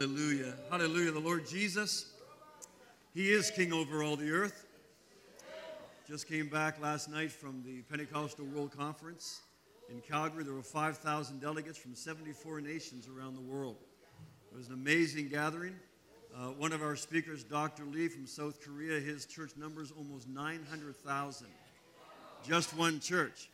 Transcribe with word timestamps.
Hallelujah. 0.00 0.54
Hallelujah. 0.70 1.10
The 1.10 1.20
Lord 1.20 1.46
Jesus, 1.46 2.14
He 3.12 3.32
is 3.32 3.50
King 3.50 3.70
over 3.70 4.02
all 4.02 4.16
the 4.16 4.30
earth. 4.30 4.64
Just 6.08 6.26
came 6.26 6.48
back 6.48 6.80
last 6.80 7.10
night 7.10 7.30
from 7.30 7.62
the 7.66 7.82
Pentecostal 7.82 8.46
World 8.46 8.74
Conference 8.74 9.42
in 9.90 10.00
Calgary. 10.00 10.42
There 10.42 10.54
were 10.54 10.62
5,000 10.62 11.38
delegates 11.38 11.76
from 11.76 11.94
74 11.94 12.62
nations 12.62 13.08
around 13.14 13.34
the 13.34 13.42
world. 13.42 13.76
It 14.50 14.56
was 14.56 14.68
an 14.68 14.72
amazing 14.72 15.28
gathering. 15.28 15.74
Uh, 16.34 16.46
one 16.52 16.72
of 16.72 16.80
our 16.80 16.96
speakers, 16.96 17.44
Dr. 17.44 17.84
Lee 17.84 18.08
from 18.08 18.26
South 18.26 18.64
Korea, 18.64 18.98
his 19.00 19.26
church 19.26 19.50
numbers 19.58 19.92
almost 19.94 20.30
900,000. 20.30 21.46
Just 22.42 22.74
one 22.74 23.00
church. 23.00 23.50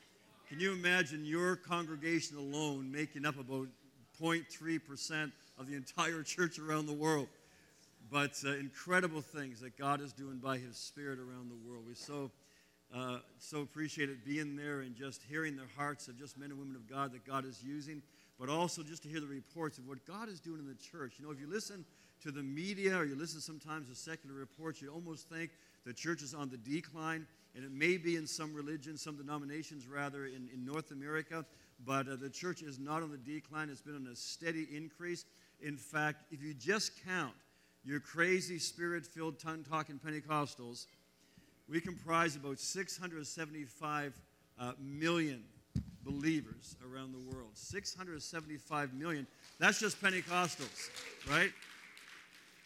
Can 0.49 0.61
you 0.61 0.73
imagine 0.75 1.25
your 1.25 1.57
congregation 1.57 2.37
alone 2.37 2.93
making 2.93 3.27
up 3.27 3.37
about 3.37 3.67
0.3% 4.23 5.33
of 5.59 5.67
the 5.67 5.75
entire 5.75 6.23
church 6.23 6.59
around 6.59 6.87
the 6.87 6.93
world. 6.93 7.29
But 8.11 8.41
uh, 8.45 8.55
incredible 8.57 9.21
things 9.21 9.61
that 9.61 9.77
God 9.77 10.01
is 10.01 10.13
doing 10.13 10.39
by 10.39 10.59
His 10.59 10.77
Spirit 10.77 11.19
around 11.19 11.51
the 11.51 11.69
world. 11.69 11.85
We 11.87 11.95
so 11.95 12.31
uh, 12.95 13.19
so 13.39 13.63
appreciate 13.63 14.09
it 14.09 14.25
being 14.25 14.57
there 14.57 14.81
and 14.81 14.95
just 14.95 15.23
hearing 15.29 15.57
the 15.57 15.67
hearts 15.77 16.09
of 16.09 16.17
just 16.17 16.39
men 16.39 16.51
and 16.51 16.59
women 16.59 16.77
of 16.77 16.89
God 16.89 17.13
that 17.13 17.27
God 17.27 17.45
is 17.45 17.63
using, 17.63 18.01
but 18.39 18.49
also 18.49 18.83
just 18.83 19.03
to 19.03 19.09
hear 19.09 19.21
the 19.21 19.27
reports 19.27 19.79
of 19.79 19.89
what 19.89 20.05
God 20.07 20.29
is 20.29 20.41
doing 20.41 20.61
in 20.61 20.67
the 20.67 20.75
church. 20.75 21.15
You 21.19 21.27
know, 21.27 21.33
if 21.33 21.41
you 21.41 21.49
listen 21.49 21.85
to 22.23 22.31
the 22.31 22.43
media 22.43 22.97
or 22.97 23.05
you 23.05 23.17
listen 23.17 23.41
sometimes 23.41 23.89
to 23.89 23.95
secular 23.95 24.37
reports, 24.37 24.81
you 24.81 24.89
almost 24.89 25.29
think 25.29 25.51
the 25.85 25.93
church 25.93 26.23
is 26.23 26.33
on 26.33 26.49
the 26.49 26.57
decline, 26.57 27.27
and 27.55 27.65
it 27.65 27.73
may 27.73 27.97
be 27.97 28.17
in 28.17 28.27
some 28.27 28.55
religions, 28.55 29.03
some 29.03 29.17
denominations 29.17 29.87
rather, 29.87 30.27
in, 30.27 30.49
in 30.53 30.65
North 30.65 30.91
America, 30.93 31.45
but 31.85 32.09
uh, 32.09 32.17
the 32.17 32.31
church 32.31 32.63
is 32.63 32.79
not 32.79 33.03
on 33.03 33.11
the 33.11 33.19
decline. 33.19 33.69
It's 33.69 33.83
been 33.83 33.97
on 33.97 34.09
a 34.11 34.17
steady 34.17 34.67
increase. 34.73 35.25
In 35.63 35.77
fact, 35.77 36.25
if 36.31 36.43
you 36.43 36.55
just 36.55 36.93
count 37.05 37.35
your 37.85 38.01
crazy, 38.01 38.59
spirit 38.59 39.07
filled, 39.07 39.39
tongue 39.39 39.65
talking 39.69 39.99
Pentecostals, 40.05 40.87
we 41.69 41.81
comprise 41.81 42.37
about 42.37 42.59
675 42.59 44.21
uh, 44.59 44.73
million 44.81 45.43
believers 46.03 46.77
around 46.85 47.13
the 47.13 47.35
world. 47.35 47.51
675 47.55 48.95
million. 48.95 49.27
That's 49.59 49.81
just 49.81 50.01
Pentecostals, 50.01 50.91
right? 51.29 51.51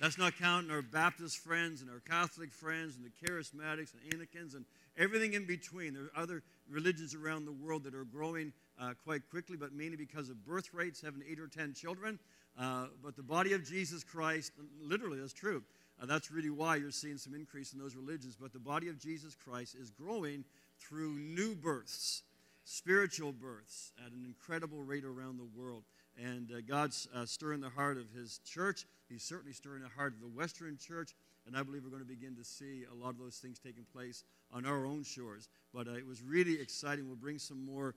That's 0.00 0.16
not 0.16 0.36
counting 0.38 0.70
our 0.70 0.82
Baptist 0.82 1.38
friends 1.38 1.82
and 1.82 1.90
our 1.90 2.00
Catholic 2.00 2.52
friends 2.52 2.96
and 2.96 3.04
the 3.04 3.26
Charismatics 3.26 3.92
and 3.92 4.12
Anglicans 4.12 4.54
and 4.54 4.64
everything 4.96 5.34
in 5.34 5.46
between. 5.46 5.92
There 5.92 6.04
are 6.04 6.22
other 6.22 6.42
religions 6.70 7.14
around 7.14 7.44
the 7.44 7.52
world 7.52 7.84
that 7.84 7.94
are 7.94 8.04
growing 8.04 8.52
uh, 8.80 8.94
quite 9.04 9.28
quickly, 9.30 9.58
but 9.58 9.74
mainly 9.74 9.96
because 9.96 10.30
of 10.30 10.44
birth 10.46 10.72
rates, 10.72 11.02
having 11.02 11.22
eight 11.30 11.38
or 11.38 11.48
ten 11.48 11.74
children. 11.74 12.18
Uh, 12.60 12.86
but 13.02 13.16
the 13.16 13.22
body 13.22 13.54
of 13.54 13.64
Jesus 13.64 14.04
Christ, 14.04 14.52
literally, 14.82 15.18
that's 15.18 15.32
true. 15.32 15.62
Uh, 16.00 16.04
that's 16.04 16.30
really 16.30 16.50
why 16.50 16.76
you're 16.76 16.90
seeing 16.90 17.16
some 17.16 17.34
increase 17.34 17.72
in 17.72 17.78
those 17.78 17.96
religions. 17.96 18.36
But 18.38 18.52
the 18.52 18.58
body 18.58 18.88
of 18.88 18.98
Jesus 18.98 19.34
Christ 19.34 19.76
is 19.80 19.90
growing 19.90 20.44
through 20.78 21.14
new 21.14 21.54
births, 21.54 22.22
spiritual 22.64 23.32
births, 23.32 23.92
at 24.04 24.12
an 24.12 24.24
incredible 24.26 24.82
rate 24.82 25.04
around 25.04 25.38
the 25.38 25.48
world. 25.58 25.84
And 26.22 26.50
uh, 26.52 26.60
God's 26.68 27.08
uh, 27.14 27.24
stirring 27.24 27.62
the 27.62 27.70
heart 27.70 27.96
of 27.96 28.10
His 28.14 28.40
church. 28.44 28.84
He's 29.08 29.22
certainly 29.22 29.54
stirring 29.54 29.82
the 29.82 29.88
heart 29.88 30.12
of 30.12 30.20
the 30.20 30.28
Western 30.28 30.76
church. 30.76 31.14
And 31.46 31.56
I 31.56 31.62
believe 31.62 31.84
we're 31.84 31.90
going 31.90 32.02
to 32.02 32.08
begin 32.08 32.36
to 32.36 32.44
see 32.44 32.84
a 32.92 32.94
lot 32.94 33.10
of 33.10 33.18
those 33.18 33.36
things 33.36 33.58
taking 33.58 33.84
place 33.90 34.24
on 34.52 34.66
our 34.66 34.84
own 34.84 35.02
shores. 35.02 35.48
But 35.72 35.88
uh, 35.88 35.92
it 35.92 36.06
was 36.06 36.22
really 36.22 36.60
exciting. 36.60 37.06
We'll 37.06 37.16
bring 37.16 37.38
some 37.38 37.64
more, 37.64 37.94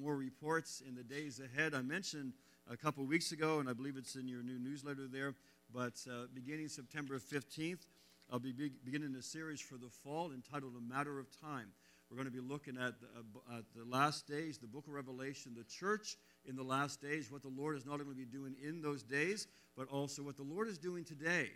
more 0.00 0.16
reports 0.16 0.82
in 0.88 0.94
the 0.94 1.02
days 1.02 1.40
ahead. 1.40 1.74
I 1.74 1.82
mentioned 1.82 2.32
a 2.70 2.76
couple 2.76 3.04
weeks 3.04 3.32
ago, 3.32 3.60
and 3.60 3.68
I 3.68 3.72
believe 3.72 3.96
it's 3.96 4.16
in 4.16 4.26
your 4.26 4.42
new 4.42 4.58
newsletter 4.58 5.06
there. 5.06 5.34
But 5.72 5.94
uh, 6.10 6.26
beginning 6.34 6.68
September 6.68 7.18
15th, 7.18 7.86
I'll 8.30 8.40
be 8.40 8.52
beginning 8.84 9.14
a 9.16 9.22
series 9.22 9.60
for 9.60 9.76
the 9.76 9.88
fall 9.88 10.32
entitled 10.32 10.72
A 10.76 10.80
Matter 10.80 11.18
of 11.18 11.28
Time. 11.40 11.68
We're 12.10 12.16
going 12.16 12.26
to 12.26 12.32
be 12.32 12.40
looking 12.40 12.76
at 12.76 12.94
the, 13.00 13.06
uh, 13.52 13.58
at 13.58 13.64
the 13.74 13.84
last 13.84 14.26
days, 14.28 14.58
the 14.58 14.66
book 14.66 14.86
of 14.86 14.94
Revelation, 14.94 15.54
the 15.56 15.64
church 15.64 16.16
in 16.44 16.56
the 16.56 16.62
last 16.62 17.00
days, 17.00 17.30
what 17.30 17.42
the 17.42 17.48
Lord 17.48 17.76
is 17.76 17.84
not 17.84 17.94
only 17.94 18.04
going 18.04 18.16
to 18.16 18.24
be 18.24 18.38
doing 18.38 18.56
in 18.62 18.80
those 18.80 19.02
days, 19.02 19.46
but 19.76 19.88
also 19.88 20.22
what 20.22 20.36
the 20.36 20.44
Lord 20.44 20.68
is 20.68 20.78
doing 20.78 21.04
today. 21.04 21.50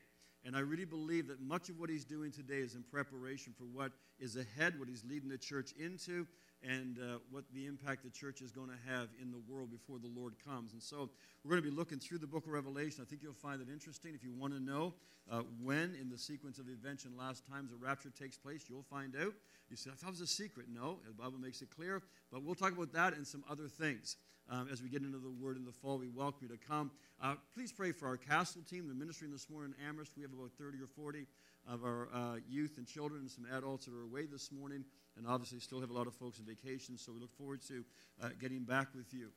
And 0.44 0.56
I 0.56 0.60
really 0.60 0.84
believe 0.84 1.28
that 1.28 1.40
much 1.40 1.68
of 1.68 1.78
what 1.78 1.90
he's 1.90 2.04
doing 2.04 2.32
today 2.32 2.58
is 2.58 2.74
in 2.74 2.82
preparation 2.82 3.52
for 3.56 3.64
what 3.64 3.92
is 4.18 4.36
ahead, 4.36 4.78
what 4.78 4.88
he's 4.88 5.04
leading 5.04 5.28
the 5.28 5.38
church 5.38 5.72
into, 5.78 6.26
and 6.62 6.98
uh, 6.98 7.18
what 7.30 7.44
the 7.54 7.66
impact 7.66 8.02
the 8.04 8.10
church 8.10 8.42
is 8.42 8.50
going 8.50 8.68
to 8.68 8.92
have 8.92 9.08
in 9.20 9.30
the 9.30 9.40
world 9.48 9.70
before 9.70 9.98
the 9.98 10.10
Lord 10.14 10.34
comes. 10.44 10.72
And 10.72 10.82
so 10.82 11.10
we're 11.42 11.50
going 11.52 11.62
to 11.62 11.70
be 11.70 11.76
looking 11.76 11.98
through 11.98 12.18
the 12.18 12.26
book 12.26 12.46
of 12.46 12.52
Revelation. 12.52 13.02
I 13.02 13.08
think 13.08 13.22
you'll 13.22 13.32
find 13.32 13.62
it 13.62 13.68
interesting. 13.72 14.12
If 14.14 14.22
you 14.22 14.32
want 14.32 14.52
to 14.52 14.60
know 14.60 14.94
uh, 15.30 15.42
when 15.62 15.96
in 16.00 16.10
the 16.10 16.18
sequence 16.18 16.58
of 16.58 16.68
events 16.68 17.04
and 17.04 17.16
last 17.16 17.46
times 17.46 17.70
the 17.70 17.76
rapture 17.76 18.10
takes 18.10 18.36
place, 18.36 18.64
you'll 18.68 18.82
find 18.82 19.14
out. 19.16 19.32
You 19.70 19.76
say, 19.76 19.90
it 19.90 20.06
was 20.06 20.20
a 20.20 20.26
secret. 20.26 20.66
No, 20.72 20.98
the 21.06 21.14
Bible 21.14 21.38
makes 21.38 21.62
it 21.62 21.70
clear. 21.74 22.02
But 22.32 22.42
we'll 22.42 22.54
talk 22.54 22.72
about 22.72 22.92
that 22.92 23.14
and 23.14 23.26
some 23.26 23.44
other 23.48 23.68
things. 23.68 24.16
Um, 24.50 24.68
as 24.72 24.82
we 24.82 24.88
get 24.88 25.02
into 25.02 25.18
the 25.18 25.30
Word 25.30 25.56
in 25.56 25.64
the 25.64 25.70
fall, 25.70 25.98
we 25.98 26.08
welcome 26.08 26.40
you 26.42 26.48
to 26.48 26.58
come. 26.66 26.90
Uh, 27.22 27.34
please 27.54 27.70
pray 27.70 27.92
for 27.92 28.08
our 28.08 28.16
castle 28.16 28.62
team. 28.68 28.86
They're 28.86 28.96
ministering 28.96 29.30
this 29.30 29.48
morning 29.48 29.74
in 29.78 29.86
Amherst. 29.86 30.16
We 30.16 30.22
have 30.22 30.32
about 30.32 30.50
30 30.58 30.78
or 30.82 30.88
40 30.88 31.24
of 31.68 31.84
our 31.84 32.08
uh, 32.12 32.36
youth 32.48 32.72
and 32.76 32.84
children 32.84 33.20
and 33.20 33.30
some 33.30 33.46
adults 33.56 33.84
that 33.84 33.94
are 33.94 34.02
away 34.02 34.26
this 34.26 34.50
morning 34.50 34.84
and 35.16 35.24
obviously 35.24 35.60
still 35.60 35.80
have 35.80 35.90
a 35.90 35.92
lot 35.92 36.08
of 36.08 36.14
folks 36.14 36.40
on 36.40 36.46
vacation, 36.46 36.98
so 36.98 37.12
we 37.12 37.20
look 37.20 37.32
forward 37.36 37.60
to 37.68 37.84
uh, 38.22 38.30
getting 38.40 38.64
back 38.64 38.88
with 38.94 39.14
you. 39.14 39.28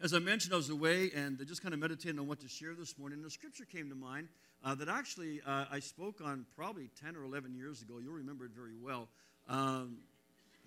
As 0.00 0.14
I 0.14 0.18
mentioned, 0.18 0.52
I 0.52 0.56
was 0.56 0.70
away 0.70 1.10
and 1.14 1.38
just 1.46 1.62
kind 1.62 1.72
of 1.72 1.78
meditating 1.78 2.18
on 2.18 2.26
what 2.26 2.40
to 2.40 2.48
share 2.48 2.74
this 2.74 2.98
morning. 2.98 3.22
The 3.22 3.30
scripture 3.30 3.66
came 3.66 3.88
to 3.88 3.94
mind 3.94 4.28
uh, 4.64 4.74
that 4.76 4.88
actually 4.88 5.40
uh, 5.46 5.66
I 5.70 5.78
spoke 5.78 6.20
on 6.24 6.44
probably 6.56 6.90
10 7.00 7.14
or 7.14 7.24
11 7.24 7.54
years 7.54 7.82
ago. 7.82 7.98
You'll 8.02 8.14
remember 8.14 8.46
it 8.46 8.52
very 8.52 8.74
well. 8.80 9.08
Um, 9.48 9.98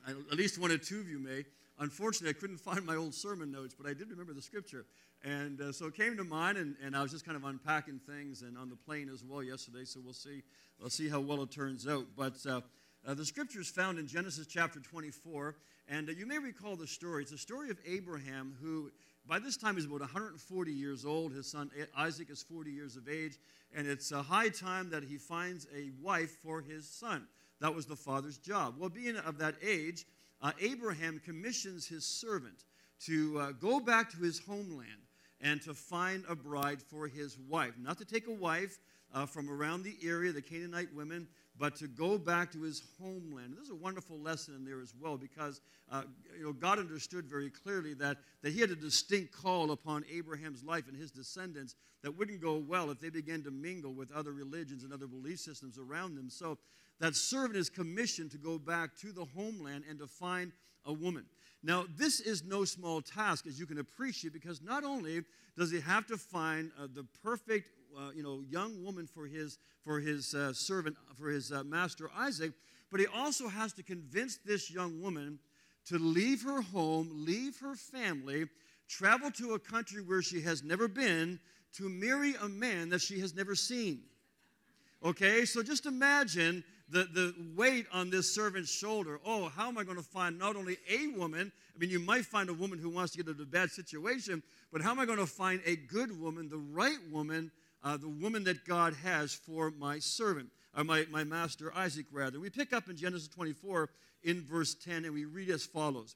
at 0.08 0.38
least 0.38 0.58
one 0.58 0.72
or 0.72 0.78
two 0.78 1.00
of 1.00 1.10
you 1.10 1.20
may. 1.20 1.46
Unfortunately, 1.82 2.30
I 2.30 2.40
couldn't 2.40 2.58
find 2.62 2.86
my 2.86 2.96
old 2.96 3.14
sermon 3.14 3.52
notes, 3.52 3.76
but 3.78 3.90
I 3.90 3.94
did 3.94 4.10
remember 4.10 4.34
the 4.34 4.42
scripture. 4.42 4.86
And 5.24 5.60
uh, 5.60 5.72
so 5.72 5.88
it 5.88 5.96
came 5.96 6.16
to 6.18 6.24
mind, 6.24 6.58
and, 6.58 6.76
and 6.84 6.96
I 6.96 7.02
was 7.02 7.12
just 7.12 7.26
kind 7.26 7.36
of 7.36 7.44
unpacking 7.44 8.00
things 8.08 8.44
and 8.44 8.58
on 8.58 8.70
the 8.70 8.76
plane 8.76 9.10
as 9.14 9.24
well 9.24 9.44
yesterday, 9.44 9.84
so 9.84 10.00
we'll 10.04 10.14
see, 10.14 10.44
we'll 10.80 10.90
see 10.90 11.10
how 11.10 11.20
well 11.20 11.44
it 11.44 11.52
turns 11.52 11.88
out. 11.88 12.06
But 12.16 12.38
uh, 12.48 12.62
uh, 13.06 13.16
the 13.16 13.26
scripture 13.26 13.60
is 13.60 13.70
found 13.70 14.00
in 14.00 14.08
Genesis 14.08 14.48
chapter 14.48 14.80
24, 14.80 15.56
and 15.90 16.08
uh, 16.08 16.12
you 16.12 16.26
may 16.26 16.38
recall 16.38 16.76
the 16.76 16.88
story. 16.88 17.24
It's 17.24 17.32
a 17.32 17.38
story 17.38 17.70
of 17.72 17.78
Abraham, 17.86 18.56
who 18.62 18.92
by 19.28 19.40
this 19.40 19.58
time 19.58 19.78
is 19.78 19.86
about 19.86 20.02
140 20.02 20.72
years 20.72 21.04
old. 21.04 21.34
His 21.34 21.50
son 21.50 21.70
Isaac 21.98 22.30
is 22.30 22.44
40 22.44 22.72
years 22.72 22.96
of 22.96 23.10
age, 23.10 23.38
and 23.76 23.88
it's 23.88 24.12
a 24.12 24.22
high 24.22 24.50
time 24.50 24.90
that 24.92 25.04
he 25.04 25.18
finds 25.18 25.68
a 25.76 25.92
wife 26.02 26.32
for 26.44 26.62
his 26.62 26.88
son. 26.88 27.28
That 27.60 27.76
was 27.76 27.86
the 27.86 27.96
father's 27.96 28.38
job. 28.38 28.76
Well, 28.80 28.90
being 28.90 29.18
of 29.18 29.38
that 29.38 29.56
age, 29.64 30.06
uh, 30.42 30.52
Abraham 30.60 31.22
commissions 31.24 31.88
his 31.88 32.06
servant 32.06 32.66
to 33.06 33.40
uh, 33.40 33.52
go 33.54 33.80
back 33.80 34.12
to 34.12 34.18
his 34.18 34.40
homeland 34.40 35.08
and 35.42 35.62
to 35.64 35.74
find 35.74 36.24
a 36.30 36.36
bride 36.36 36.82
for 36.82 37.08
his 37.08 37.38
wife. 37.50 37.74
Not 37.80 37.98
to 37.98 38.06
take 38.06 38.28
a 38.28 38.34
wife 38.34 38.78
uh, 39.14 39.26
from 39.26 39.50
around 39.50 39.84
the 39.84 39.96
area, 40.04 40.32
the 40.32 40.42
Canaanite 40.42 40.94
women, 40.96 41.28
but 41.58 41.76
to 41.76 41.88
go 41.88 42.18
back 42.18 42.52
to 42.54 42.62
his 42.62 42.82
homeland. 43.00 43.54
There's 43.56 43.70
a 43.70 43.76
wonderful 43.76 44.20
lesson 44.20 44.56
in 44.56 44.66
there 44.66 44.82
as 44.82 44.94
well 45.00 45.18
because 45.18 45.62
uh, 45.92 46.04
you 46.38 46.46
know, 46.46 46.54
God 46.54 46.80
understood 46.80 47.26
very 47.26 47.50
clearly 47.50 47.94
that, 47.96 48.18
that 48.42 48.54
he 48.54 48.62
had 48.62 48.72
a 48.72 48.76
distinct 48.76 49.34
call 49.34 49.72
upon 49.72 50.06
Abraham's 50.12 50.64
life 50.64 50.88
and 50.88 50.98
his 50.98 51.12
descendants 51.12 51.76
that 52.04 52.18
wouldn't 52.18 52.42
go 52.42 52.56
well 52.58 52.90
if 52.90 53.00
they 53.00 53.10
began 53.10 53.44
to 53.44 53.52
mingle 53.52 53.94
with 53.94 54.12
other 54.12 54.32
religions 54.32 54.84
and 54.84 54.94
other 54.94 55.08
belief 55.08 55.40
systems 55.40 55.78
around 55.78 56.16
them. 56.16 56.30
So 56.30 56.58
that 57.02 57.16
servant 57.16 57.56
is 57.56 57.70
commissioned 57.70 58.30
to 58.32 58.38
go 58.38 58.60
back 58.60 58.96
to 58.96 59.12
the 59.12 59.26
homeland 59.36 59.84
and 59.90 59.98
to 60.00 60.06
find 60.06 60.52
a 60.86 60.94
woman. 60.94 61.26
Now, 61.64 61.86
this 61.98 62.20
is 62.20 62.44
no 62.44 62.64
small 62.64 63.02
task, 63.02 63.48
as 63.48 63.60
you 63.60 63.66
can 63.66 63.80
appreciate, 63.80 64.34
because 64.34 64.62
not 64.62 64.84
only 64.84 65.24
does 65.58 65.72
he 65.72 65.80
have 65.82 66.06
to 66.08 66.18
find 66.18 66.72
uh, 66.80 66.88
the 66.94 67.06
perfect 67.24 67.66
uh, 67.98 68.12
you 68.16 68.22
know, 68.22 68.44
young 68.50 68.84
woman 68.84 69.08
for 69.08 69.26
his, 69.26 69.58
for 69.84 70.00
his 70.00 70.36
uh, 70.36 70.54
servant, 70.54 70.96
for 71.20 71.30
his 71.30 71.52
uh, 71.52 71.64
master 71.64 72.10
Isaac, 72.16 72.54
but 72.92 73.00
he 73.00 73.08
also 73.08 73.48
has 73.48 73.74
to 73.74 73.84
convince 73.84 74.38
this 74.38 74.72
young 74.72 75.02
woman 75.02 75.40
to 75.88 75.98
leave 75.98 76.44
her 76.44 76.62
home, 76.62 77.10
leave 77.12 77.58
her 77.60 77.74
family, 77.74 78.46
travel 78.88 79.32
to 79.32 79.54
a 79.56 79.60
country 79.60 80.04
where 80.04 80.22
she 80.22 80.42
has 80.42 80.64
never 80.64 80.88
been 80.88 81.40
to 81.74 81.90
marry 81.90 82.36
a 82.44 82.48
man 82.48 82.90
that 82.90 83.02
she 83.02 83.20
has 83.20 83.34
never 83.34 83.56
seen. 83.56 84.02
Okay, 85.04 85.46
so 85.46 85.64
just 85.64 85.88
imagine 85.88 86.64
the, 86.92 87.04
the 87.06 87.34
weight 87.56 87.86
on 87.94 88.10
this 88.10 88.34
servant's 88.34 88.72
shoulder. 88.72 89.20
Oh, 89.26 89.50
how 89.50 89.68
am 89.68 89.78
I 89.78 89.84
going 89.84 89.98
to 89.98 90.04
find 90.04 90.38
not 90.38 90.56
only 90.56 90.78
a 90.90 91.08
woman? 91.18 91.52
I 91.74 91.80
mean, 91.80 91.90
you 91.90 92.00
might 92.00 92.26
find 92.26 92.50
a 92.50 92.54
woman 92.54 92.80
who 92.80 92.90
wants 92.90 93.14
to 93.14 93.18
get 93.18 93.28
into 93.28 93.44
a 93.44 93.46
bad 93.46 93.72
situation, 93.72 94.44
but 94.72 94.82
how 94.82 94.92
am 94.92 95.00
I 95.00 95.06
going 95.06 95.20
to 95.20 95.26
find 95.26 95.62
a 95.66 95.76
good 95.76 96.20
woman, 96.20 96.50
the 96.50 96.58
right 96.58 96.98
woman, 97.12 97.52
uh, 97.84 97.98
the 97.98 98.10
woman 98.10 98.44
that 98.44 98.66
God 98.66 98.94
has 99.04 99.34
for 99.34 99.72
my 99.72 100.00
servant, 100.00 100.50
or 100.76 100.84
my, 100.84 101.06
my 101.10 101.24
master 101.24 101.74
Isaac, 101.76 102.06
rather. 102.12 102.40
We 102.40 102.50
pick 102.50 102.74
up 102.74 102.90
in 102.90 102.98
Genesis 102.98 103.28
24 103.30 103.90
in 104.24 104.42
verse 104.42 104.76
10, 104.76 105.06
and 105.06 105.14
we 105.14 105.26
read 105.26 105.50
as 105.50 105.66
follows 105.66 106.16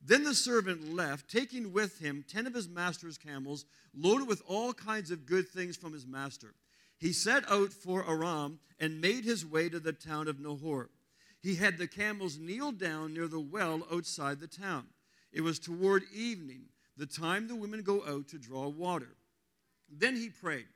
Then 0.00 0.24
the 0.24 0.34
servant 0.34 0.94
left, 0.94 1.30
taking 1.30 1.72
with 1.72 1.98
him 1.98 2.24
ten 2.28 2.46
of 2.46 2.54
his 2.54 2.68
master's 2.68 3.18
camels, 3.18 3.64
loaded 3.94 4.28
with 4.28 4.42
all 4.48 4.72
kinds 4.72 5.10
of 5.10 5.26
good 5.26 5.48
things 5.48 5.76
from 5.76 5.92
his 5.92 6.06
master. 6.06 6.54
He 7.02 7.12
set 7.12 7.50
out 7.50 7.72
for 7.72 8.08
Aram 8.08 8.60
and 8.78 9.00
made 9.00 9.24
his 9.24 9.44
way 9.44 9.68
to 9.68 9.80
the 9.80 9.92
town 9.92 10.28
of 10.28 10.38
Nahor. 10.38 10.88
He 11.40 11.56
had 11.56 11.76
the 11.76 11.88
camels 11.88 12.38
kneel 12.38 12.70
down 12.70 13.12
near 13.12 13.26
the 13.26 13.40
well 13.40 13.84
outside 13.92 14.38
the 14.38 14.46
town. 14.46 14.86
It 15.32 15.40
was 15.40 15.58
toward 15.58 16.04
evening, 16.14 16.66
the 16.96 17.06
time 17.06 17.48
the 17.48 17.56
women 17.56 17.82
go 17.82 18.04
out 18.06 18.28
to 18.28 18.38
draw 18.38 18.68
water. 18.68 19.16
Then 19.90 20.14
he 20.14 20.28
prayed, 20.28 20.66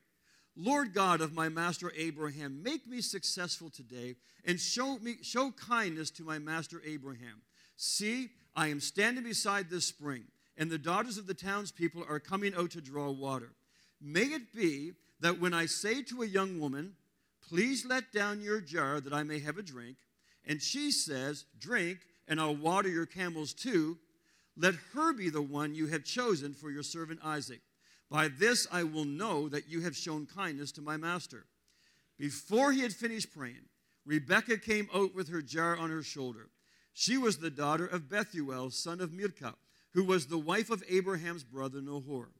Lord 0.57 0.93
God 0.93 1.21
of 1.21 1.33
my 1.33 1.49
master 1.49 1.93
Abraham, 1.97 2.61
make 2.61 2.89
me 2.89 3.03
successful 3.03 3.71
today 3.71 4.17
and 4.45 4.59
show 4.59 4.99
me 4.99 5.19
show 5.23 5.53
kindness 5.53 6.11
to 6.13 6.25
my 6.25 6.41
master 6.41 6.83
Abraham. 6.85 7.43
See, 7.77 8.31
I 8.57 8.67
am 8.67 8.81
standing 8.81 9.23
beside 9.23 9.71
this 9.71 9.87
spring, 9.87 10.25
and 10.57 10.73
the 10.73 10.77
daughters 10.77 11.19
of 11.19 11.29
the 11.29 11.35
townspeople 11.35 12.05
are 12.09 12.19
coming 12.19 12.53
out 12.57 12.73
to 12.73 12.81
draw 12.81 13.13
water. 13.13 13.53
May 14.01 14.23
it 14.23 14.53
be 14.53 14.95
that 15.21 15.41
when 15.41 15.55
I 15.55 15.67
say 15.67 16.03
to 16.03 16.23
a 16.23 16.27
young 16.27 16.61
woman, 16.61 16.95
Please 17.49 17.87
let 17.87 18.13
down 18.13 18.41
your 18.41 18.61
jar 18.61 19.01
that 19.01 19.13
I 19.13 19.23
may 19.23 19.39
have 19.39 19.57
a 19.57 19.63
drink, 19.63 19.99
and 20.45 20.61
she 20.61 20.91
says, 20.91 21.45
Drink, 21.59 21.99
and 22.27 22.41
I'll 22.41 22.57
water 22.57 22.89
your 22.89 23.07
camels 23.07 23.55
too, 23.55 23.99
let 24.57 24.75
her 24.95 25.13
be 25.13 25.31
the 25.31 25.43
one 25.43 25.75
you 25.75 25.87
have 25.87 26.03
chosen 26.03 26.55
for 26.55 26.71
your 26.71 26.83
servant 26.83 27.21
Isaac. 27.23 27.61
By 28.11 28.29
this 28.29 28.67
I 28.73 28.83
will 28.83 29.05
know 29.05 29.49
that 29.49 29.69
you 29.69 29.83
have 29.83 29.97
shown 29.97 30.27
kindness 30.27 30.73
to 30.73 30.83
my 30.83 30.97
master. 30.97 31.47
Before 32.19 32.73
he 32.73 32.81
had 32.81 32.93
finished 32.93 33.35
praying, 33.35 33.67
Rebekah 34.07 34.59
came 34.59 34.89
out 34.95 35.15
with 35.15 35.29
her 35.29 35.43
jar 35.43 35.77
on 35.77 35.91
her 35.91 36.03
shoulder. 36.03 36.49
She 36.95 37.19
was 37.19 37.39
the 37.39 37.51
daughter 37.51 37.87
of 37.87 38.09
Bethuel, 38.09 38.71
son 38.71 39.01
of 39.01 39.13
Milcah, 39.13 39.55
who 39.93 40.05
was 40.05 40.27
the 40.27 40.39
wife 40.39 40.71
of 40.71 40.83
Abraham's 40.89 41.45
brother 41.45 41.83
Nahor. 41.83 42.31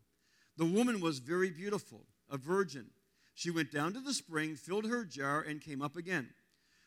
The 0.57 0.65
woman 0.65 1.01
was 1.01 1.19
very 1.19 1.51
beautiful, 1.51 2.07
a 2.31 2.37
virgin. 2.37 2.87
She 3.35 3.51
went 3.51 3.71
down 3.71 3.93
to 3.95 4.01
the 4.01 4.15
spring, 4.15 4.57
filled 4.57 4.87
her 4.87 5.05
jar, 5.05 5.41
and 5.43 5.61
came 5.61 5.83
up 5.83 5.97
again. 5.97 6.31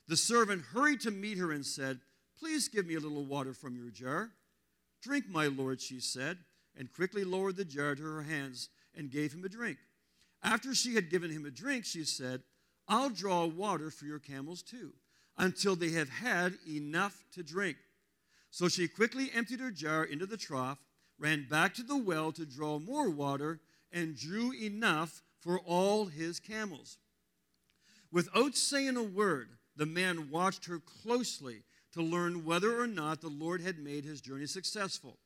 The 0.08 0.18
servant 0.18 0.64
hurried 0.74 1.02
to 1.02 1.12
meet 1.12 1.38
her 1.38 1.52
and 1.52 1.66
said, 1.66 2.00
Please 2.40 2.68
give 2.68 2.88
me 2.88 2.96
a 2.96 3.00
little 3.00 3.26
water 3.26 3.54
from 3.54 3.76
your 3.76 3.92
jar. 3.92 4.32
Drink, 5.02 5.26
my 5.30 5.48
lord, 5.48 5.82
she 5.82 6.00
said, 6.00 6.38
and 6.78 6.92
quickly 6.92 7.24
lowered 7.24 7.58
the 7.58 7.66
jar 7.66 7.96
to 7.96 8.04
her 8.04 8.24
hands 8.24 8.70
and 8.96 9.12
gave 9.12 9.34
him 9.34 9.44
a 9.44 9.50
drink. 9.50 9.78
After 10.42 10.74
she 10.74 10.96
had 10.96 11.10
given 11.10 11.32
him 11.32 11.46
a 11.46 11.52
drink, 11.52 11.86
she 11.86 12.04
said, 12.06 12.42
I'll 12.88 13.10
draw 13.10 13.46
water 13.46 13.92
for 13.92 14.06
your 14.06 14.20
camels 14.20 14.62
too 14.64 14.94
until 15.38 15.76
they 15.76 15.92
have 15.92 16.10
had 16.10 16.58
enough 16.68 17.24
to 17.34 17.44
drink. 17.44 17.78
So 18.52 18.68
she 18.68 18.88
quickly 18.88 19.30
emptied 19.34 19.60
her 19.60 19.72
jar 19.72 20.04
into 20.04 20.26
the 20.26 20.38
trough, 20.38 20.80
ran 21.18 21.48
back 21.50 21.74
to 21.76 21.84
the 21.84 21.98
well 21.98 22.32
to 22.34 22.46
draw 22.46 22.80
more 22.80 23.10
water, 23.10 23.60
and 23.92 24.18
drew 24.18 24.54
enough 24.54 25.22
for 25.40 25.60
all 25.60 26.06
his 26.06 26.40
camels. 26.40 26.98
Without 28.12 28.56
saying 28.56 28.98
a 28.98 29.04
word, 29.04 29.50
the 29.76 29.86
man 29.86 30.30
watched 30.30 30.66
her 30.66 30.80
closely 30.80 31.64
to 31.94 32.02
learn 32.02 32.46
whether 32.46 32.80
or 32.80 32.88
not 32.88 33.22
the 33.22 33.30
Lord 33.30 33.62
had 33.62 33.80
made 33.80 34.04
his 34.04 34.22
journey 34.22 34.46
successful. 34.46 35.18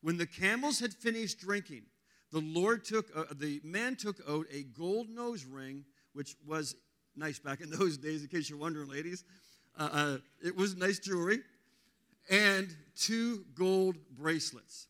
When 0.00 0.16
the 0.16 0.26
camels 0.26 0.80
had 0.80 0.94
finished 0.94 1.40
drinking, 1.40 1.82
the 2.30 2.40
Lord 2.40 2.84
took 2.84 3.06
uh, 3.16 3.24
the 3.34 3.60
man 3.64 3.96
took 3.96 4.16
out 4.28 4.46
a 4.52 4.62
gold 4.62 5.08
nose 5.08 5.44
ring, 5.44 5.84
which 6.12 6.36
was 6.46 6.76
nice 7.16 7.38
back 7.38 7.60
in 7.60 7.70
those 7.78 7.96
days, 7.96 8.22
in 8.22 8.28
case 8.28 8.48
you're 8.48 8.58
wondering, 8.58 8.88
ladies. 8.88 9.24
Uh, 9.78 9.88
uh, 9.92 10.16
it 10.44 10.56
was 10.56 10.76
nice 10.76 10.98
jewelry, 10.98 11.38
and 12.30 12.74
two 12.96 13.44
gold 13.54 13.96
bracelets. 14.16 14.88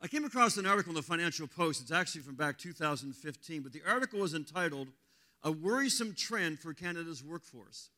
I 0.00 0.06
came 0.06 0.24
across 0.24 0.56
an 0.56 0.66
article 0.66 0.90
in 0.90 0.94
the 0.94 1.02
Financial 1.02 1.48
Post. 1.48 1.82
It's 1.82 1.90
actually 1.90 2.20
from 2.20 2.36
back 2.36 2.56
2015, 2.56 3.62
but 3.62 3.72
the 3.72 3.82
article 3.86 4.20
was 4.20 4.32
entitled 4.32 4.88
A 5.42 5.50
Worrisome 5.50 6.14
Trend 6.14 6.60
for 6.60 6.72
Canada's 6.72 7.24
Workforce. 7.24 7.90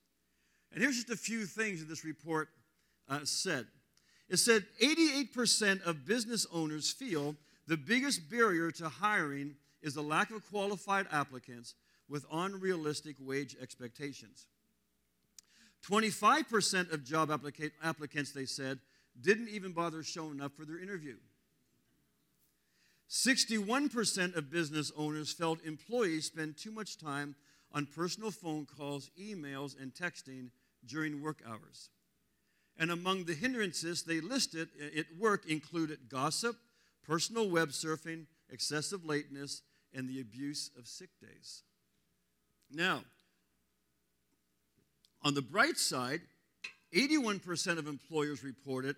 And 0.73 0.82
here's 0.82 0.97
just 0.97 1.11
a 1.11 1.17
few 1.17 1.44
things 1.44 1.81
that 1.81 1.88
this 1.91 2.05
report 2.05 2.49
uh, 3.08 3.20
said. 3.25 3.67
It 4.31 4.38
said 4.38 4.64
88% 4.81 5.82
of 5.85 6.06
business 6.06 6.47
owners 6.52 6.91
feel 6.91 7.37
the 7.67 7.76
biggest 7.76 8.31
barrier 8.31 8.70
to 8.73 8.88
hiring 8.88 9.56
is 9.82 9.94
the 9.94 10.02
lack 10.02 10.31
of 10.31 10.49
qualified 10.49 11.06
applicants 11.12 11.75
with 12.08 12.25
unrealistic 12.32 13.17
wage 13.20 13.56
expectations. 13.61 14.47
25% 15.87 16.93
of 16.93 17.05
job 17.05 17.29
applica- 17.29 17.73
applicants, 17.82 18.32
they 18.32 18.47
said, 18.47 18.79
didn't 19.20 19.49
even 19.49 19.73
bother 19.73 20.02
showing 20.02 20.41
up 20.41 20.56
for 20.56 20.64
their 20.64 20.79
interview. 20.79 21.17
61% 23.11 24.37
of 24.37 24.53
business 24.53 24.93
owners 24.97 25.33
felt 25.33 25.65
employees 25.65 26.27
spend 26.27 26.57
too 26.57 26.71
much 26.71 26.97
time 26.97 27.35
on 27.73 27.87
personal 27.87 28.31
phone 28.31 28.67
calls, 28.67 29.11
emails, 29.21 29.81
and 29.81 29.93
texting 29.93 30.51
during 30.87 31.21
work 31.21 31.43
hours. 31.47 31.91
And 32.79 32.91
among 32.91 33.25
the 33.25 33.35
hindrances 33.35 34.05
they 34.05 34.21
listed 34.21 34.69
at 34.97 35.07
work 35.19 35.45
included 35.47 36.09
gossip, 36.09 36.57
personal 37.05 37.51
web 37.51 37.71
surfing, 37.71 38.27
excessive 38.49 39.05
lateness, 39.05 39.62
and 39.93 40.09
the 40.09 40.21
abuse 40.21 40.71
of 40.79 40.87
sick 40.87 41.11
days. 41.21 41.62
Now, 42.71 43.03
on 45.23 45.35
the 45.35 45.43
bright 45.43 45.79
side, 45.79 46.21
81% 46.95 47.79
of 47.79 47.89
employers 47.89 48.45
reported 48.45 48.95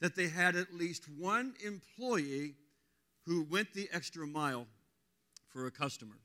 that 0.00 0.16
they 0.16 0.28
had 0.28 0.56
at 0.56 0.74
least 0.74 1.04
one 1.16 1.54
employee 1.64 2.54
who 3.26 3.44
went 3.44 3.72
the 3.72 3.88
extra 3.92 4.26
mile 4.26 4.66
for 5.48 5.66
a 5.66 5.70
customer. 5.70 6.16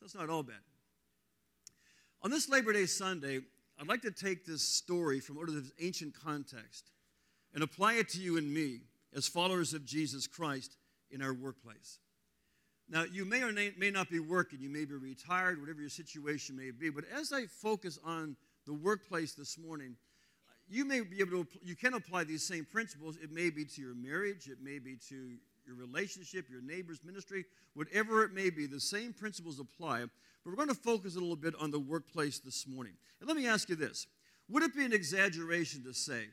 That's 0.00 0.14
not 0.14 0.30
all 0.30 0.42
bad. 0.42 0.56
On 2.22 2.30
this 2.30 2.48
Labor 2.48 2.72
Day 2.72 2.86
Sunday, 2.86 3.40
I'd 3.78 3.88
like 3.88 4.02
to 4.02 4.10
take 4.10 4.46
this 4.46 4.62
story 4.62 5.20
from 5.20 5.38
out 5.38 5.48
of 5.48 5.54
this 5.54 5.72
ancient 5.80 6.14
context 6.14 6.90
and 7.54 7.62
apply 7.62 7.94
it 7.94 8.08
to 8.10 8.20
you 8.20 8.36
and 8.36 8.52
me 8.52 8.80
as 9.14 9.26
followers 9.26 9.74
of 9.74 9.84
Jesus 9.84 10.26
Christ 10.26 10.76
in 11.10 11.22
our 11.22 11.32
workplace. 11.32 11.98
Now, 12.88 13.04
you 13.04 13.24
may 13.24 13.42
or 13.42 13.52
may 13.52 13.90
not 13.90 14.10
be 14.10 14.20
working, 14.20 14.60
you 14.60 14.68
may 14.68 14.84
be 14.84 14.94
retired, 14.94 15.58
whatever 15.58 15.80
your 15.80 15.88
situation 15.88 16.56
may 16.56 16.70
be, 16.70 16.90
but 16.90 17.04
as 17.14 17.32
I 17.32 17.46
focus 17.46 17.98
on 18.04 18.36
the 18.66 18.74
workplace 18.74 19.34
this 19.34 19.58
morning, 19.58 19.96
you 20.68 20.84
may 20.84 21.00
be 21.00 21.20
able 21.20 21.44
to, 21.44 21.46
you 21.62 21.76
can 21.76 21.94
apply 21.94 22.24
these 22.24 22.46
same 22.46 22.64
principles. 22.64 23.16
It 23.22 23.30
may 23.30 23.50
be 23.50 23.64
to 23.64 23.80
your 23.80 23.94
marriage, 23.94 24.48
it 24.48 24.58
may 24.62 24.78
be 24.78 24.96
to 25.08 25.36
your 25.66 25.76
relationship, 25.76 26.48
your 26.50 26.62
neighbor's 26.62 27.02
ministry, 27.04 27.44
whatever 27.74 28.24
it 28.24 28.32
may 28.32 28.50
be, 28.50 28.66
the 28.66 28.80
same 28.80 29.12
principles 29.12 29.60
apply. 29.60 30.00
But 30.00 30.10
we're 30.50 30.56
going 30.56 30.68
to 30.68 30.74
focus 30.74 31.16
a 31.16 31.20
little 31.20 31.36
bit 31.36 31.54
on 31.58 31.70
the 31.70 31.80
workplace 31.80 32.38
this 32.38 32.66
morning. 32.66 32.94
And 33.20 33.28
let 33.28 33.36
me 33.36 33.46
ask 33.46 33.68
you 33.68 33.76
this 33.76 34.06
Would 34.48 34.62
it 34.62 34.74
be 34.74 34.84
an 34.84 34.92
exaggeration 34.92 35.84
to 35.84 35.94
say 35.94 36.26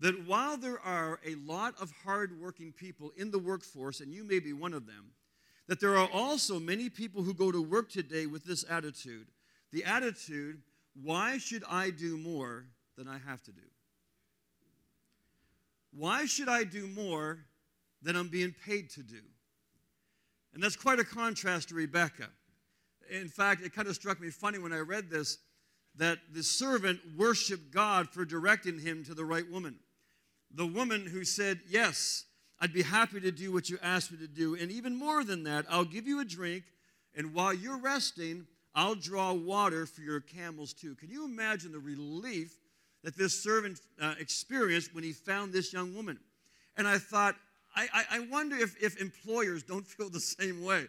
that 0.00 0.26
while 0.26 0.56
there 0.56 0.80
are 0.80 1.20
a 1.26 1.34
lot 1.34 1.74
of 1.80 1.92
hardworking 2.04 2.72
people 2.72 3.12
in 3.16 3.30
the 3.30 3.38
workforce, 3.38 4.00
and 4.00 4.12
you 4.12 4.24
may 4.24 4.38
be 4.38 4.52
one 4.52 4.72
of 4.72 4.86
them, 4.86 5.12
that 5.68 5.80
there 5.80 5.96
are 5.96 6.08
also 6.12 6.58
many 6.58 6.88
people 6.88 7.22
who 7.22 7.34
go 7.34 7.52
to 7.52 7.62
work 7.62 7.90
today 7.90 8.26
with 8.26 8.44
this 8.44 8.64
attitude 8.68 9.26
the 9.72 9.84
attitude, 9.84 10.62
why 11.00 11.38
should 11.38 11.62
I 11.70 11.90
do 11.90 12.16
more 12.16 12.64
than 12.96 13.06
I 13.06 13.18
have 13.18 13.42
to 13.44 13.52
do? 13.52 13.62
Why 15.92 16.26
should 16.26 16.48
I 16.48 16.64
do 16.64 16.86
more 16.88 17.38
than 18.02 18.16
I'm 18.16 18.28
being 18.28 18.54
paid 18.66 18.90
to 18.90 19.02
do? 19.02 19.20
And 20.52 20.62
that's 20.62 20.76
quite 20.76 20.98
a 20.98 21.04
contrast 21.04 21.68
to 21.68 21.74
Rebecca. 21.74 22.28
In 23.10 23.28
fact, 23.28 23.62
it 23.62 23.74
kind 23.74 23.88
of 23.88 23.94
struck 23.94 24.20
me 24.20 24.30
funny 24.30 24.58
when 24.58 24.72
I 24.72 24.78
read 24.78 25.10
this 25.10 25.38
that 25.96 26.18
the 26.32 26.42
servant 26.42 27.00
worshiped 27.16 27.72
God 27.72 28.08
for 28.08 28.24
directing 28.24 28.78
him 28.78 29.04
to 29.04 29.14
the 29.14 29.24
right 29.24 29.48
woman. 29.50 29.76
The 30.52 30.66
woman 30.66 31.06
who 31.06 31.24
said, 31.24 31.60
Yes, 31.68 32.24
I'd 32.60 32.72
be 32.72 32.82
happy 32.82 33.20
to 33.20 33.30
do 33.30 33.52
what 33.52 33.68
you 33.70 33.78
asked 33.82 34.12
me 34.12 34.18
to 34.18 34.28
do. 34.28 34.54
And 34.54 34.70
even 34.70 34.94
more 34.94 35.24
than 35.24 35.44
that, 35.44 35.64
I'll 35.68 35.84
give 35.84 36.06
you 36.06 36.20
a 36.20 36.24
drink, 36.24 36.64
and 37.16 37.34
while 37.34 37.54
you're 37.54 37.78
resting, 37.78 38.46
I'll 38.74 38.94
draw 38.94 39.32
water 39.32 39.86
for 39.86 40.02
your 40.02 40.20
camels 40.20 40.72
too. 40.72 40.94
Can 40.94 41.10
you 41.10 41.24
imagine 41.24 41.72
the 41.72 41.80
relief 41.80 42.56
that 43.02 43.16
this 43.16 43.42
servant 43.42 43.80
uh, 44.00 44.14
experienced 44.20 44.94
when 44.94 45.02
he 45.02 45.12
found 45.12 45.52
this 45.52 45.72
young 45.72 45.94
woman? 45.94 46.18
And 46.76 46.86
I 46.86 46.98
thought, 46.98 47.34
I, 47.74 47.88
I, 47.92 48.04
I 48.16 48.20
wonder 48.30 48.56
if, 48.56 48.82
if 48.82 49.00
employers 49.00 49.62
don't 49.62 49.86
feel 49.86 50.10
the 50.10 50.20
same 50.20 50.64
way. 50.64 50.86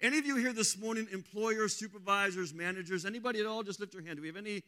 Any 0.00 0.18
of 0.18 0.26
you 0.26 0.36
here 0.36 0.52
this 0.52 0.78
morning, 0.78 1.06
employers, 1.12 1.76
supervisors, 1.76 2.52
managers, 2.52 3.04
anybody 3.06 3.40
at 3.40 3.46
all, 3.46 3.62
just 3.62 3.80
lift 3.80 3.94
your 3.94 4.02
hand. 4.04 4.16
Do 4.16 4.22
we 4.22 4.28
have 4.28 4.36
any? 4.36 4.62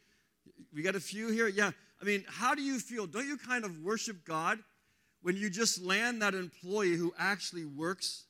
We 0.73 0.83
got 0.83 0.95
a 0.95 1.01
few 1.01 1.29
here? 1.29 1.49
Yeah. 1.49 1.73
I 2.01 2.05
mean, 2.05 2.25
how 2.29 2.55
do 2.55 2.63
you 2.63 2.79
feel? 2.79 3.07
Don't 3.07 3.27
you 3.27 3.37
kind 3.37 3.65
of 3.65 3.81
worship 3.81 4.25
God 4.25 4.59
when 5.23 5.37
you 5.37 5.51
just 5.51 5.83
land 5.83 6.23
that 6.23 6.35
employee 6.35 6.95
who 6.95 7.13
actually 7.19 7.65
works? 7.65 8.27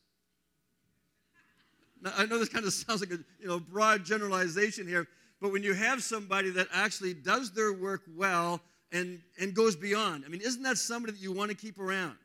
Now, 2.00 2.12
I 2.16 2.26
know 2.26 2.38
this 2.38 2.48
kind 2.48 2.64
of 2.64 2.72
sounds 2.72 3.00
like 3.00 3.10
a 3.10 3.18
you 3.38 3.48
know 3.48 3.60
broad 3.60 4.04
generalization 4.04 4.88
here, 4.88 5.06
but 5.40 5.52
when 5.52 5.62
you 5.62 5.74
have 5.74 6.02
somebody 6.02 6.50
that 6.50 6.68
actually 6.72 7.14
does 7.14 7.52
their 7.52 7.72
work 7.72 8.02
well 8.16 8.60
and, 8.92 9.20
and 9.40 9.54
goes 9.54 9.76
beyond. 9.76 10.24
I 10.24 10.28
mean, 10.28 10.40
isn't 10.40 10.62
that 10.62 10.78
somebody 10.78 11.12
that 11.12 11.20
you 11.20 11.32
want 11.32 11.50
to 11.50 11.56
keep 11.56 11.78
around? 11.78 12.16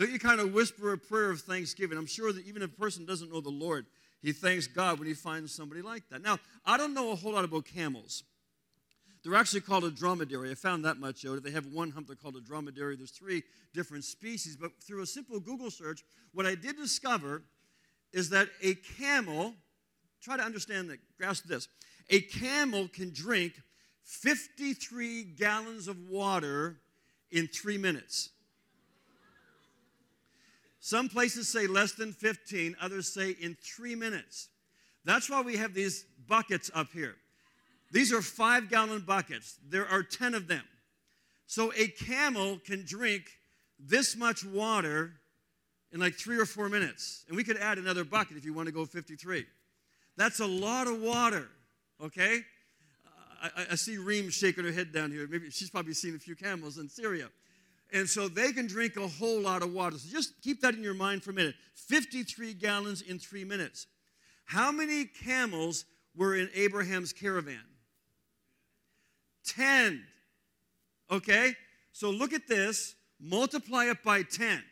Don't 0.00 0.10
you 0.10 0.18
kind 0.18 0.40
of 0.40 0.54
whisper 0.54 0.94
a 0.94 0.98
prayer 0.98 1.30
of 1.30 1.42
thanksgiving? 1.42 1.98
I'm 1.98 2.06
sure 2.06 2.32
that 2.32 2.46
even 2.46 2.62
if 2.62 2.72
a 2.72 2.80
person 2.80 3.04
doesn't 3.04 3.30
know 3.30 3.42
the 3.42 3.50
Lord, 3.50 3.84
he 4.22 4.32
thanks 4.32 4.66
God 4.66 4.98
when 4.98 5.06
he 5.06 5.12
finds 5.12 5.54
somebody 5.54 5.82
like 5.82 6.08
that. 6.08 6.22
Now, 6.22 6.38
I 6.64 6.78
don't 6.78 6.94
know 6.94 7.12
a 7.12 7.14
whole 7.14 7.32
lot 7.32 7.44
about 7.44 7.66
camels. 7.66 8.22
They're 9.22 9.34
actually 9.34 9.60
called 9.60 9.84
a 9.84 9.90
dromedary. 9.90 10.50
I 10.50 10.54
found 10.54 10.86
that 10.86 10.96
much 10.96 11.26
out. 11.26 11.42
They 11.42 11.50
have 11.50 11.66
one 11.66 11.90
hump, 11.90 12.06
they're 12.06 12.16
called 12.16 12.36
a 12.36 12.40
dromedary. 12.40 12.96
There's 12.96 13.10
three 13.10 13.42
different 13.74 14.04
species. 14.04 14.56
But 14.56 14.72
through 14.82 15.02
a 15.02 15.06
simple 15.06 15.38
Google 15.38 15.70
search, 15.70 16.02
what 16.32 16.46
I 16.46 16.54
did 16.54 16.78
discover 16.78 17.42
is 18.14 18.30
that 18.30 18.48
a 18.62 18.76
camel, 18.76 19.52
try 20.22 20.38
to 20.38 20.42
understand 20.42 20.88
that, 20.88 21.00
grasp 21.18 21.44
this. 21.44 21.68
A 22.08 22.22
camel 22.22 22.88
can 22.88 23.12
drink 23.12 23.52
53 24.04 25.24
gallons 25.24 25.88
of 25.88 26.08
water 26.08 26.78
in 27.30 27.48
three 27.48 27.76
minutes. 27.76 28.30
Some 30.80 31.08
places 31.10 31.48
say 31.48 31.66
less 31.66 31.92
than 31.92 32.12
15, 32.12 32.76
others 32.80 33.12
say 33.12 33.36
in 33.40 33.56
three 33.62 33.94
minutes. 33.94 34.48
That's 35.04 35.28
why 35.28 35.42
we 35.42 35.56
have 35.56 35.74
these 35.74 36.04
buckets 36.26 36.70
up 36.74 36.88
here. 36.92 37.16
These 37.92 38.12
are 38.12 38.22
five 38.22 38.70
gallon 38.70 39.02
buckets. 39.06 39.58
There 39.68 39.86
are 39.86 40.02
10 40.02 40.34
of 40.34 40.48
them. 40.48 40.64
So 41.46 41.72
a 41.76 41.88
camel 41.88 42.58
can 42.64 42.84
drink 42.86 43.24
this 43.78 44.16
much 44.16 44.44
water 44.44 45.12
in 45.92 46.00
like 46.00 46.14
three 46.14 46.38
or 46.38 46.46
four 46.46 46.68
minutes. 46.68 47.24
And 47.28 47.36
we 47.36 47.44
could 47.44 47.56
add 47.56 47.78
another 47.78 48.04
bucket 48.04 48.36
if 48.36 48.44
you 48.44 48.54
want 48.54 48.66
to 48.66 48.72
go 48.72 48.84
53. 48.84 49.44
That's 50.16 50.40
a 50.40 50.46
lot 50.46 50.86
of 50.86 51.00
water, 51.00 51.48
okay? 52.02 52.40
I, 53.42 53.66
I 53.72 53.74
see 53.74 53.96
Reem 53.96 54.30
shaking 54.30 54.64
her 54.64 54.72
head 54.72 54.92
down 54.92 55.10
here. 55.10 55.26
Maybe 55.28 55.50
she's 55.50 55.70
probably 55.70 55.94
seen 55.94 56.14
a 56.14 56.18
few 56.18 56.36
camels 56.36 56.78
in 56.78 56.88
Syria. 56.88 57.28
And 57.92 58.08
so 58.08 58.28
they 58.28 58.52
can 58.52 58.66
drink 58.66 58.96
a 58.96 59.06
whole 59.06 59.40
lot 59.40 59.62
of 59.62 59.72
water. 59.72 59.98
So 59.98 60.08
just 60.10 60.40
keep 60.42 60.60
that 60.60 60.74
in 60.74 60.82
your 60.82 60.94
mind 60.94 61.22
for 61.22 61.30
a 61.30 61.34
minute 61.34 61.54
53 61.74 62.54
gallons 62.54 63.02
in 63.02 63.18
three 63.18 63.44
minutes. 63.44 63.86
How 64.44 64.70
many 64.70 65.04
camels 65.04 65.84
were 66.14 66.36
in 66.36 66.48
Abraham's 66.54 67.12
caravan? 67.12 67.60
10. 69.44 70.04
Okay? 71.10 71.54
So 71.92 72.10
look 72.10 72.32
at 72.32 72.46
this, 72.46 72.94
multiply 73.20 73.86
it 73.86 74.02
by 74.02 74.22
10. 74.22 74.62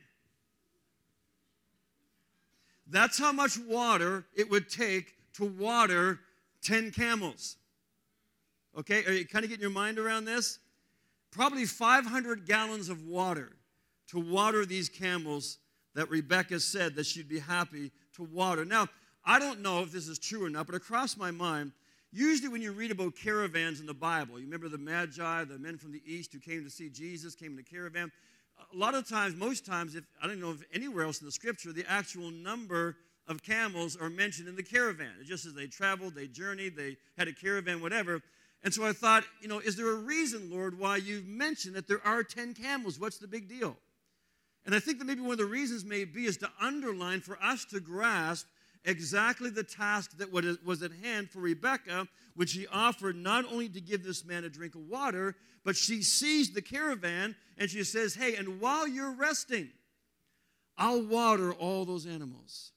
That's 2.91 3.19
how 3.19 3.33
much 3.33 3.59
water 3.59 4.25
it 4.35 4.51
would 4.51 4.71
take 4.71 5.15
to 5.35 5.45
water 5.45 6.21
10 6.63 6.91
camels. 6.93 7.57
Okay? 8.79 9.05
Are 9.05 9.13
you 9.13 9.27
kind 9.27 9.45
of 9.45 9.51
getting 9.51 9.63
your 9.63 9.71
mind 9.71 9.99
around 9.99 10.25
this? 10.25 10.59
Probably 11.31 11.65
500 11.65 12.47
gallons 12.47 12.89
of 12.89 13.05
water 13.05 13.53
to 14.09 14.19
water 14.19 14.65
these 14.65 14.89
camels 14.89 15.59
that 15.95 16.11
Rebecca 16.11 16.61
said 16.61 16.95
that 16.97 17.07
she'd 17.07 17.29
be 17.29 17.39
happy 17.39 17.91
to 18.15 18.23
water. 18.23 18.65
Now, 18.65 18.89
I 19.25 19.39
don't 19.39 19.61
know 19.61 19.83
if 19.83 19.93
this 19.93 20.09
is 20.09 20.19
true 20.19 20.45
or 20.45 20.51
not, 20.51 20.67
but 20.67 20.75
across 20.75 21.17
my 21.17 21.31
mind, 21.31 21.73
Usually, 22.11 22.49
when 22.49 22.63
you 22.63 22.73
read 22.73 22.91
about 22.91 23.17
caravans 23.17 23.81
in 23.81 23.87
the 23.87 23.93
Bible, 23.93 24.39
you 24.39 24.47
remember 24.47 24.69
the 24.69 24.79
Magi, 24.79 25.45
the 25.45 25.59
men 25.59 25.77
from 25.77 25.93
the 25.93 26.03
east 26.07 26.33
who 26.33 26.39
came 26.39 26.65
to 26.65 26.71
see 26.71 26.89
Jesus, 26.89 27.35
came 27.35 27.53
in 27.53 27.59
a 27.59 27.63
caravan. 27.63 28.11
A 28.73 28.77
lot 28.77 28.95
of 28.95 29.07
times, 29.07 29.37
most 29.37 29.67
times, 29.67 29.95
if 29.95 30.05
I 30.23 30.27
don't 30.27 30.41
know 30.41 30.53
if 30.53 30.65
anywhere 30.73 31.05
else 31.05 31.21
in 31.21 31.27
the 31.27 31.33
scripture, 31.33 31.71
the 31.71 31.85
actual 31.87 32.31
number 32.31 32.97
of 33.27 33.43
camels 33.43 33.95
are 33.95 34.09
mentioned 34.09 34.49
in 34.49 34.57
the 34.57 34.63
caravan. 34.63 35.13
It's 35.21 35.29
just 35.29 35.45
as 35.45 35.53
they 35.53 35.67
traveled, 35.67 36.15
they 36.15 36.27
journeyed, 36.27 36.77
they 36.77 36.97
had 37.19 37.29
a 37.29 37.33
caravan, 37.33 37.83
whatever. 37.83 38.23
And 38.65 38.75
so 38.75 38.85
I 38.85 38.93
thought, 38.93 39.25
you 39.41 39.49
know, 39.49 39.61
is 39.61 39.77
there 39.77 39.91
a 39.91 39.97
reason, 39.97 40.51
Lord, 40.51 40.79
why 40.79 40.97
you've 40.97 41.27
mentioned 41.27 41.77
that 41.77 41.87
there 41.87 42.05
are 42.05 42.23
10 42.23 42.55
camels? 42.55 42.99
What's 42.99 43.19
the 43.19 43.29
big 43.29 43.49
deal? 43.49 43.77
And 44.67 44.75
I 44.75 44.81
think 44.81 44.99
that 44.99 45.07
maybe 45.07 45.21
one 45.21 45.33
of 45.33 45.39
the 45.39 45.47
reasons 45.47 45.85
may 45.85 46.05
be 46.05 46.27
is 46.27 46.37
to 46.39 46.51
underline 46.61 47.21
for 47.21 47.39
us 47.43 47.65
to 47.67 47.81
grasp 47.81 48.47
exactly 48.85 49.51
the 49.51 49.63
task 49.63 50.17
that 50.19 50.33
was 50.33 50.83
at 50.83 50.93
hand 51.03 51.31
for 51.31 51.41
Rebekah, 51.41 52.09
which 52.35 52.51
she 52.51 52.67
offered 52.67 53.17
not 53.17 53.45
only 53.51 53.69
to 53.69 53.81
give 53.81 54.05
this 54.05 54.25
man 54.25 54.45
a 54.45 54.49
drink 54.49 54.75
of 54.75 54.83
water, 54.83 55.37
but 55.65 55.77
she 55.77 56.03
sees 56.03 56.53
the 56.53 56.63
caravan 56.63 57.37
and 57.57 57.71
she 57.71 57.85
says, 57.85 58.15
Hey, 58.15 58.37
and 58.37 58.61
while 58.61 58.87
you're 58.87 59.13
resting, 59.13 59.71
I'll 60.77 61.03
water 61.03 61.53
all 61.53 61.85
those 61.85 62.07
animals. 62.07 62.73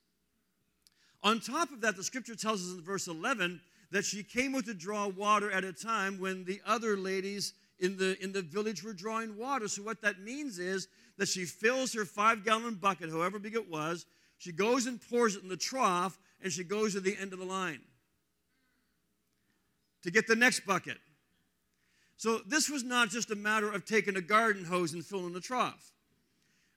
On 1.23 1.39
top 1.39 1.71
of 1.71 1.81
that, 1.81 1.95
the 1.95 2.03
scripture 2.03 2.35
tells 2.35 2.65
us 2.65 2.73
in 2.73 2.81
verse 2.81 3.07
11 3.07 3.61
that 3.91 4.05
she 4.05 4.23
came 4.23 4.53
with 4.53 4.65
to 4.65 4.73
draw 4.73 5.07
water 5.07 5.51
at 5.51 5.63
a 5.63 5.73
time 5.73 6.19
when 6.19 6.45
the 6.45 6.61
other 6.65 6.97
ladies 6.97 7.53
in 7.79 7.97
the, 7.97 8.21
in 8.23 8.31
the 8.31 8.41
village 8.41 8.83
were 8.83 8.93
drawing 8.93 9.37
water. 9.37 9.67
So, 9.67 9.83
what 9.83 10.01
that 10.01 10.19
means 10.19 10.59
is 10.59 10.87
that 11.17 11.27
she 11.27 11.45
fills 11.45 11.93
her 11.93 12.05
five 12.05 12.45
gallon 12.45 12.75
bucket, 12.75 13.09
however 13.09 13.39
big 13.39 13.55
it 13.55 13.69
was, 13.69 14.05
she 14.37 14.51
goes 14.51 14.85
and 14.87 14.99
pours 15.09 15.35
it 15.35 15.43
in 15.43 15.49
the 15.49 15.57
trough, 15.57 16.17
and 16.41 16.51
she 16.51 16.63
goes 16.63 16.93
to 16.93 16.99
the 16.99 17.15
end 17.19 17.33
of 17.33 17.39
the 17.39 17.45
line 17.45 17.81
to 20.03 20.11
get 20.11 20.27
the 20.27 20.35
next 20.35 20.65
bucket. 20.65 20.97
So 22.17 22.39
this 22.47 22.69
was 22.69 22.83
not 22.83 23.09
just 23.09 23.31
a 23.31 23.35
matter 23.35 23.71
of 23.71 23.85
taking 23.85 24.15
a 24.15 24.21
garden 24.21 24.65
hose 24.65 24.93
and 24.93 25.05
filling 25.05 25.33
the 25.33 25.41
trough. 25.41 25.91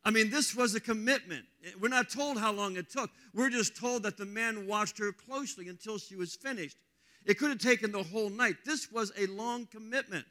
I 0.04 0.10
mean, 0.10 0.30
this 0.30 0.54
was 0.54 0.74
a 0.74 0.80
commitment. 0.80 1.44
We're 1.80 1.88
not 1.88 2.10
told 2.10 2.38
how 2.38 2.52
long 2.52 2.76
it 2.76 2.90
took. 2.90 3.10
We're 3.32 3.50
just 3.50 3.76
told 3.76 4.02
that 4.02 4.18
the 4.18 4.26
man 4.26 4.66
watched 4.66 4.98
her 4.98 5.12
closely 5.12 5.68
until 5.68 5.98
she 5.98 6.16
was 6.16 6.34
finished. 6.34 6.76
It 7.24 7.38
could 7.38 7.50
have 7.50 7.58
taken 7.58 7.92
the 7.92 8.02
whole 8.02 8.30
night. 8.30 8.56
This 8.64 8.92
was 8.92 9.12
a 9.18 9.26
long 9.26 9.66
commitment 9.66 10.26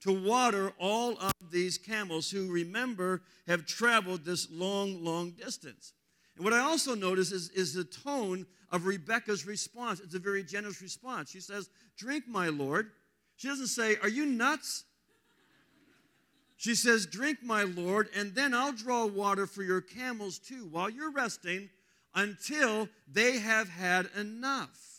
to 0.00 0.12
water 0.12 0.72
all 0.78 1.18
of 1.18 1.32
these 1.50 1.78
camels 1.78 2.30
who, 2.30 2.50
remember, 2.50 3.22
have 3.46 3.66
traveled 3.66 4.24
this 4.24 4.48
long, 4.50 5.02
long 5.04 5.32
distance. 5.32 5.92
And 6.36 6.44
what 6.44 6.54
I 6.54 6.60
also 6.60 6.94
notice 6.94 7.32
is, 7.32 7.50
is 7.50 7.74
the 7.74 7.84
tone 7.84 8.46
of 8.70 8.86
Rebecca's 8.86 9.46
response. 9.46 10.00
It's 10.00 10.14
a 10.14 10.20
very 10.20 10.44
generous 10.44 10.80
response. 10.80 11.30
She 11.30 11.40
says, 11.40 11.68
Drink, 11.96 12.24
my 12.28 12.48
Lord. 12.48 12.90
She 13.36 13.48
doesn't 13.48 13.68
say, 13.68 13.96
Are 14.02 14.08
you 14.08 14.26
nuts? 14.26 14.84
She 16.56 16.74
says, 16.74 17.06
Drink, 17.06 17.38
my 17.42 17.64
Lord, 17.64 18.08
and 18.14 18.34
then 18.34 18.54
I'll 18.54 18.72
draw 18.72 19.06
water 19.06 19.46
for 19.46 19.62
your 19.62 19.80
camels 19.80 20.38
too 20.38 20.68
while 20.70 20.90
you're 20.90 21.12
resting 21.12 21.70
until 22.14 22.88
they 23.10 23.38
have 23.38 23.68
had 23.68 24.08
enough. 24.16 24.97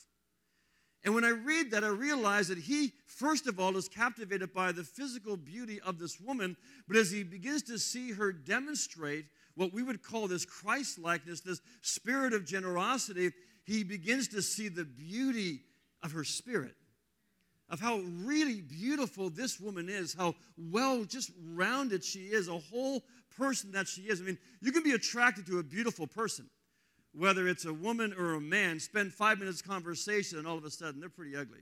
And 1.03 1.15
when 1.15 1.23
I 1.23 1.29
read 1.29 1.71
that, 1.71 1.83
I 1.83 1.87
realize 1.87 2.49
that 2.49 2.57
he, 2.57 2.91
first 3.05 3.47
of 3.47 3.59
all, 3.59 3.77
is 3.77 3.87
captivated 3.87 4.53
by 4.53 4.71
the 4.73 4.83
physical 4.83 5.37
beauty 5.37 5.79
of 5.81 5.97
this 5.97 6.19
woman, 6.19 6.57
but 6.87 6.97
as 6.97 7.09
he 7.09 7.23
begins 7.23 7.63
to 7.63 7.79
see 7.79 8.11
her 8.11 8.33
demonstrate 8.33 9.25
what 9.55 9.73
we 9.73 9.81
would 9.81 10.03
call 10.03 10.27
this 10.27 10.45
Christ 10.45 10.99
likeness, 10.99 11.39
this 11.41 11.61
spirit 11.81 12.33
of 12.33 12.45
generosity, 12.45 13.31
he 13.65 13.83
begins 13.83 14.27
to 14.29 14.41
see 14.41 14.67
the 14.67 14.83
beauty 14.83 15.61
of 16.03 16.11
her 16.11 16.23
spirit, 16.23 16.75
of 17.69 17.79
how 17.79 17.97
really 18.23 18.61
beautiful 18.61 19.29
this 19.29 19.59
woman 19.59 19.87
is, 19.89 20.13
how 20.13 20.35
well 20.57 21.05
just 21.05 21.31
rounded 21.53 22.03
she 22.03 22.21
is, 22.21 22.47
a 22.47 22.57
whole 22.57 23.03
person 23.37 23.71
that 23.71 23.87
she 23.87 24.01
is. 24.03 24.19
I 24.19 24.25
mean, 24.25 24.37
you 24.61 24.71
can 24.71 24.83
be 24.83 24.91
attracted 24.91 25.45
to 25.47 25.59
a 25.59 25.63
beautiful 25.63 26.07
person, 26.07 26.49
whether 27.19 27.49
it's 27.49 27.65
a 27.65 27.73
woman 27.73 28.13
or 28.17 28.35
a 28.35 28.41
man, 28.41 28.79
spend 28.79 29.13
five 29.13 29.39
minutes 29.39 29.61
conversation, 29.61 30.37
and 30.37 30.47
all 30.47 30.57
of 30.57 30.63
a 30.63 30.71
sudden 30.71 31.01
they're 31.01 31.09
pretty 31.09 31.35
ugly. 31.35 31.59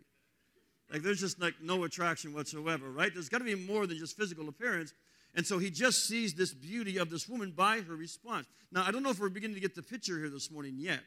Like 0.92 1.02
there's 1.02 1.20
just 1.20 1.42
like 1.42 1.56
no 1.62 1.84
attraction 1.84 2.34
whatsoever, 2.34 2.92
right? 2.92 3.12
There's 3.12 3.28
got 3.28 3.40
to 3.40 3.44
be 3.44 3.56
more 3.56 3.88
than 3.88 3.98
just 3.98 4.16
physical 4.16 4.48
appearance. 4.48 4.94
And 5.36 5.46
so 5.46 5.58
he 5.58 5.70
just 5.70 6.08
sees 6.08 6.36
this 6.36 6.54
beauty 6.54 6.98
of 6.98 7.10
this 7.10 7.28
woman 7.28 7.52
by 7.52 7.82
her 7.82 7.96
response. 7.96 8.48
Now, 8.72 8.86
I 8.88 8.92
don't 8.92 9.04
know 9.04 9.10
if 9.10 9.20
we're 9.20 9.30
beginning 9.30 9.56
to 9.56 9.62
get 9.62 9.76
the 9.76 9.84
picture 9.84 10.18
here 10.18 10.30
this 10.30 10.52
morning 10.52 10.76
yet. 10.78 11.02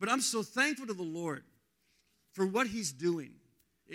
But 0.00 0.08
I'm 0.08 0.20
so 0.20 0.42
thankful 0.42 0.86
to 0.86 0.94
the 0.94 1.02
Lord 1.02 1.44
for 2.32 2.46
what 2.46 2.66
he's 2.66 2.92
doing 2.92 3.32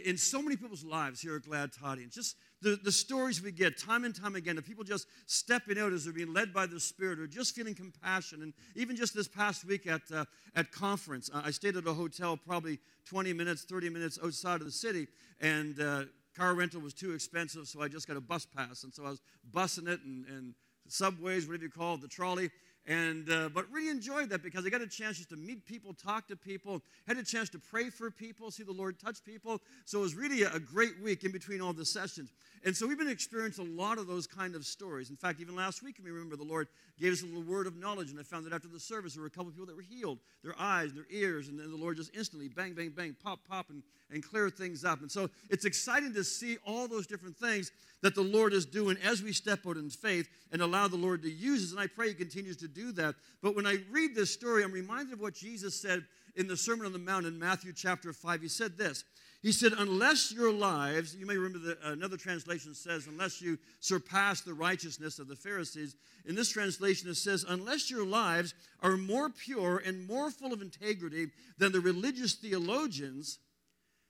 in 0.06 0.18
so 0.18 0.42
many 0.42 0.56
people's 0.56 0.84
lives 0.84 1.22
here 1.22 1.36
at 1.36 1.44
Glad 1.44 1.72
Tidings. 1.74 2.14
Just 2.14 2.36
the, 2.62 2.80
the 2.84 2.92
stories 2.92 3.42
we 3.42 3.52
get 3.52 3.78
time 3.78 4.04
and 4.04 4.16
time 4.16 4.36
again 4.36 4.58
of 4.58 4.66
people 4.66 4.84
just 4.84 5.08
stepping 5.26 5.78
out 5.78 5.94
as 5.94 6.04
they're 6.04 6.14
being 6.14 6.34
led 6.34 6.54
by 6.54 6.66
the 6.66 6.80
Spirit 6.80 7.20
or 7.20 7.28
just 7.28 7.56
feeling 7.56 7.76
compassion. 7.76 8.42
And 8.42 8.54
even 8.76 8.96
just 8.96 9.14
this 9.14 9.28
past 9.28 9.66
week 9.66 9.86
at, 9.86 10.02
uh, 10.14 10.26
at 10.56 10.72
conference, 10.72 11.30
I 11.34 11.52
stayed 11.52 11.78
at 11.78 11.86
a 11.86 11.94
hotel 11.94 12.36
probably 12.36 12.80
20 13.06 13.34
minutes, 13.34 13.64
30 13.64 13.90
minutes 13.90 14.18
outside 14.24 14.62
of 14.62 14.66
the 14.66 14.72
city. 14.72 15.08
And 15.40 15.80
uh, 15.80 16.06
car 16.36 16.56
rental 16.56 16.82
was 16.82 16.94
too 16.94 17.14
expensive, 17.14 17.68
so 17.68 17.82
I 17.82 17.88
just 17.88 18.08
got 18.08 18.18
a 18.18 18.22
bus 18.22 18.46
pass. 18.46 18.84
And 18.84 18.94
so 18.94 19.06
I 19.06 19.10
was 19.10 19.22
bussing 19.54 19.88
it 19.88 20.02
and, 20.04 20.26
and 20.26 20.54
subways, 20.88 21.48
whatever 21.48 21.66
you 21.66 21.70
call 21.70 21.96
it, 21.96 22.02
the 22.02 22.08
trolley. 22.08 22.50
And, 22.88 23.30
uh, 23.30 23.50
but 23.54 23.70
really 23.70 23.90
enjoyed 23.90 24.30
that 24.30 24.42
because 24.42 24.66
I 24.66 24.70
got 24.70 24.80
a 24.80 24.88
chance 24.88 25.18
just 25.18 25.30
to 25.30 25.36
meet 25.36 25.66
people, 25.66 25.94
talk 25.94 26.30
to 26.30 26.38
people, 26.38 26.82
had 27.06 27.18
a 27.18 27.24
chance 27.24 27.50
to 27.50 27.60
pray 27.60 27.90
for 27.90 28.10
people, 28.10 28.50
see 28.50 28.64
the 28.64 28.72
Lord 28.72 28.98
touch 28.98 29.18
people. 29.26 29.60
So 29.84 30.00
it 30.00 30.04
was 30.04 30.16
really 30.16 30.44
a, 30.44 30.58
great 30.58 31.02
week 31.04 31.26
in 31.26 31.32
between 31.32 31.62
all 31.62 31.74
the 31.74 31.86
sessions. 31.86 32.32
And 32.64 32.76
so 32.76 32.88
we've 32.88 32.98
been 32.98 33.10
experiencing 33.10 33.68
a 33.68 33.82
lot 33.82 33.98
of 33.98 34.08
those 34.08 34.26
kind 34.26 34.56
of 34.56 34.66
stories. 34.66 35.10
In 35.10 35.18
fact, 35.18 35.42
even 35.42 35.56
last 35.56 35.84
week, 35.84 35.98
we 36.04 36.12
remember 36.12 36.38
the 36.38 36.44
Lord 36.44 36.68
gave 37.00 37.12
us 37.12 37.24
a 37.24 37.26
little 37.26 37.44
word 37.44 37.68
of 37.68 37.76
knowledge, 37.76 38.10
and 38.10 38.20
I 38.20 38.24
found 38.24 38.46
that 38.46 38.54
after 38.54 38.68
the 38.68 38.80
service, 38.80 39.14
there 39.14 39.22
were 39.22 39.28
a 39.28 39.32
couple 39.32 39.50
of 39.50 39.54
people 39.54 39.68
that 39.68 39.76
were 39.76 39.82
healed, 39.82 40.20
their 40.44 40.56
eyes, 40.58 40.90
and 40.90 40.98
their 40.98 41.06
ears, 41.10 41.50
and 41.50 41.60
then 41.60 41.70
the 41.70 41.78
Lord 41.78 41.98
just 41.98 42.16
instantly, 42.16 42.48
bang, 42.48 42.74
bang, 42.74 42.90
bang, 42.90 43.16
pop, 43.24 43.40
pop, 43.48 43.70
and, 43.70 43.84
and 44.12 44.24
clear 44.24 44.50
things 44.50 44.84
up. 44.84 45.02
And 45.02 45.12
so 45.12 45.30
it's 45.50 45.66
exciting 45.66 46.14
to 46.14 46.24
see 46.24 46.58
all 46.66 46.88
those 46.88 47.06
different 47.06 47.38
things 47.38 47.72
that 48.02 48.16
the 48.16 48.22
Lord 48.22 48.54
is 48.54 48.66
doing 48.66 48.98
as 49.04 49.22
we 49.22 49.34
step 49.34 49.60
out 49.68 49.78
in 49.78 49.90
faith 49.90 50.30
and 50.52 50.62
allow 50.62 50.88
the 50.88 50.98
Lord 50.98 51.22
to 51.24 51.32
use 51.32 51.66
us. 51.66 51.72
And 51.72 51.80
I 51.80 51.88
pray 51.88 52.10
He 52.10 52.14
continues 52.14 52.58
to 52.58 52.68
that. 52.94 53.16
But 53.42 53.56
when 53.56 53.68
I 53.68 53.78
read 53.92 54.16
this 54.16 54.34
story, 54.34 54.64
I'm 54.64 54.72
reminded 54.72 55.14
of 55.14 55.20
what 55.20 55.34
Jesus 55.34 55.80
said 55.82 56.06
in 56.36 56.48
the 56.48 56.56
Sermon 56.56 56.86
on 56.86 56.94
the 56.94 57.00
Mount 57.00 57.26
in 57.26 57.38
Matthew 57.38 57.74
chapter 57.74 58.14
5. 58.14 58.42
He 58.42 58.48
said 58.48 58.78
this 58.78 59.04
He 59.42 59.52
said, 59.52 59.74
Unless 59.78 60.32
your 60.32 60.54
lives, 60.54 61.16
you 61.16 61.26
may 61.26 61.36
remember 61.36 61.60
that 61.68 61.80
another 61.84 62.18
translation 62.18 62.74
says, 62.74 63.08
unless 63.08 63.42
you 63.42 63.58
surpass 63.80 64.42
the 64.42 64.54
righteousness 64.54 65.20
of 65.20 65.28
the 65.28 65.36
Pharisees. 65.36 65.96
In 66.26 66.36
this 66.36 66.50
translation, 66.50 67.10
it 67.10 67.16
says, 67.16 67.46
Unless 67.48 67.92
your 67.92 68.06
lives 68.06 68.54
are 68.82 68.98
more 68.98 69.30
pure 69.30 69.82
and 69.86 70.08
more 70.08 70.32
full 70.32 70.54
of 70.54 70.62
integrity 70.62 71.28
than 71.58 71.72
the 71.72 71.82
religious 71.82 72.36
theologians, 72.36 73.40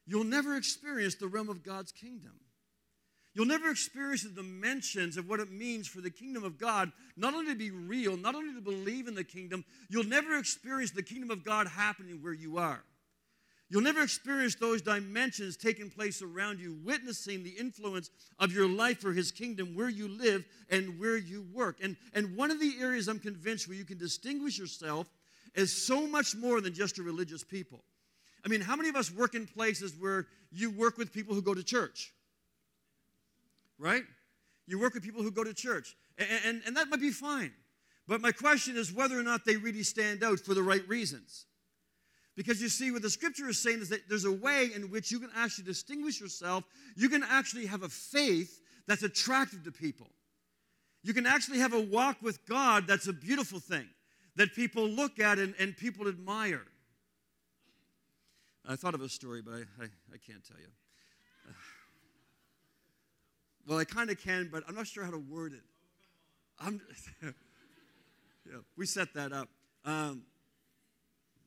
you'll 0.05 0.23
never 0.23 0.55
experience 0.55 1.15
the 1.15 1.27
realm 1.27 1.49
of 1.49 1.63
God's 1.63 1.91
kingdom. 1.91 2.33
You'll 3.37 3.45
never 3.45 3.69
experience 3.69 4.23
the 4.23 4.29
dimensions 4.29 5.15
of 5.15 5.29
what 5.29 5.39
it 5.39 5.51
means 5.51 5.87
for 5.87 6.01
the 6.01 6.09
kingdom 6.09 6.43
of 6.43 6.57
God 6.57 6.91
not 7.15 7.35
only 7.35 7.51
to 7.51 7.55
be 7.55 7.69
real, 7.69 8.17
not 8.17 8.33
only 8.33 8.51
to 8.55 8.61
believe 8.61 9.07
in 9.07 9.13
the 9.13 9.23
kingdom, 9.23 9.63
you'll 9.89 10.05
never 10.05 10.39
experience 10.39 10.89
the 10.89 11.03
kingdom 11.03 11.29
of 11.29 11.45
God 11.45 11.67
happening 11.67 12.17
where 12.23 12.33
you 12.33 12.57
are. 12.57 12.83
You'll 13.69 13.83
never 13.83 14.01
experience 14.01 14.55
those 14.55 14.81
dimensions 14.81 15.55
taking 15.55 15.91
place 15.91 16.23
around 16.23 16.59
you, 16.59 16.79
witnessing 16.83 17.43
the 17.43 17.51
influence 17.51 18.09
of 18.39 18.53
your 18.53 18.67
life 18.67 19.01
for 19.01 19.13
His 19.13 19.31
kingdom 19.31 19.75
where 19.75 19.89
you 19.89 20.07
live 20.07 20.43
and 20.71 20.99
where 20.99 21.17
you 21.17 21.45
work. 21.53 21.77
And, 21.79 21.95
and 22.15 22.35
one 22.35 22.49
of 22.49 22.59
the 22.59 22.77
areas 22.81 23.07
I'm 23.07 23.19
convinced 23.19 23.67
where 23.67 23.77
you 23.77 23.85
can 23.85 23.99
distinguish 23.99 24.57
yourself 24.57 25.11
is 25.53 25.85
so 25.85 26.07
much 26.07 26.35
more 26.35 26.59
than 26.59 26.73
just 26.73 26.97
a 26.97 27.03
religious 27.03 27.43
people. 27.43 27.83
I 28.43 28.47
mean, 28.47 28.61
how 28.61 28.75
many 28.75 28.89
of 28.89 28.95
us 28.95 29.11
work 29.11 29.35
in 29.35 29.45
places 29.45 29.93
where 29.99 30.25
you 30.51 30.71
work 30.71 30.97
with 30.97 31.13
people 31.13 31.35
who 31.35 31.43
go 31.43 31.53
to 31.53 31.63
church? 31.63 32.13
Right? 33.79 34.03
You 34.67 34.79
work 34.79 34.93
with 34.93 35.03
people 35.03 35.23
who 35.23 35.31
go 35.31 35.43
to 35.43 35.53
church, 35.53 35.95
and, 36.17 36.27
and, 36.45 36.61
and 36.65 36.77
that 36.77 36.89
might 36.89 36.99
be 36.99 37.11
fine. 37.11 37.53
But 38.07 38.21
my 38.21 38.31
question 38.31 38.77
is 38.77 38.93
whether 38.93 39.19
or 39.19 39.23
not 39.23 39.45
they 39.45 39.57
really 39.57 39.83
stand 39.83 40.23
out 40.23 40.39
for 40.39 40.53
the 40.53 40.63
right 40.63 40.87
reasons. 40.87 41.45
Because 42.35 42.61
you 42.61 42.69
see, 42.69 42.91
what 42.91 43.01
the 43.01 43.09
scripture 43.09 43.49
is 43.49 43.59
saying 43.59 43.79
is 43.79 43.89
that 43.89 44.07
there's 44.07 44.25
a 44.25 44.31
way 44.31 44.69
in 44.73 44.91
which 44.91 45.11
you 45.11 45.19
can 45.19 45.31
actually 45.35 45.65
distinguish 45.65 46.21
yourself. 46.21 46.63
You 46.95 47.09
can 47.09 47.23
actually 47.23 47.65
have 47.65 47.83
a 47.83 47.89
faith 47.89 48.61
that's 48.87 49.03
attractive 49.03 49.63
to 49.63 49.71
people. 49.71 50.07
You 51.03 51.13
can 51.13 51.25
actually 51.25 51.59
have 51.59 51.73
a 51.73 51.81
walk 51.81 52.17
with 52.21 52.45
God 52.45 52.85
that's 52.87 53.07
a 53.07 53.13
beautiful 53.13 53.59
thing 53.59 53.87
that 54.35 54.53
people 54.53 54.87
look 54.87 55.19
at 55.19 55.39
and, 55.39 55.55
and 55.59 55.75
people 55.75 56.07
admire. 56.07 56.63
I 58.67 58.75
thought 58.75 58.93
of 58.93 59.01
a 59.01 59.09
story, 59.09 59.41
but 59.41 59.53
I, 59.53 59.59
I, 59.83 59.85
I 60.13 60.17
can't 60.25 60.45
tell 60.45 60.59
you. 60.59 60.67
Well, 63.67 63.77
I 63.77 63.83
kind 63.83 64.09
of 64.09 64.17
can, 64.17 64.49
but 64.49 64.63
I'm 64.67 64.75
not 64.75 64.87
sure 64.87 65.03
how 65.03 65.11
to 65.11 65.17
word 65.17 65.51
it. 65.51 65.59
I'm, 66.59 66.79
yeah, 67.21 68.59
we 68.77 68.85
set 68.85 69.13
that 69.13 69.33
up. 69.33 69.49
Um, 69.83 70.23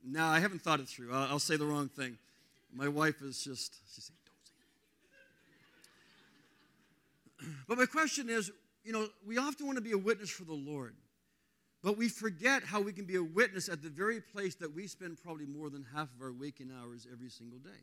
no, 0.04 0.24
I 0.26 0.38
haven't 0.38 0.60
thought 0.60 0.80
it 0.80 0.88
through. 0.88 1.14
I'll, 1.14 1.28
I'll, 1.32 1.38
say 1.38 1.56
the 1.56 1.64
wrong 1.64 1.88
thing. 1.88 2.18
My 2.74 2.88
wife 2.88 3.22
is 3.22 3.42
just, 3.42 3.74
she's 3.94 4.04
saying, 4.04 4.18
don't 7.40 7.46
say. 7.46 7.54
But 7.66 7.78
my 7.78 7.86
question 7.86 8.28
is, 8.28 8.52
you 8.84 8.92
know, 8.92 9.08
we 9.26 9.38
often 9.38 9.64
want 9.66 9.78
to 9.78 9.82
be 9.82 9.92
a 9.92 9.98
witness 9.98 10.28
for 10.30 10.44
the 10.44 10.52
Lord, 10.52 10.94
but 11.82 11.96
we 11.96 12.10
forget 12.10 12.62
how 12.64 12.82
we 12.82 12.92
can 12.92 13.06
be 13.06 13.16
a 13.16 13.22
witness 13.22 13.70
at 13.70 13.82
the 13.82 13.88
very 13.88 14.20
place 14.20 14.54
that 14.56 14.74
we 14.74 14.86
spend 14.86 15.16
probably 15.22 15.46
more 15.46 15.70
than 15.70 15.86
half 15.94 16.08
of 16.14 16.22
our 16.22 16.32
waking 16.32 16.70
hours 16.70 17.06
every 17.10 17.30
single 17.30 17.58
day. 17.58 17.80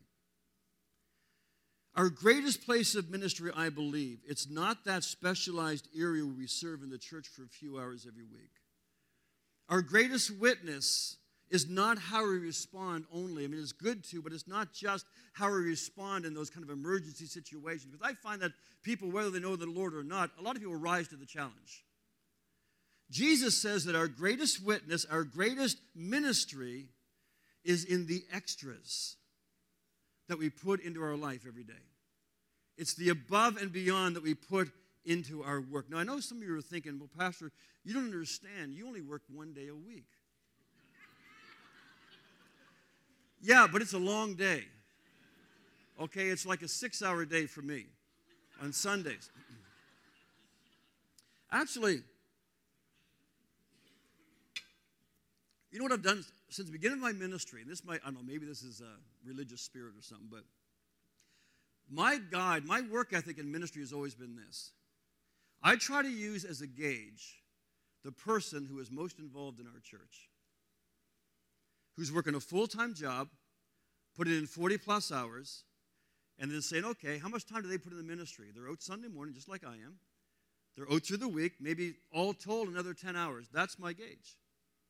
Our 1.98 2.10
greatest 2.10 2.64
place 2.64 2.94
of 2.94 3.10
ministry, 3.10 3.50
I 3.56 3.70
believe, 3.70 4.20
it's 4.24 4.48
not 4.48 4.84
that 4.84 5.02
specialized 5.02 5.88
area 5.98 6.24
where 6.24 6.32
we 6.32 6.46
serve 6.46 6.84
in 6.84 6.90
the 6.90 6.96
church 6.96 7.26
for 7.26 7.42
a 7.42 7.48
few 7.48 7.76
hours 7.76 8.06
every 8.06 8.22
week. 8.22 8.52
Our 9.68 9.82
greatest 9.82 10.30
witness 10.38 11.16
is 11.50 11.68
not 11.68 11.98
how 11.98 12.22
we 12.22 12.38
respond 12.38 13.06
only. 13.12 13.42
I 13.42 13.48
mean, 13.48 13.60
it's 13.60 13.72
good 13.72 14.04
to, 14.10 14.22
but 14.22 14.32
it's 14.32 14.46
not 14.46 14.72
just 14.72 15.06
how 15.32 15.50
we 15.50 15.56
respond 15.56 16.24
in 16.24 16.34
those 16.34 16.50
kind 16.50 16.62
of 16.62 16.70
emergency 16.70 17.26
situations. 17.26 17.86
Because 17.90 18.08
I 18.08 18.14
find 18.14 18.42
that 18.42 18.52
people, 18.84 19.10
whether 19.10 19.30
they 19.30 19.40
know 19.40 19.56
the 19.56 19.66
Lord 19.66 19.96
or 19.96 20.04
not, 20.04 20.30
a 20.38 20.42
lot 20.42 20.54
of 20.54 20.62
people 20.62 20.76
rise 20.76 21.08
to 21.08 21.16
the 21.16 21.26
challenge. 21.26 21.84
Jesus 23.10 23.60
says 23.60 23.86
that 23.86 23.96
our 23.96 24.06
greatest 24.06 24.64
witness, 24.64 25.04
our 25.04 25.24
greatest 25.24 25.78
ministry, 25.96 26.90
is 27.64 27.84
in 27.84 28.06
the 28.06 28.22
extras 28.32 29.16
that 30.28 30.38
we 30.38 30.48
put 30.48 30.80
into 30.80 31.02
our 31.02 31.16
life 31.16 31.44
every 31.44 31.64
day. 31.64 31.74
It's 32.78 32.94
the 32.94 33.08
above 33.08 33.56
and 33.56 33.72
beyond 33.72 34.14
that 34.14 34.22
we 34.22 34.34
put 34.34 34.70
into 35.04 35.42
our 35.42 35.60
work. 35.60 35.90
Now, 35.90 35.98
I 35.98 36.04
know 36.04 36.20
some 36.20 36.38
of 36.38 36.44
you 36.44 36.56
are 36.56 36.62
thinking, 36.62 36.98
well, 36.98 37.10
Pastor, 37.18 37.50
you 37.84 37.92
don't 37.92 38.04
understand. 38.04 38.72
You 38.72 38.86
only 38.86 39.00
work 39.00 39.22
one 39.34 39.52
day 39.52 39.66
a 39.66 39.74
week. 39.74 40.06
yeah, 43.42 43.66
but 43.70 43.82
it's 43.82 43.94
a 43.94 43.98
long 43.98 44.34
day. 44.34 44.64
Okay, 46.00 46.28
it's 46.28 46.46
like 46.46 46.62
a 46.62 46.68
six 46.68 47.02
hour 47.02 47.24
day 47.24 47.46
for 47.46 47.62
me 47.62 47.86
on 48.62 48.72
Sundays. 48.72 49.28
Actually, 51.50 52.02
you 55.72 55.78
know 55.80 55.84
what 55.84 55.92
I've 55.92 56.02
done 56.02 56.24
since 56.48 56.68
the 56.68 56.72
beginning 56.72 56.98
of 56.98 57.02
my 57.02 57.12
ministry, 57.12 57.62
and 57.62 57.70
this 57.70 57.84
might, 57.84 58.00
I 58.04 58.06
don't 58.06 58.14
know, 58.14 58.20
maybe 58.24 58.46
this 58.46 58.62
is 58.62 58.80
a 58.80 59.28
religious 59.28 59.62
spirit 59.62 59.94
or 59.98 60.02
something, 60.02 60.28
but 60.30 60.44
my 61.90 62.18
guide, 62.30 62.64
my 62.64 62.80
work 62.80 63.12
ethic 63.12 63.38
in 63.38 63.50
ministry 63.50 63.82
has 63.82 63.92
always 63.92 64.14
been 64.14 64.36
this. 64.36 64.72
I 65.62 65.76
try 65.76 66.02
to 66.02 66.10
use 66.10 66.44
as 66.44 66.60
a 66.60 66.66
gauge 66.66 67.42
the 68.04 68.12
person 68.12 68.66
who 68.70 68.78
is 68.78 68.90
most 68.90 69.18
involved 69.18 69.60
in 69.60 69.66
our 69.66 69.80
church, 69.80 70.30
who's 71.96 72.12
working 72.12 72.34
a 72.34 72.40
full 72.40 72.66
time 72.66 72.94
job, 72.94 73.28
put 74.16 74.28
it 74.28 74.36
in 74.36 74.46
40 74.46 74.78
plus 74.78 75.10
hours, 75.10 75.64
and 76.38 76.50
then 76.50 76.62
saying, 76.62 76.84
okay, 76.84 77.18
how 77.18 77.28
much 77.28 77.46
time 77.46 77.62
do 77.62 77.68
they 77.68 77.78
put 77.78 77.92
in 77.92 77.98
the 77.98 78.04
ministry? 78.04 78.46
They're 78.54 78.70
out 78.70 78.82
Sunday 78.82 79.08
morning, 79.08 79.34
just 79.34 79.48
like 79.48 79.64
I 79.64 79.72
am. 79.72 79.98
They're 80.76 80.90
out 80.92 81.02
through 81.02 81.16
the 81.16 81.28
week, 81.28 81.54
maybe 81.60 81.94
all 82.12 82.32
told 82.32 82.68
another 82.68 82.94
10 82.94 83.16
hours. 83.16 83.48
That's 83.52 83.78
my 83.78 83.92
gauge. 83.92 84.36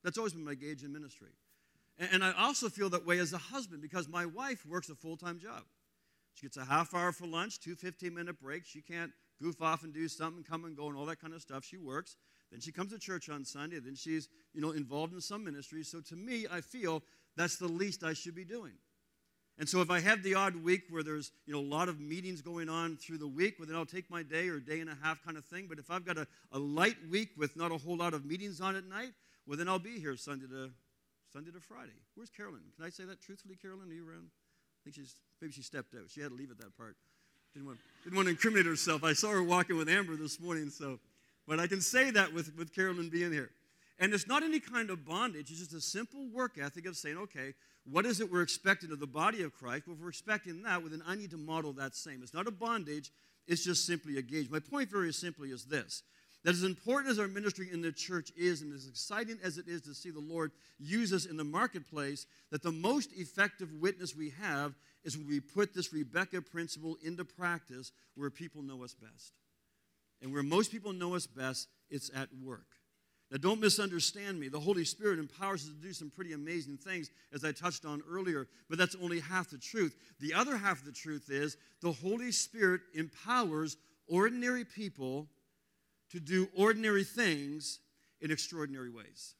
That's 0.04 0.18
always 0.18 0.34
been 0.34 0.44
my 0.44 0.54
gauge 0.54 0.82
in 0.82 0.92
ministry. 0.92 1.30
And 1.98 2.22
I 2.22 2.32
also 2.38 2.68
feel 2.68 2.90
that 2.90 3.06
way 3.06 3.18
as 3.18 3.32
a 3.32 3.38
husband 3.38 3.82
because 3.82 4.08
my 4.08 4.26
wife 4.26 4.64
works 4.66 4.88
a 4.88 4.94
full 4.94 5.16
time 5.16 5.40
job. 5.40 5.62
She 6.38 6.46
gets 6.46 6.56
a 6.56 6.64
half 6.64 6.94
hour 6.94 7.10
for 7.10 7.26
lunch, 7.26 7.58
two 7.58 7.74
15 7.74 8.14
minute 8.14 8.40
breaks. 8.40 8.68
She 8.68 8.80
can't 8.80 9.10
goof 9.42 9.60
off 9.60 9.82
and 9.82 9.92
do 9.92 10.06
something, 10.06 10.44
come 10.44 10.64
and 10.64 10.76
go, 10.76 10.86
and 10.86 10.96
all 10.96 11.06
that 11.06 11.20
kind 11.20 11.34
of 11.34 11.42
stuff. 11.42 11.64
She 11.64 11.76
works. 11.76 12.14
Then 12.52 12.60
she 12.60 12.70
comes 12.70 12.92
to 12.92 12.98
church 12.98 13.28
on 13.28 13.44
Sunday. 13.44 13.80
Then 13.80 13.96
she's, 13.96 14.28
you 14.54 14.60
know, 14.60 14.70
involved 14.70 15.12
in 15.12 15.20
some 15.20 15.42
ministry. 15.42 15.82
So 15.82 16.00
to 16.00 16.14
me, 16.14 16.46
I 16.50 16.60
feel 16.60 17.02
that's 17.36 17.56
the 17.56 17.66
least 17.66 18.04
I 18.04 18.12
should 18.12 18.36
be 18.36 18.44
doing. 18.44 18.74
And 19.58 19.68
so 19.68 19.80
if 19.80 19.90
I 19.90 19.98
have 19.98 20.22
the 20.22 20.34
odd 20.34 20.54
week 20.54 20.82
where 20.90 21.02
there's, 21.02 21.32
you 21.44 21.52
know, 21.52 21.58
a 21.58 21.68
lot 21.68 21.88
of 21.88 21.98
meetings 21.98 22.40
going 22.40 22.68
on 22.68 22.96
through 22.96 23.18
the 23.18 23.26
week, 23.26 23.56
well, 23.58 23.66
then 23.66 23.74
I'll 23.74 23.84
take 23.84 24.08
my 24.08 24.22
day 24.22 24.48
or 24.48 24.60
day 24.60 24.78
and 24.78 24.88
a 24.88 24.96
half 25.02 25.20
kind 25.24 25.36
of 25.36 25.44
thing. 25.44 25.66
But 25.68 25.80
if 25.80 25.90
I've 25.90 26.06
got 26.06 26.18
a, 26.18 26.26
a 26.52 26.58
light 26.58 26.96
week 27.10 27.30
with 27.36 27.56
not 27.56 27.72
a 27.72 27.78
whole 27.78 27.96
lot 27.96 28.14
of 28.14 28.24
meetings 28.24 28.60
on 28.60 28.76
at 28.76 28.84
night, 28.84 29.10
well, 29.44 29.58
then 29.58 29.68
I'll 29.68 29.80
be 29.80 29.98
here 29.98 30.16
Sunday 30.16 30.46
to 30.46 30.70
Sunday 31.32 31.50
to 31.50 31.60
Friday. 31.60 31.98
Where's 32.14 32.30
Carolyn? 32.30 32.62
Can 32.76 32.84
I 32.84 32.90
say 32.90 33.04
that 33.06 33.20
truthfully, 33.20 33.56
Carolyn? 33.56 33.90
Are 33.90 33.94
you 33.94 34.08
around? 34.08 34.28
Think 34.88 35.06
she's 35.06 35.16
maybe 35.42 35.52
she 35.52 35.60
stepped 35.60 35.94
out. 35.94 36.04
She 36.08 36.22
had 36.22 36.30
to 36.30 36.34
leave 36.34 36.50
at 36.50 36.56
that 36.60 36.74
part. 36.74 36.96
Didn't 37.52 37.66
want, 37.66 37.78
didn't 38.04 38.16
want 38.16 38.24
to 38.24 38.30
incriminate 38.30 38.64
herself. 38.64 39.04
I 39.04 39.12
saw 39.12 39.28
her 39.28 39.42
walking 39.42 39.76
with 39.76 39.86
Amber 39.86 40.16
this 40.16 40.40
morning, 40.40 40.70
so 40.70 40.98
but 41.46 41.60
I 41.60 41.66
can 41.66 41.82
say 41.82 42.10
that 42.12 42.32
with, 42.32 42.56
with 42.56 42.74
Carolyn 42.74 43.10
being 43.10 43.30
here. 43.30 43.50
And 43.98 44.14
it's 44.14 44.26
not 44.26 44.42
any 44.42 44.60
kind 44.60 44.88
of 44.88 45.04
bondage, 45.04 45.50
it's 45.50 45.58
just 45.58 45.74
a 45.74 45.80
simple 45.82 46.26
work 46.32 46.56
ethic 46.58 46.86
of 46.86 46.96
saying, 46.96 47.18
okay, 47.18 47.52
what 47.84 48.06
is 48.06 48.20
it 48.20 48.32
we're 48.32 48.40
expecting 48.40 48.90
of 48.90 48.98
the 48.98 49.06
body 49.06 49.42
of 49.42 49.52
Christ? 49.52 49.86
Well, 49.86 49.94
if 49.94 50.02
we're 50.02 50.08
expecting 50.08 50.62
that, 50.62 50.80
well, 50.80 50.90
then 50.90 51.02
I 51.06 51.14
need 51.14 51.32
to 51.32 51.36
model 51.36 51.74
that 51.74 51.94
same. 51.94 52.22
It's 52.22 52.32
not 52.32 52.46
a 52.46 52.50
bondage, 52.50 53.10
it's 53.46 53.62
just 53.62 53.84
simply 53.84 54.16
a 54.16 54.22
gauge. 54.22 54.48
My 54.48 54.60
point 54.60 54.90
very 54.90 55.12
simply 55.12 55.50
is 55.50 55.66
this 55.66 56.02
that 56.48 56.54
as 56.54 56.62
important 56.62 57.10
as 57.10 57.18
our 57.18 57.28
ministry 57.28 57.68
in 57.70 57.82
the 57.82 57.92
church 57.92 58.32
is, 58.34 58.62
and 58.62 58.72
as 58.72 58.86
exciting 58.86 59.38
as 59.44 59.58
it 59.58 59.68
is 59.68 59.82
to 59.82 59.92
see 59.92 60.08
the 60.08 60.18
Lord 60.18 60.50
use 60.78 61.12
us 61.12 61.26
in 61.26 61.36
the 61.36 61.44
marketplace, 61.44 62.24
that 62.50 62.62
the 62.62 62.72
most 62.72 63.10
effective 63.14 63.68
witness 63.74 64.16
we 64.16 64.32
have 64.40 64.72
is 65.04 65.18
when 65.18 65.28
we 65.28 65.40
put 65.40 65.74
this 65.74 65.92
Rebecca 65.92 66.40
principle 66.40 66.96
into 67.04 67.22
practice 67.22 67.92
where 68.14 68.30
people 68.30 68.62
know 68.62 68.82
us 68.82 68.94
best. 68.94 69.34
And 70.22 70.32
where 70.32 70.42
most 70.42 70.72
people 70.72 70.94
know 70.94 71.14
us 71.14 71.26
best, 71.26 71.68
it's 71.90 72.10
at 72.16 72.30
work. 72.42 72.64
Now, 73.30 73.36
don't 73.36 73.60
misunderstand 73.60 74.40
me. 74.40 74.48
The 74.48 74.58
Holy 74.58 74.86
Spirit 74.86 75.18
empowers 75.18 75.64
us 75.64 75.68
to 75.68 75.86
do 75.86 75.92
some 75.92 76.08
pretty 76.08 76.32
amazing 76.32 76.78
things, 76.78 77.10
as 77.30 77.44
I 77.44 77.52
touched 77.52 77.84
on 77.84 78.02
earlier, 78.10 78.48
but 78.70 78.78
that's 78.78 78.96
only 79.02 79.20
half 79.20 79.50
the 79.50 79.58
truth. 79.58 79.94
The 80.18 80.32
other 80.32 80.56
half 80.56 80.78
of 80.78 80.86
the 80.86 80.92
truth 80.92 81.28
is 81.28 81.58
the 81.82 81.92
Holy 81.92 82.32
Spirit 82.32 82.80
empowers 82.94 83.76
ordinary 84.08 84.64
people 84.64 85.28
to 86.10 86.20
do 86.20 86.48
ordinary 86.56 87.04
things 87.04 87.80
in 88.20 88.30
extraordinary 88.30 88.90
ways. 88.90 89.34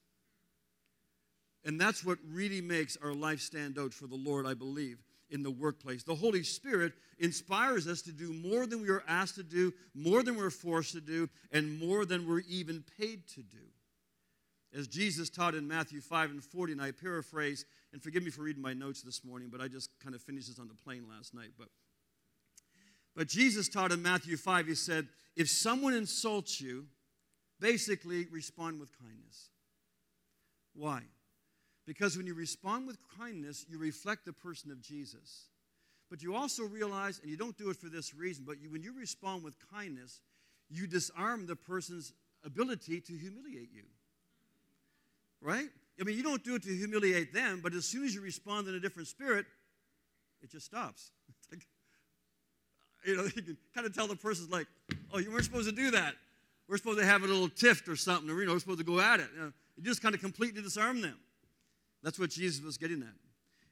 And 1.64 1.80
that's 1.80 2.04
what 2.04 2.18
really 2.30 2.60
makes 2.60 2.96
our 3.02 3.12
life 3.12 3.40
stand 3.40 3.78
out 3.78 3.92
for 3.92 4.06
the 4.06 4.16
Lord, 4.16 4.46
I 4.46 4.54
believe, 4.54 5.02
in 5.30 5.42
the 5.42 5.50
workplace. 5.50 6.02
The 6.02 6.14
Holy 6.14 6.42
Spirit 6.42 6.92
inspires 7.18 7.86
us 7.86 8.02
to 8.02 8.12
do 8.12 8.32
more 8.32 8.66
than 8.66 8.80
we 8.80 8.88
are 8.88 9.02
asked 9.08 9.34
to 9.34 9.42
do, 9.42 9.72
more 9.94 10.22
than 10.22 10.36
we're 10.36 10.50
forced 10.50 10.92
to 10.92 11.00
do, 11.00 11.28
and 11.52 11.78
more 11.78 12.04
than 12.04 12.26
we're 12.26 12.42
even 12.48 12.84
paid 12.98 13.26
to 13.28 13.42
do. 13.42 13.58
As 14.74 14.86
Jesus 14.86 15.30
taught 15.30 15.54
in 15.54 15.66
Matthew 15.66 16.00
5 16.00 16.30
and 16.30 16.44
40, 16.44 16.74
and 16.74 16.82
I 16.82 16.92
paraphrase, 16.92 17.64
and 17.92 18.02
forgive 18.02 18.22
me 18.22 18.30
for 18.30 18.42
reading 18.42 18.62
my 18.62 18.74
notes 18.74 19.02
this 19.02 19.24
morning, 19.24 19.48
but 19.50 19.60
I 19.60 19.68
just 19.68 19.90
kind 19.98 20.14
of 20.14 20.22
finished 20.22 20.48
this 20.48 20.58
on 20.58 20.68
the 20.68 20.74
plane 20.74 21.06
last 21.08 21.34
night. 21.34 21.50
But, 21.58 21.68
but 23.16 23.28
Jesus 23.28 23.68
taught 23.68 23.92
in 23.92 24.02
Matthew 24.02 24.36
5, 24.36 24.66
he 24.66 24.74
said, 24.74 25.08
If 25.36 25.48
someone 25.48 25.94
insults 25.94 26.60
you, 26.60 26.86
basically 27.60 28.26
respond 28.30 28.80
with 28.80 28.90
kindness. 28.98 29.50
Why? 30.74 31.02
Because 31.86 32.16
when 32.16 32.26
you 32.26 32.34
respond 32.34 32.86
with 32.86 32.98
kindness, 33.18 33.64
you 33.68 33.78
reflect 33.78 34.24
the 34.24 34.32
person 34.32 34.70
of 34.70 34.80
Jesus. 34.80 35.46
But 36.10 36.22
you 36.22 36.34
also 36.34 36.64
realize, 36.64 37.18
and 37.20 37.30
you 37.30 37.36
don't 37.36 37.56
do 37.56 37.70
it 37.70 37.76
for 37.76 37.88
this 37.88 38.14
reason, 38.14 38.44
but 38.46 38.60
you, 38.60 38.70
when 38.70 38.82
you 38.82 38.92
respond 38.92 39.42
with 39.42 39.54
kindness, 39.72 40.20
you 40.70 40.86
disarm 40.86 41.46
the 41.46 41.56
person's 41.56 42.12
ability 42.44 43.00
to 43.00 43.12
humiliate 43.12 43.70
you. 43.72 43.84
Right? 45.40 45.68
I 46.00 46.04
mean, 46.04 46.16
you 46.16 46.22
don't 46.22 46.44
do 46.44 46.54
it 46.54 46.62
to 46.64 46.74
humiliate 46.74 47.32
them, 47.32 47.60
but 47.62 47.74
as 47.74 47.84
soon 47.84 48.04
as 48.04 48.14
you 48.14 48.20
respond 48.20 48.68
in 48.68 48.74
a 48.74 48.80
different 48.80 49.08
spirit, 49.08 49.46
it 50.42 50.50
just 50.50 50.66
stops. 50.66 51.10
You 53.04 53.16
know, 53.16 53.22
you 53.36 53.42
can 53.42 53.56
kind 53.74 53.86
of 53.86 53.94
tell 53.94 54.06
the 54.06 54.16
person's 54.16 54.50
like, 54.50 54.66
oh, 55.12 55.18
you 55.18 55.30
weren't 55.30 55.44
supposed 55.44 55.68
to 55.68 55.74
do 55.74 55.90
that. 55.92 56.14
We're 56.68 56.76
supposed 56.76 56.98
to 56.98 57.06
have 57.06 57.22
a 57.22 57.26
little 57.26 57.48
tiff 57.48 57.86
or 57.88 57.96
something, 57.96 58.28
or, 58.30 58.40
you 58.40 58.46
know, 58.46 58.52
we're 58.52 58.58
supposed 58.58 58.80
to 58.80 58.84
go 58.84 59.00
at 59.00 59.20
it. 59.20 59.28
You, 59.34 59.40
know, 59.40 59.52
you 59.76 59.82
just 59.82 60.02
kind 60.02 60.14
of 60.14 60.20
completely 60.20 60.60
disarm 60.60 61.00
them. 61.00 61.18
That's 62.02 62.18
what 62.18 62.30
Jesus 62.30 62.62
was 62.62 62.76
getting 62.76 63.02
at. 63.02 63.14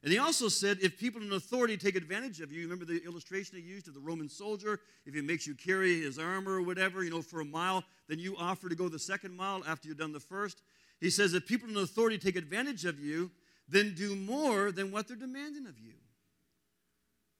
And 0.02 0.12
he 0.12 0.18
also 0.18 0.48
said, 0.48 0.78
if 0.82 0.98
people 0.98 1.20
in 1.20 1.32
authority 1.32 1.76
take 1.76 1.96
advantage 1.96 2.40
of 2.40 2.52
you, 2.52 2.62
remember 2.62 2.84
the 2.84 3.02
illustration 3.04 3.58
he 3.58 3.62
used 3.64 3.88
of 3.88 3.94
the 3.94 4.00
Roman 4.00 4.28
soldier? 4.28 4.78
If 5.04 5.14
he 5.14 5.20
makes 5.20 5.46
you 5.46 5.54
carry 5.54 6.00
his 6.00 6.18
armor 6.18 6.52
or 6.52 6.62
whatever, 6.62 7.02
you 7.02 7.10
know, 7.10 7.22
for 7.22 7.40
a 7.40 7.44
mile, 7.44 7.82
then 8.08 8.18
you 8.18 8.36
offer 8.38 8.68
to 8.68 8.76
go 8.76 8.88
the 8.88 8.98
second 8.98 9.36
mile 9.36 9.62
after 9.66 9.88
you've 9.88 9.98
done 9.98 10.12
the 10.12 10.20
first. 10.20 10.62
He 11.00 11.10
says, 11.10 11.34
if 11.34 11.46
people 11.46 11.68
in 11.68 11.76
authority 11.76 12.18
take 12.18 12.36
advantage 12.36 12.84
of 12.84 13.00
you, 13.00 13.30
then 13.68 13.94
do 13.96 14.14
more 14.14 14.70
than 14.70 14.92
what 14.92 15.08
they're 15.08 15.16
demanding 15.16 15.66
of 15.66 15.78
you. 15.78 15.94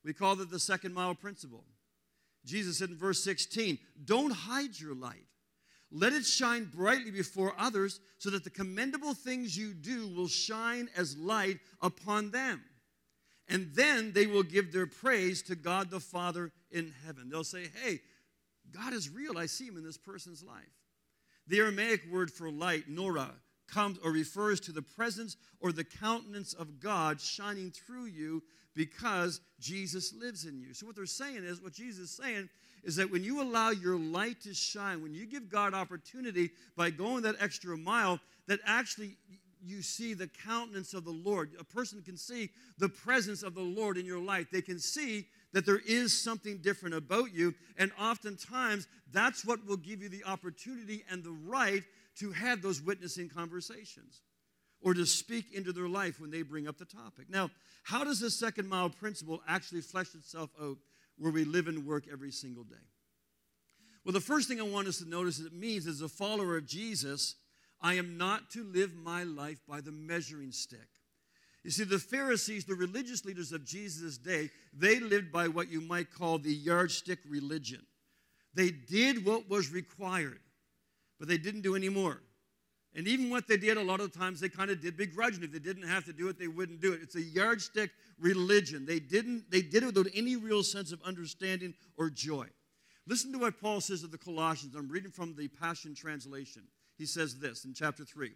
We 0.07 0.13
call 0.13 0.37
that 0.37 0.53
the 0.53 0.61
second 0.61 0.95
mile 0.95 1.17
principle. 1.17 1.65
Jesus 2.45 2.79
said 2.79 2.91
in 2.91 2.97
verse 2.97 3.25
16, 3.25 3.77
don't 4.05 4.31
hide 4.31 4.79
your 4.79 4.95
light. 4.95 5.27
Let 5.91 6.13
it 6.13 6.25
shine 6.25 6.71
brightly 6.73 7.11
before 7.11 7.55
others 7.59 7.99
so 8.19 8.31
that 8.31 8.45
the 8.45 8.51
commendable 8.51 9.15
things 9.15 9.59
you 9.59 9.75
do 9.75 10.07
will 10.07 10.29
shine 10.29 10.89
as 10.97 11.17
light 11.17 11.59
upon 11.83 12.31
them. 12.31 12.63
And 13.49 13.71
then 13.75 14.13
they 14.13 14.27
will 14.27 14.45
give 14.45 14.73
their 14.73 14.87
praise 14.87 15.43
to 15.43 15.57
God 15.57 15.91
the 15.91 16.01
Father 16.01 16.53
in 16.71 16.93
heaven. 17.05 17.29
They'll 17.29 17.45
say, 17.45 17.65
Hey, 17.83 18.01
God 18.73 18.93
is 18.93 19.11
real. 19.11 19.39
I 19.39 19.47
see 19.47 19.67
him 19.67 19.77
in 19.77 19.85
this 19.85 19.99
person's 19.99 20.43
life. 20.43 20.65
The 21.49 21.59
Aramaic 21.59 22.03
word 22.11 22.31
for 22.31 22.51
light, 22.51 22.89
nora, 22.89 23.31
comes 23.69 23.99
or 24.05 24.11
refers 24.11 24.61
to 24.61 24.73
the 24.73 24.83
presence 24.83 25.37
or 25.61 25.73
the 25.73 25.85
countenance 25.85 26.53
of 26.53 26.81
God 26.81 27.21
shining 27.21 27.71
through 27.71 28.07
you 28.07 28.43
because 28.77 29.41
Jesus 29.59 30.13
lives 30.15 30.45
in 30.45 30.61
you. 30.61 30.75
So, 30.75 30.87
what 30.87 30.95
they're 30.95 31.07
saying 31.07 31.43
is, 31.43 31.61
what 31.61 31.73
Jesus 31.73 32.11
is 32.11 32.17
saying 32.17 32.49
is 32.85 32.95
that 32.97 33.11
when 33.11 33.25
you 33.25 33.43
allow 33.43 33.71
your 33.71 33.99
light 33.99 34.43
to 34.43 34.55
shine, 34.55 35.03
when 35.03 35.15
you 35.15 35.27
give 35.27 35.49
God 35.49 35.75
opportunity 35.75 36.51
by 36.77 36.91
going 36.91 37.23
that 37.23 37.35
extra 37.41 37.77
mile, 37.77 38.21
that 38.47 38.61
actually 38.65 39.17
you 39.65 39.83
see 39.83 40.15
the 40.15 40.29
countenance 40.47 40.95
of 40.95 41.05
the 41.05 41.11
Lord. 41.11 41.51
A 41.59 41.65
person 41.65 42.01
can 42.03 42.17
see 42.17 42.51
the 42.79 42.89
presence 42.89 43.43
of 43.43 43.55
the 43.55 43.63
Lord 43.63 43.97
in 43.97 44.07
your 44.07 44.21
life. 44.21 44.47
They 44.53 44.63
can 44.63 44.79
see 44.79 45.27
that 45.53 45.67
there 45.67 45.81
is 45.85 46.13
something 46.13 46.59
different 46.59 46.95
about 46.95 47.35
you. 47.35 47.55
And 47.77 47.91
oftentimes, 47.99 48.87
that's 49.11 49.45
what 49.45 49.67
will 49.67 49.79
give 49.79 50.03
you 50.03 50.09
the 50.09 50.25
opportunity 50.25 51.03
and 51.11 51.25
the 51.25 51.37
right 51.47 51.83
to 52.19 52.31
have 52.31 52.63
those 52.63 52.81
witnessing 52.81 53.29
conversations 53.29 54.21
or 54.81 54.95
to 54.95 55.07
speak 55.07 55.53
into 55.53 55.73
their 55.73 55.89
life 55.89 56.21
when 56.21 56.31
they 56.31 56.43
bring 56.43 56.69
up 56.69 56.79
the 56.79 56.85
topic. 56.85 57.29
Now, 57.29 57.51
how 57.83 58.05
does 58.05 58.21
this 58.21 58.39
second 58.39 58.69
mile 58.69 58.91
principle 58.91 59.43
actually 59.49 59.81
flesh 59.81 60.15
itself 60.15 60.51
out 60.61 60.77
where 61.19 61.33
we 61.33 61.45
live 61.45 61.69
and 61.69 61.87
work 61.87 62.05
every 62.11 62.31
single 62.31 62.65
day? 62.65 62.77
Well, 64.05 64.13
the 64.13 64.21
first 64.21 64.49
thing 64.49 64.61
I 64.61 64.65
want 64.65 64.87
us 64.87 64.99
to 64.99 65.09
notice 65.09 65.41
is 65.41 65.47
it 65.47 65.53
means 65.53 65.87
as 65.87 66.01
a 66.01 66.09
follower 66.09 66.57
of 66.57 66.67
Jesus, 66.67 67.35
I 67.81 67.95
am 67.95 68.17
not 68.17 68.51
to 68.53 68.63
live 68.63 68.95
my 68.95 69.25
life 69.25 69.59
by 69.69 69.81
the 69.81 69.91
measuring 69.91 70.53
stick. 70.53 70.89
You 71.65 71.73
see, 71.73 71.83
the 71.83 71.99
Pharisees, 71.99 72.65
the 72.65 72.77
religious 72.77 73.25
leaders 73.25 73.51
of 73.51 73.65
Jesus' 73.65 74.19
day, 74.19 74.51
they 74.73 75.01
lived 75.01 75.33
by 75.33 75.49
what 75.49 75.69
you 75.69 75.81
might 75.81 76.13
call 76.13 76.39
the 76.39 76.55
yardstick 76.55 77.19
religion. 77.29 77.85
They 78.55 78.71
did 78.71 79.25
what 79.25 79.51
was 79.51 79.73
required, 79.73 80.39
but 81.19 81.27
they 81.27 81.39
didn't 81.39 81.63
do 81.63 81.75
any 81.75 81.89
more. 81.89 82.21
And 82.97 83.07
even 83.07 83.29
what 83.29 83.47
they 83.47 83.59
did, 83.59 83.77
a 83.77 83.83
lot 83.83 84.01
of 84.01 84.13
times 84.13 84.41
they 84.41 84.49
kind 84.49 84.71
of 84.71 84.81
did 84.81 84.97
begrudgingly. 84.97 85.47
If 85.47 85.53
they 85.53 85.59
didn't 85.59 85.87
have 85.87 86.07
to 86.07 86.15
do 86.15 86.29
it, 86.29 86.39
they 86.39 86.49
wouldn't 86.49 86.81
do 86.81 86.95
it. 86.95 87.01
It's 87.03 87.15
a 87.15 87.21
yardstick 87.21 87.91
religion. 88.19 88.87
They 88.87 89.01
didn't, 89.01 89.51
they 89.51 89.61
did 89.61 89.83
it 89.83 89.87
without 89.87 90.07
any 90.15 90.37
real 90.37 90.63
sense 90.63 90.93
of 90.93 91.03
understanding 91.03 91.75
or 91.99 92.09
joy. 92.09 92.47
Listen 93.07 93.33
to 93.33 93.39
what 93.39 93.61
Paul 93.61 93.83
says 93.83 94.01
to 94.01 94.07
the 94.07 94.17
Colossians. 94.17 94.75
I'm 94.75 94.89
reading 94.89 95.11
from 95.11 95.37
the 95.37 95.47
Passion 95.47 95.95
Translation. 95.95 96.63
He 96.97 97.05
says 97.05 97.39
this 97.39 97.67
in 97.67 97.75
chapter 97.75 98.03
3 98.03 98.33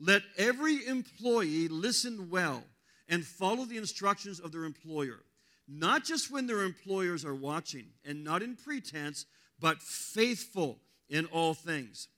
Let 0.00 0.22
every 0.38 0.86
employee 0.86 1.68
listen 1.68 2.30
well 2.30 2.64
and 3.10 3.24
follow 3.26 3.66
the 3.66 3.76
instructions 3.76 4.40
of 4.40 4.52
their 4.52 4.64
employer, 4.64 5.20
not 5.68 6.04
just 6.04 6.32
when 6.32 6.46
their 6.46 6.62
employers 6.62 7.26
are 7.26 7.34
watching, 7.34 7.88
and 8.06 8.24
not 8.24 8.42
in 8.42 8.56
pretense, 8.56 9.26
but 9.60 9.82
faithful 9.82 10.78
in 11.10 11.26
all 11.26 11.52
things. 11.52 12.08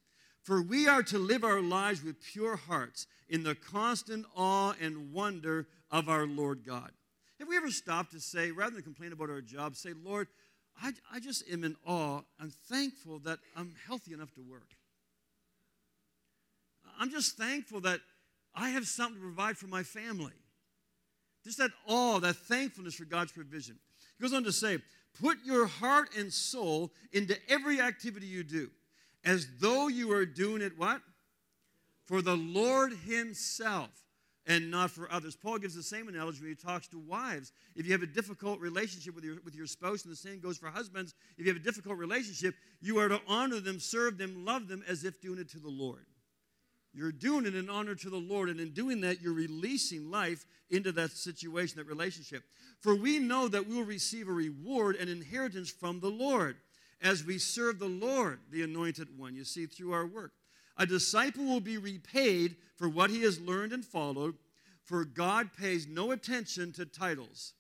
For 0.50 0.60
we 0.60 0.88
are 0.88 1.04
to 1.04 1.18
live 1.20 1.44
our 1.44 1.60
lives 1.60 2.02
with 2.02 2.20
pure 2.20 2.56
hearts 2.56 3.06
in 3.28 3.44
the 3.44 3.54
constant 3.54 4.26
awe 4.36 4.74
and 4.80 5.12
wonder 5.12 5.68
of 5.92 6.08
our 6.08 6.26
Lord 6.26 6.66
God. 6.66 6.90
Have 7.38 7.46
we 7.46 7.56
ever 7.56 7.70
stopped 7.70 8.10
to 8.14 8.20
say, 8.20 8.50
rather 8.50 8.74
than 8.74 8.82
complain 8.82 9.12
about 9.12 9.30
our 9.30 9.42
job, 9.42 9.76
say, 9.76 9.92
Lord, 10.04 10.26
I, 10.82 10.90
I 11.14 11.20
just 11.20 11.48
am 11.48 11.62
in 11.62 11.76
awe. 11.86 12.22
I'm 12.40 12.50
thankful 12.68 13.20
that 13.20 13.38
I'm 13.54 13.76
healthy 13.86 14.12
enough 14.12 14.34
to 14.34 14.40
work. 14.40 14.66
I'm 16.98 17.12
just 17.12 17.36
thankful 17.36 17.82
that 17.82 18.00
I 18.52 18.70
have 18.70 18.88
something 18.88 19.20
to 19.20 19.22
provide 19.22 19.56
for 19.56 19.68
my 19.68 19.84
family. 19.84 20.32
Just 21.44 21.58
that 21.58 21.70
awe, 21.86 22.18
that 22.18 22.34
thankfulness 22.34 22.96
for 22.96 23.04
God's 23.04 23.30
provision. 23.30 23.78
He 24.18 24.22
goes 24.22 24.34
on 24.34 24.42
to 24.42 24.52
say, 24.52 24.78
put 25.22 25.38
your 25.44 25.68
heart 25.68 26.08
and 26.18 26.32
soul 26.32 26.90
into 27.12 27.36
every 27.48 27.80
activity 27.80 28.26
you 28.26 28.42
do 28.42 28.68
as 29.24 29.46
though 29.60 29.88
you 29.88 30.12
are 30.12 30.26
doing 30.26 30.62
it 30.62 30.78
what? 30.78 31.00
For 32.06 32.22
the 32.22 32.36
Lord 32.36 32.92
Himself 33.06 33.90
and 34.46 34.70
not 34.70 34.90
for 34.90 35.10
others. 35.12 35.36
Paul 35.36 35.58
gives 35.58 35.74
the 35.74 35.82
same 35.82 36.08
analogy 36.08 36.40
when 36.40 36.48
he 36.48 36.54
talks 36.54 36.88
to 36.88 36.98
wives. 36.98 37.52
If 37.76 37.86
you 37.86 37.92
have 37.92 38.02
a 38.02 38.06
difficult 38.06 38.58
relationship 38.60 39.14
with 39.14 39.22
your, 39.22 39.36
with 39.44 39.54
your 39.54 39.66
spouse, 39.66 40.02
and 40.04 40.12
the 40.12 40.16
same 40.16 40.40
goes 40.40 40.58
for 40.58 40.68
husbands, 40.68 41.14
if 41.36 41.46
you 41.46 41.52
have 41.52 41.60
a 41.60 41.64
difficult 41.64 41.98
relationship, 41.98 42.54
you 42.80 42.98
are 42.98 43.08
to 43.08 43.20
honor 43.28 43.60
them, 43.60 43.78
serve 43.78 44.18
them, 44.18 44.44
love 44.44 44.66
them 44.66 44.82
as 44.88 45.04
if 45.04 45.20
doing 45.20 45.38
it 45.38 45.50
to 45.50 45.60
the 45.60 45.68
Lord. 45.68 46.06
You're 46.92 47.12
doing 47.12 47.46
it 47.46 47.54
in 47.54 47.70
honor 47.70 47.94
to 47.94 48.10
the 48.10 48.16
Lord, 48.16 48.48
and 48.48 48.58
in 48.58 48.70
doing 48.70 49.02
that, 49.02 49.20
you're 49.20 49.32
releasing 49.32 50.10
life 50.10 50.44
into 50.70 50.90
that 50.92 51.12
situation, 51.12 51.78
that 51.78 51.86
relationship. 51.86 52.42
For 52.80 52.96
we 52.96 53.18
know 53.18 53.46
that 53.46 53.68
we 53.68 53.76
will 53.76 53.84
receive 53.84 54.28
a 54.28 54.32
reward 54.32 54.96
and 54.96 55.08
inheritance 55.08 55.70
from 55.70 56.00
the 56.00 56.10
Lord 56.10 56.56
as 57.02 57.24
we 57.24 57.38
serve 57.38 57.78
the 57.78 57.86
Lord, 57.86 58.40
the 58.50 58.62
anointed 58.62 59.18
one, 59.18 59.34
you 59.34 59.44
see, 59.44 59.66
through 59.66 59.92
our 59.92 60.06
work. 60.06 60.32
A 60.76 60.86
disciple 60.86 61.44
will 61.44 61.60
be 61.60 61.78
repaid 61.78 62.56
for 62.76 62.88
what 62.88 63.10
he 63.10 63.22
has 63.22 63.40
learned 63.40 63.72
and 63.72 63.84
followed, 63.84 64.34
for 64.84 65.04
God 65.04 65.50
pays 65.58 65.86
no 65.86 66.10
attention 66.10 66.72
to 66.72 66.84
titles 66.86 67.52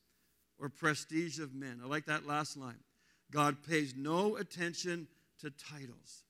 or 0.58 0.68
prestige 0.68 1.38
of 1.38 1.54
men. 1.54 1.80
I 1.82 1.86
like 1.86 2.06
that 2.06 2.26
last 2.26 2.56
line. 2.56 2.78
God 3.30 3.56
pays 3.68 3.94
no 3.96 4.36
attention 4.36 5.06
to 5.40 5.50
titles. 5.50 6.24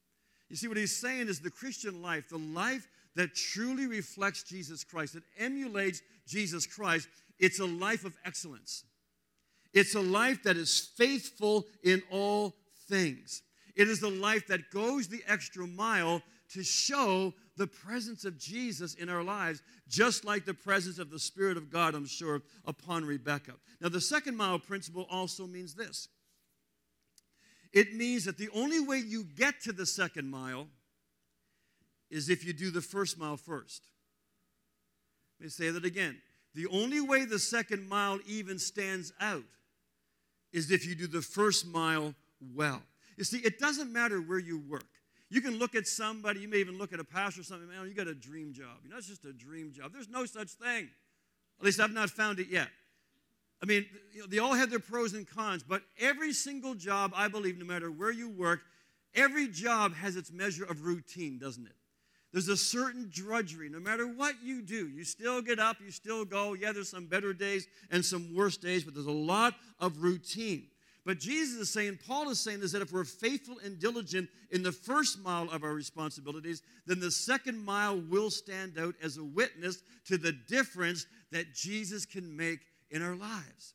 You 0.49 0.57
see, 0.57 0.69
what 0.69 0.77
he's 0.77 0.97
saying 0.97 1.29
is 1.29 1.41
the 1.41 1.51
Christian 1.51 2.03
life, 2.03 2.29
the 2.29 2.39
life 2.39 2.89
that 3.17 3.35
truly 3.35 3.87
reflects 3.87 4.43
Jesus 4.43 4.85
Christ, 4.85 5.15
that 5.15 5.23
emulates 5.39 6.03
Jesus 6.27 6.67
Christ, 6.67 7.09
it's 7.39 7.61
a 7.61 7.67
life 7.67 8.05
of 8.05 8.17
excellence. 8.25 8.85
It's 9.73 9.95
a 9.95 10.01
life 10.01 10.43
that 10.43 10.57
is 10.57 10.91
faithful 10.97 11.67
in 11.83 12.03
all 12.11 12.55
things. 12.91 13.43
It 13.77 13.89
is 13.89 14.01
the 14.01 14.11
life 14.11 14.47
that 14.49 14.71
goes 14.71 15.09
the 15.09 15.23
extra 15.27 15.67
mile 15.67 16.23
to 16.53 16.63
show 16.63 17.33
the 17.57 17.67
presence 17.67 18.25
of 18.25 18.39
Jesus 18.39 18.95
in 18.95 19.09
our 19.09 19.23
lives, 19.23 19.63
just 19.89 20.25
like 20.25 20.45
the 20.45 20.55
presence 20.55 20.99
of 20.99 21.11
the 21.11 21.19
Spirit 21.19 21.57
of 21.57 21.71
God, 21.71 21.95
I'm 21.95 22.07
sure, 22.07 22.43
upon 22.67 23.05
Rebecca. 23.05 23.53
Now, 23.81 23.89
the 23.89 24.01
second 24.01 24.37
mile 24.37 24.59
principle 24.59 25.07
also 25.11 25.47
means 25.47 25.75
this 25.75 26.09
it 27.73 27.95
means 27.95 28.25
that 28.25 28.37
the 28.37 28.49
only 28.53 28.81
way 28.81 28.99
you 28.99 29.25
get 29.25 29.61
to 29.63 29.73
the 29.73 29.87
second 29.87 30.29
mile 30.29 30.67
is 32.11 32.29
if 32.29 32.45
you 32.45 32.53
do 32.53 32.71
the 32.71 32.81
first 32.81 33.19
mile 33.19 33.37
first. 33.37 33.85
Let 35.39 35.45
me 35.45 35.51
say 35.51 35.71
that 35.71 35.85
again. 35.85 36.21
The 36.55 36.67
only 36.67 37.01
way 37.01 37.25
the 37.25 37.39
second 37.39 37.89
mile 37.89 38.19
even 38.27 38.59
stands 38.59 39.13
out 39.21 39.45
is 40.53 40.71
if 40.71 40.85
you 40.85 40.97
do 40.97 41.07
the 41.07 41.23
first 41.23 41.67
mile 41.67 42.15
well. 42.55 42.83
You 43.17 43.25
see, 43.25 43.39
it 43.39 43.59
doesn't 43.59 43.93
matter 43.93 44.21
where 44.21 44.39
you 44.39 44.59
work. 44.59 44.85
You 45.29 45.41
can 45.41 45.59
look 45.59 45.75
at 45.75 45.87
somebody, 45.87 46.41
you 46.41 46.49
may 46.49 46.57
even 46.57 46.77
look 46.77 46.93
at 46.93 46.99
a 46.99 47.05
pastor 47.05 47.43
or 47.43 47.45
something, 47.45 47.69
man, 47.69 47.87
you 47.87 47.95
got 47.95 48.09
a 48.09 48.15
dream 48.15 48.53
job. 48.53 48.79
You 48.83 48.91
know, 48.91 48.97
it's 48.97 49.07
just 49.07 49.25
a 49.25 49.33
dream 49.33 49.73
job. 49.73 49.93
There's 49.93 50.09
no 50.09 50.25
such 50.27 50.49
thing. 50.51 50.89
At 51.61 51.65
least 51.65 51.79
I've 51.79 51.93
not 51.93 52.11
found 52.11 52.41
it 52.41 52.49
yet. 52.49 52.69
I 53.63 53.67
mean, 53.67 53.87
you 54.13 54.21
know, 54.21 54.27
they 54.27 54.39
all 54.39 54.55
have 54.55 54.71
their 54.71 54.79
pros 54.79 55.13
and 55.13 55.29
cons, 55.29 55.63
but 55.63 55.83
every 56.01 56.33
single 56.33 56.75
job, 56.75 57.13
I 57.15 57.29
believe, 57.29 57.59
no 57.59 57.65
matter 57.67 57.91
where 57.91 58.11
you 58.11 58.29
work, 58.29 58.61
every 59.15 59.47
job 59.49 59.95
has 59.95 60.17
its 60.17 60.33
measure 60.33 60.65
of 60.65 60.85
routine, 60.85 61.39
doesn't 61.39 61.67
it? 61.67 61.75
There's 62.33 62.49
a 62.49 62.57
certain 62.57 63.11
drudgery. 63.13 63.69
No 63.69 63.81
matter 63.81 64.07
what 64.07 64.37
you 64.43 64.63
do, 64.63 64.89
you 64.89 65.05
still 65.05 65.43
get 65.43 65.59
up, 65.59 65.77
you 65.85 65.91
still 65.91 66.25
go. 66.25 66.55
Yeah, 66.55 66.73
there's 66.73 66.89
some 66.89 67.07
better 67.07 67.33
days 67.33 67.67
and 67.91 68.05
some 68.05 68.35
worse 68.35 68.57
days, 68.57 68.85
but 68.85 68.95
there's 68.95 69.07
a 69.07 69.11
lot 69.11 69.55
of 69.79 70.03
routine. 70.03 70.69
But 71.07 71.19
Jesus 71.19 71.59
is 71.59 71.71
saying, 71.71 71.99
Paul 72.07 72.29
is 72.31 72.39
saying 72.39 72.61
is 72.63 72.73
that 72.73 72.83
if 72.83 72.93
we're 72.93 73.05
faithful 73.05 73.59
and 73.65 73.79
diligent 73.79 74.29
in 74.51 74.63
the 74.63 74.73
first 74.73 75.19
mile 75.21 75.49
of 75.51 75.65
our 75.65 75.73
responsibilities, 75.73 76.63
then 76.87 77.01
the 77.01 77.11
second 77.11 77.65
mile 77.65 77.99
will 77.99 78.31
stand 78.31 78.79
out 78.79 78.95
as 79.03 79.17
a 79.17 79.25
witness 79.25 79.83
to 80.07 80.19
the 80.19 80.33
difference 80.33 81.07
that 81.33 81.55
Jesus 81.55 82.05
can 82.05 82.37
make 82.37 82.61
in 82.91 83.03
our 83.03 83.17
lives. 83.17 83.75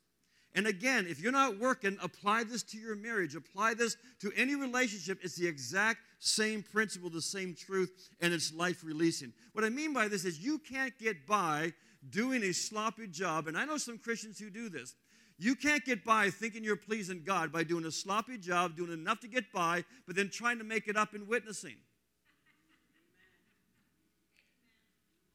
And 0.53 0.67
again, 0.67 1.05
if 1.09 1.19
you're 1.19 1.33
not 1.33 1.59
working, 1.59 1.97
apply 2.01 2.45
this 2.45 2.63
to 2.63 2.77
your 2.77 2.95
marriage, 2.95 3.35
apply 3.35 3.73
this 3.73 3.97
to 4.21 4.31
any 4.37 4.55
relationship. 4.55 5.19
It's 5.21 5.35
the 5.35 5.47
exact 5.47 5.99
same 6.19 6.63
principle, 6.63 7.09
the 7.09 7.21
same 7.21 7.55
truth, 7.55 7.91
and 8.21 8.33
it's 8.33 8.53
life 8.53 8.83
releasing. 8.83 9.33
What 9.51 9.65
I 9.65 9.69
mean 9.69 9.93
by 9.93 10.07
this 10.07 10.23
is 10.23 10.39
you 10.39 10.59
can't 10.59 10.97
get 10.97 11.27
by 11.27 11.73
doing 12.09 12.43
a 12.43 12.53
sloppy 12.53 13.07
job, 13.07 13.47
and 13.47 13.57
I 13.57 13.65
know 13.65 13.77
some 13.77 13.97
Christians 13.97 14.39
who 14.39 14.49
do 14.49 14.69
this. 14.69 14.95
You 15.37 15.55
can't 15.55 15.83
get 15.83 16.05
by 16.05 16.29
thinking 16.29 16.63
you're 16.63 16.77
pleasing 16.77 17.23
God 17.25 17.51
by 17.51 17.63
doing 17.63 17.85
a 17.85 17.91
sloppy 17.91 18.37
job, 18.37 18.77
doing 18.77 18.91
enough 18.91 19.19
to 19.21 19.27
get 19.27 19.51
by, 19.51 19.83
but 20.07 20.15
then 20.15 20.29
trying 20.29 20.59
to 20.59 20.63
make 20.63 20.87
it 20.87 20.95
up 20.95 21.13
in 21.13 21.27
witnessing. 21.27 21.75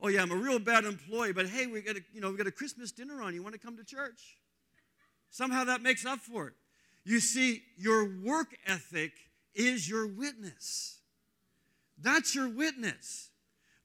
Oh 0.00 0.08
yeah, 0.08 0.22
I'm 0.22 0.30
a 0.30 0.36
real 0.36 0.58
bad 0.58 0.84
employee, 0.84 1.32
but 1.32 1.46
hey, 1.46 1.66
we 1.66 1.82
got 1.82 1.96
a, 1.96 2.00
you 2.14 2.22
know, 2.22 2.30
we 2.30 2.36
got 2.38 2.46
a 2.46 2.52
Christmas 2.52 2.90
dinner 2.90 3.20
on. 3.20 3.34
You 3.34 3.42
want 3.42 3.54
to 3.54 3.60
come 3.60 3.76
to 3.76 3.84
church? 3.84 4.38
Somehow 5.28 5.64
that 5.64 5.82
makes 5.82 6.06
up 6.06 6.20
for 6.20 6.48
it. 6.48 6.54
You 7.04 7.20
see, 7.20 7.62
your 7.76 8.08
work 8.22 8.56
ethic 8.66 9.12
is 9.54 9.88
your 9.88 10.06
witness. 10.06 10.98
That's 11.98 12.34
your 12.34 12.48
witness. 12.48 13.29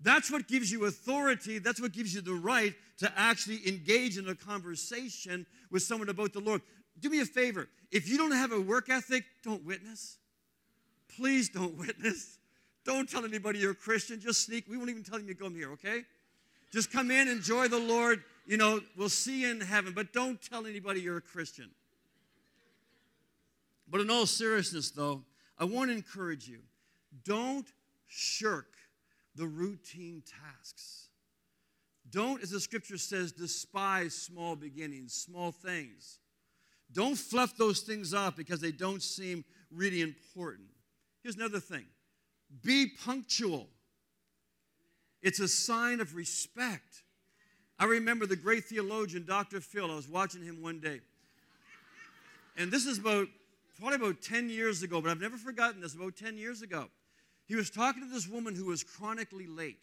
That's 0.01 0.29
what 0.29 0.47
gives 0.47 0.71
you 0.71 0.85
authority. 0.85 1.59
That's 1.59 1.81
what 1.81 1.91
gives 1.91 2.13
you 2.13 2.21
the 2.21 2.33
right 2.33 2.73
to 2.99 3.11
actually 3.15 3.67
engage 3.67 4.17
in 4.17 4.27
a 4.27 4.35
conversation 4.35 5.45
with 5.71 5.83
someone 5.83 6.09
about 6.09 6.33
the 6.33 6.39
Lord. 6.39 6.61
Do 6.99 7.09
me 7.09 7.21
a 7.21 7.25
favor. 7.25 7.67
If 7.91 8.09
you 8.09 8.17
don't 8.17 8.31
have 8.31 8.51
a 8.51 8.59
work 8.59 8.89
ethic, 8.89 9.23
don't 9.43 9.63
witness. 9.65 10.17
Please 11.15 11.49
don't 11.49 11.75
witness. 11.77 12.37
Don't 12.85 13.09
tell 13.09 13.25
anybody 13.25 13.59
you're 13.59 13.71
a 13.71 13.75
Christian. 13.75 14.19
Just 14.19 14.45
sneak. 14.45 14.65
We 14.69 14.77
won't 14.77 14.89
even 14.89 15.03
tell 15.03 15.19
you 15.19 15.27
to 15.27 15.33
come 15.33 15.55
here, 15.55 15.71
okay? 15.71 16.03
Just 16.71 16.91
come 16.91 17.09
in, 17.09 17.27
enjoy 17.27 17.67
the 17.67 17.79
Lord. 17.79 18.23
You 18.45 18.57
know, 18.57 18.81
we'll 18.95 19.09
see 19.09 19.41
you 19.41 19.49
in 19.49 19.61
heaven, 19.61 19.93
but 19.93 20.13
don't 20.13 20.39
tell 20.41 20.67
anybody 20.67 21.01
you're 21.01 21.17
a 21.17 21.21
Christian. 21.21 21.71
But 23.89 24.01
in 24.01 24.09
all 24.09 24.25
seriousness, 24.25 24.91
though, 24.91 25.23
I 25.57 25.65
want 25.65 25.89
to 25.89 25.95
encourage 25.95 26.47
you 26.47 26.59
don't 27.23 27.65
shirk 28.07 28.67
the 29.35 29.47
routine 29.47 30.23
tasks. 30.25 31.09
Don't, 32.09 32.41
as 32.41 32.51
the 32.51 32.59
scripture 32.59 32.97
says, 32.97 33.31
despise 33.31 34.13
small 34.13 34.55
beginnings, 34.55 35.13
small 35.13 35.51
things. 35.51 36.19
Don't 36.91 37.15
fluff 37.15 37.57
those 37.57 37.81
things 37.81 38.13
up 38.13 38.37
because 38.37 38.61
they 38.61 38.71
don't 38.71 39.01
seem 39.01 39.43
really 39.71 40.01
important. 40.01 40.67
Here's 41.23 41.35
another 41.35 41.59
thing 41.59 41.85
be 42.63 42.87
punctual, 43.03 43.67
it's 45.21 45.39
a 45.39 45.47
sign 45.47 45.99
of 45.99 46.15
respect. 46.15 47.03
I 47.77 47.85
remember 47.85 48.25
the 48.25 48.37
great 48.37 48.63
theologian, 48.63 49.25
Dr. 49.25 49.59
Phil. 49.59 49.91
I 49.91 49.95
was 49.95 50.07
watching 50.07 50.41
him 50.41 50.61
one 50.61 50.79
day. 50.79 51.01
And 52.55 52.71
this 52.71 52.85
is 52.85 52.99
about, 52.99 53.27
probably 53.77 53.95
about 53.97 54.21
10 54.21 54.49
years 54.49 54.81
ago, 54.81 55.01
but 55.01 55.11
I've 55.11 55.19
never 55.19 55.35
forgotten 55.35 55.81
this, 55.81 55.93
about 55.93 56.15
10 56.15 56.37
years 56.37 56.61
ago. 56.61 56.87
He 57.47 57.55
was 57.55 57.69
talking 57.69 58.01
to 58.01 58.09
this 58.09 58.27
woman 58.27 58.55
who 58.55 58.65
was 58.65 58.83
chronically 58.83 59.47
late. 59.47 59.79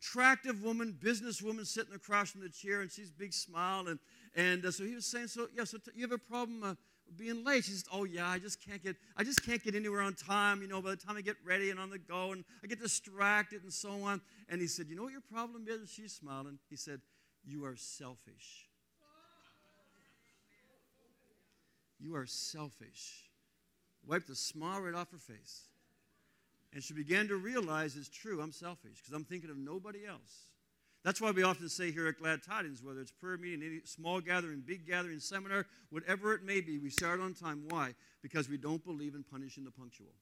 Attractive 0.00 0.62
woman, 0.62 0.96
businesswoman 0.98 1.66
sitting 1.66 1.94
across 1.94 2.30
from 2.30 2.40
the 2.40 2.48
chair, 2.48 2.80
and 2.80 2.90
she's 2.90 3.10
big 3.10 3.32
smile. 3.32 3.88
And, 3.88 3.98
and 4.36 4.64
uh, 4.64 4.70
so 4.70 4.84
he 4.84 4.94
was 4.94 5.06
saying, 5.06 5.26
So, 5.26 5.48
yeah, 5.54 5.64
so 5.64 5.78
t- 5.78 5.90
you 5.94 6.02
have 6.02 6.12
a 6.12 6.18
problem 6.18 6.62
uh, 6.62 6.74
being 7.16 7.44
late? 7.44 7.64
She 7.64 7.72
says, 7.72 7.84
Oh, 7.92 8.04
yeah, 8.04 8.28
I 8.28 8.38
just 8.38 8.64
can't 8.64 8.82
get, 8.82 8.96
I 9.16 9.24
just 9.24 9.44
can't 9.44 9.62
get 9.62 9.74
anywhere 9.74 10.00
on 10.00 10.14
time, 10.14 10.62
you 10.62 10.68
know, 10.68 10.80
by 10.80 10.90
the 10.90 10.96
time 10.96 11.16
I 11.16 11.20
get 11.20 11.36
ready 11.44 11.70
and 11.70 11.80
on 11.80 11.90
the 11.90 11.98
go, 11.98 12.30
and 12.30 12.44
I 12.62 12.68
get 12.68 12.80
distracted 12.80 13.64
and 13.64 13.72
so 13.72 13.90
on. 14.04 14.20
And 14.48 14.60
he 14.60 14.68
said, 14.68 14.86
You 14.88 14.94
know 14.94 15.02
what 15.02 15.12
your 15.12 15.20
problem 15.20 15.66
is? 15.68 15.80
And 15.80 15.88
she's 15.88 16.14
smiling. 16.14 16.58
He 16.70 16.76
said, 16.76 17.00
You 17.44 17.64
are 17.64 17.76
selfish. 17.76 18.68
You 21.98 22.14
are 22.14 22.26
selfish. 22.26 23.24
Wiped 24.06 24.28
the 24.28 24.36
smile 24.36 24.80
right 24.80 24.94
off 24.94 25.10
her 25.10 25.18
face. 25.18 25.64
And 26.72 26.82
she 26.82 26.92
began 26.92 27.28
to 27.28 27.36
realize 27.36 27.96
it's 27.96 28.08
true, 28.08 28.40
I'm 28.40 28.52
selfish 28.52 28.98
because 28.98 29.14
I'm 29.14 29.24
thinking 29.24 29.50
of 29.50 29.56
nobody 29.56 30.06
else. 30.06 30.48
That's 31.04 31.20
why 31.20 31.30
we 31.30 31.42
often 31.42 31.68
say 31.68 31.90
here 31.90 32.08
at 32.08 32.18
Glad 32.18 32.42
Tidings, 32.42 32.82
whether 32.82 33.00
it's 33.00 33.12
prayer 33.12 33.38
meeting, 33.38 33.62
any 33.62 33.80
small 33.84 34.20
gathering, 34.20 34.62
big 34.66 34.86
gathering, 34.86 35.20
seminar, 35.20 35.64
whatever 35.90 36.34
it 36.34 36.42
may 36.42 36.60
be, 36.60 36.78
we 36.78 36.90
start 36.90 37.20
on 37.20 37.34
time. 37.34 37.64
Why? 37.68 37.94
Because 38.20 38.48
we 38.48 38.58
don't 38.58 38.84
believe 38.84 39.14
in 39.14 39.22
punishing 39.22 39.64
the 39.64 39.70
punctual. 39.70 40.12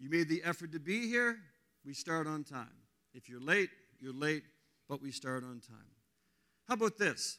You 0.00 0.10
made 0.10 0.28
the 0.28 0.42
effort 0.42 0.72
to 0.72 0.80
be 0.80 1.08
here, 1.08 1.38
we 1.84 1.94
start 1.94 2.26
on 2.26 2.42
time. 2.42 2.74
If 3.14 3.28
you're 3.28 3.40
late, 3.40 3.70
you're 4.00 4.14
late, 4.14 4.42
but 4.88 5.00
we 5.00 5.12
start 5.12 5.44
on 5.44 5.60
time. 5.60 5.92
How 6.66 6.74
about 6.74 6.98
this? 6.98 7.38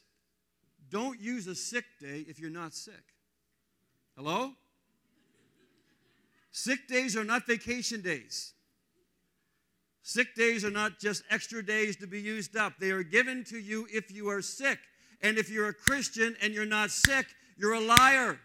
Don't 0.88 1.20
use 1.20 1.46
a 1.46 1.54
sick 1.54 1.84
day 2.00 2.24
if 2.28 2.38
you're 2.38 2.50
not 2.50 2.72
sick. 2.72 3.14
Hello? 4.16 4.52
Sick 6.56 6.86
days 6.86 7.16
are 7.16 7.24
not 7.24 7.48
vacation 7.48 8.00
days. 8.00 8.52
Sick 10.02 10.36
days 10.36 10.64
are 10.64 10.70
not 10.70 11.00
just 11.00 11.24
extra 11.28 11.66
days 11.66 11.96
to 11.96 12.06
be 12.06 12.20
used 12.20 12.56
up. 12.56 12.74
They 12.78 12.92
are 12.92 13.02
given 13.02 13.42
to 13.46 13.58
you 13.58 13.88
if 13.92 14.12
you 14.12 14.28
are 14.30 14.40
sick. 14.40 14.78
And 15.20 15.36
if 15.36 15.50
you're 15.50 15.66
a 15.66 15.74
Christian 15.74 16.36
and 16.40 16.54
you're 16.54 16.64
not 16.64 16.92
sick, 16.92 17.26
you're 17.56 17.72
a 17.72 17.80
liar. 17.80 18.38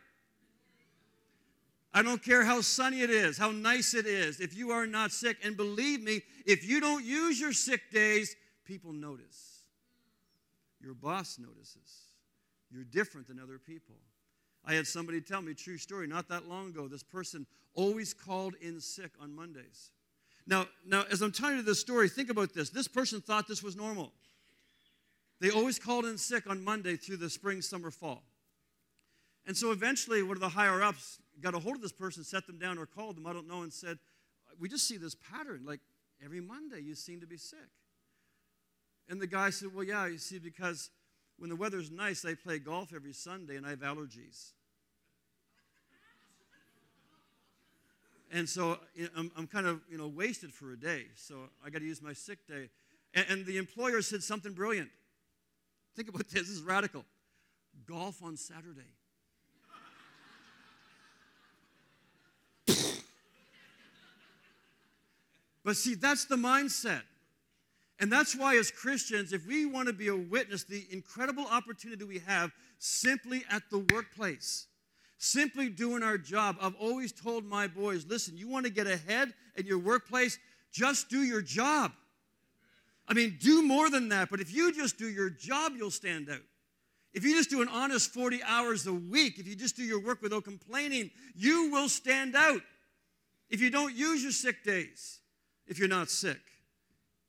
I 1.93 2.01
don't 2.01 2.23
care 2.23 2.43
how 2.43 2.61
sunny 2.61 3.01
it 3.01 3.11
is, 3.11 3.37
how 3.37 3.51
nice 3.51 3.93
it 3.93 4.07
is, 4.07 4.39
if 4.39 4.57
you 4.57 4.71
are 4.71 4.87
not 4.87 5.11
sick. 5.11 5.37
And 5.43 5.55
believe 5.55 6.01
me, 6.01 6.21
if 6.47 6.67
you 6.67 6.81
don't 6.81 7.05
use 7.05 7.39
your 7.39 7.53
sick 7.53 7.91
days, 7.91 8.35
people 8.65 8.91
notice. 8.91 9.61
Your 10.81 10.95
boss 10.95 11.37
notices. 11.37 12.05
You're 12.71 12.85
different 12.85 13.27
than 13.27 13.39
other 13.39 13.59
people. 13.59 13.97
I 14.65 14.73
had 14.73 14.87
somebody 14.87 15.21
tell 15.21 15.41
me, 15.41 15.51
a 15.51 15.55
true 15.55 15.77
story, 15.77 16.07
not 16.07 16.27
that 16.29 16.47
long 16.47 16.69
ago. 16.69 16.87
This 16.87 17.03
person 17.03 17.45
always 17.73 18.13
called 18.13 18.55
in 18.61 18.79
sick 18.79 19.11
on 19.21 19.33
Mondays. 19.33 19.91
Now, 20.45 20.67
now, 20.85 21.05
as 21.11 21.21
I'm 21.21 21.31
telling 21.31 21.57
you 21.57 21.61
this 21.61 21.79
story, 21.79 22.09
think 22.09 22.29
about 22.29 22.53
this. 22.53 22.69
This 22.69 22.87
person 22.87 23.21
thought 23.21 23.47
this 23.47 23.63
was 23.63 23.75
normal. 23.75 24.11
They 25.39 25.51
always 25.51 25.79
called 25.79 26.05
in 26.05 26.17
sick 26.17 26.49
on 26.49 26.63
Monday 26.63 26.97
through 26.97 27.17
the 27.17 27.29
spring, 27.29 27.61
summer, 27.61 27.91
fall. 27.91 28.23
And 29.45 29.55
so 29.55 29.71
eventually, 29.71 30.21
one 30.21 30.35
of 30.35 30.41
the 30.41 30.49
higher 30.49 30.81
ups 30.81 31.19
got 31.39 31.55
a 31.55 31.59
hold 31.59 31.75
of 31.75 31.81
this 31.81 31.91
person, 31.91 32.23
set 32.23 32.45
them 32.45 32.59
down, 32.59 32.77
or 32.77 32.85
called 32.85 33.15
them, 33.15 33.25
I 33.25 33.33
don't 33.33 33.47
know, 33.47 33.61
and 33.61 33.71
said, 33.71 33.97
We 34.59 34.67
just 34.69 34.87
see 34.87 34.97
this 34.97 35.15
pattern. 35.15 35.61
Like 35.65 35.79
every 36.23 36.41
Monday, 36.41 36.81
you 36.81 36.95
seem 36.95 37.21
to 37.21 37.27
be 37.27 37.37
sick. 37.37 37.59
And 39.07 39.21
the 39.21 39.27
guy 39.27 39.49
said, 39.49 39.73
Well, 39.73 39.85
yeah, 39.85 40.07
you 40.07 40.17
see, 40.17 40.39
because 40.39 40.89
when 41.39 41.49
the 41.49 41.55
weather's 41.55 41.89
nice, 41.89 42.25
I 42.25 42.35
play 42.35 42.59
golf 42.59 42.93
every 42.93 43.13
Sunday 43.13 43.55
and 43.55 43.65
I 43.65 43.71
have 43.71 43.79
allergies. 43.79 44.51
and 48.31 48.47
so 48.47 48.77
I'm, 49.15 49.31
I'm, 49.35 49.47
kind 49.47 49.65
of 49.65 49.81
you 49.89 49.97
know 49.97 50.07
wasted 50.07 50.53
for 50.53 50.71
a 50.71 50.77
day 50.77 51.05
so 51.15 51.49
i 51.65 51.71
got 51.71 51.79
to 51.79 51.85
use 51.85 51.99
my 51.99 52.13
sick 52.13 52.47
day 52.47 52.69
and, 53.15 53.25
and, 53.27 53.45
the 53.47 53.57
employer 53.57 54.03
said 54.03 54.21
something 54.21 54.53
brilliant 54.53 54.89
think 55.95 56.09
about 56.09 56.29
this 56.29 56.47
this 56.47 56.49
is 56.49 56.61
radical 56.61 57.05
golf 57.87 58.21
on 58.21 58.37
saturday 58.37 58.81
But 65.69 65.75
see, 65.75 65.93
that's 65.93 66.25
the 66.25 66.35
mindset. 66.35 67.01
And 67.99 68.11
that's 68.11 68.35
why, 68.35 68.55
as 68.55 68.71
Christians, 68.71 69.33
if 69.33 69.45
we 69.45 69.65
want 69.65 69.87
to 69.87 69.93
be 69.93 70.07
a 70.07 70.15
witness, 70.15 70.63
the 70.63 70.87
incredible 70.89 71.45
opportunity 71.45 72.05
we 72.05 72.19
have 72.19 72.51
simply 72.77 73.43
at 73.51 73.63
the 73.69 73.79
workplace, 73.93 74.67
simply 75.17 75.69
doing 75.69 76.01
our 76.01 76.17
job. 76.17 76.55
I've 76.61 76.75
always 76.75 77.11
told 77.11 77.43
my 77.43 77.67
boys 77.67 78.05
listen, 78.07 78.37
you 78.37 78.47
want 78.47 78.65
to 78.65 78.71
get 78.71 78.87
ahead 78.87 79.33
in 79.57 79.65
your 79.65 79.79
workplace, 79.79 80.39
just 80.71 81.09
do 81.09 81.23
your 81.23 81.41
job. 81.41 81.91
I 83.05 83.13
mean, 83.13 83.37
do 83.41 83.63
more 83.63 83.89
than 83.89 84.09
that, 84.09 84.29
but 84.29 84.39
if 84.39 84.53
you 84.53 84.71
just 84.71 84.97
do 84.97 85.09
your 85.09 85.29
job, 85.29 85.73
you'll 85.75 85.91
stand 85.91 86.29
out. 86.29 86.43
If 87.13 87.23
you 87.23 87.35
just 87.35 87.49
do 87.49 87.61
an 87.61 87.67
honest 87.67 88.13
40 88.13 88.43
hours 88.43 88.85
a 88.85 88.93
week, 88.93 89.39
if 89.39 89.47
you 89.47 89.55
just 89.55 89.75
do 89.75 89.83
your 89.83 89.99
work 89.99 90.21
without 90.21 90.43
complaining, 90.43 91.09
you 91.35 91.71
will 91.71 91.89
stand 91.89 92.35
out. 92.35 92.61
If 93.49 93.61
you 93.61 93.71
don't 93.71 93.95
use 93.95 94.21
your 94.21 94.31
sick 94.31 94.63
days, 94.63 95.19
if 95.65 95.79
you're 95.79 95.87
not 95.87 96.09
sick, 96.09 96.39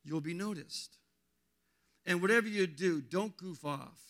you'll 0.05 0.21
be 0.21 0.35
noticed. 0.35 0.97
And 2.07 2.23
whatever 2.23 2.49
you 2.49 2.67
do, 2.67 3.01
don't 3.01 3.37
goof 3.37 3.65
off 3.65 4.01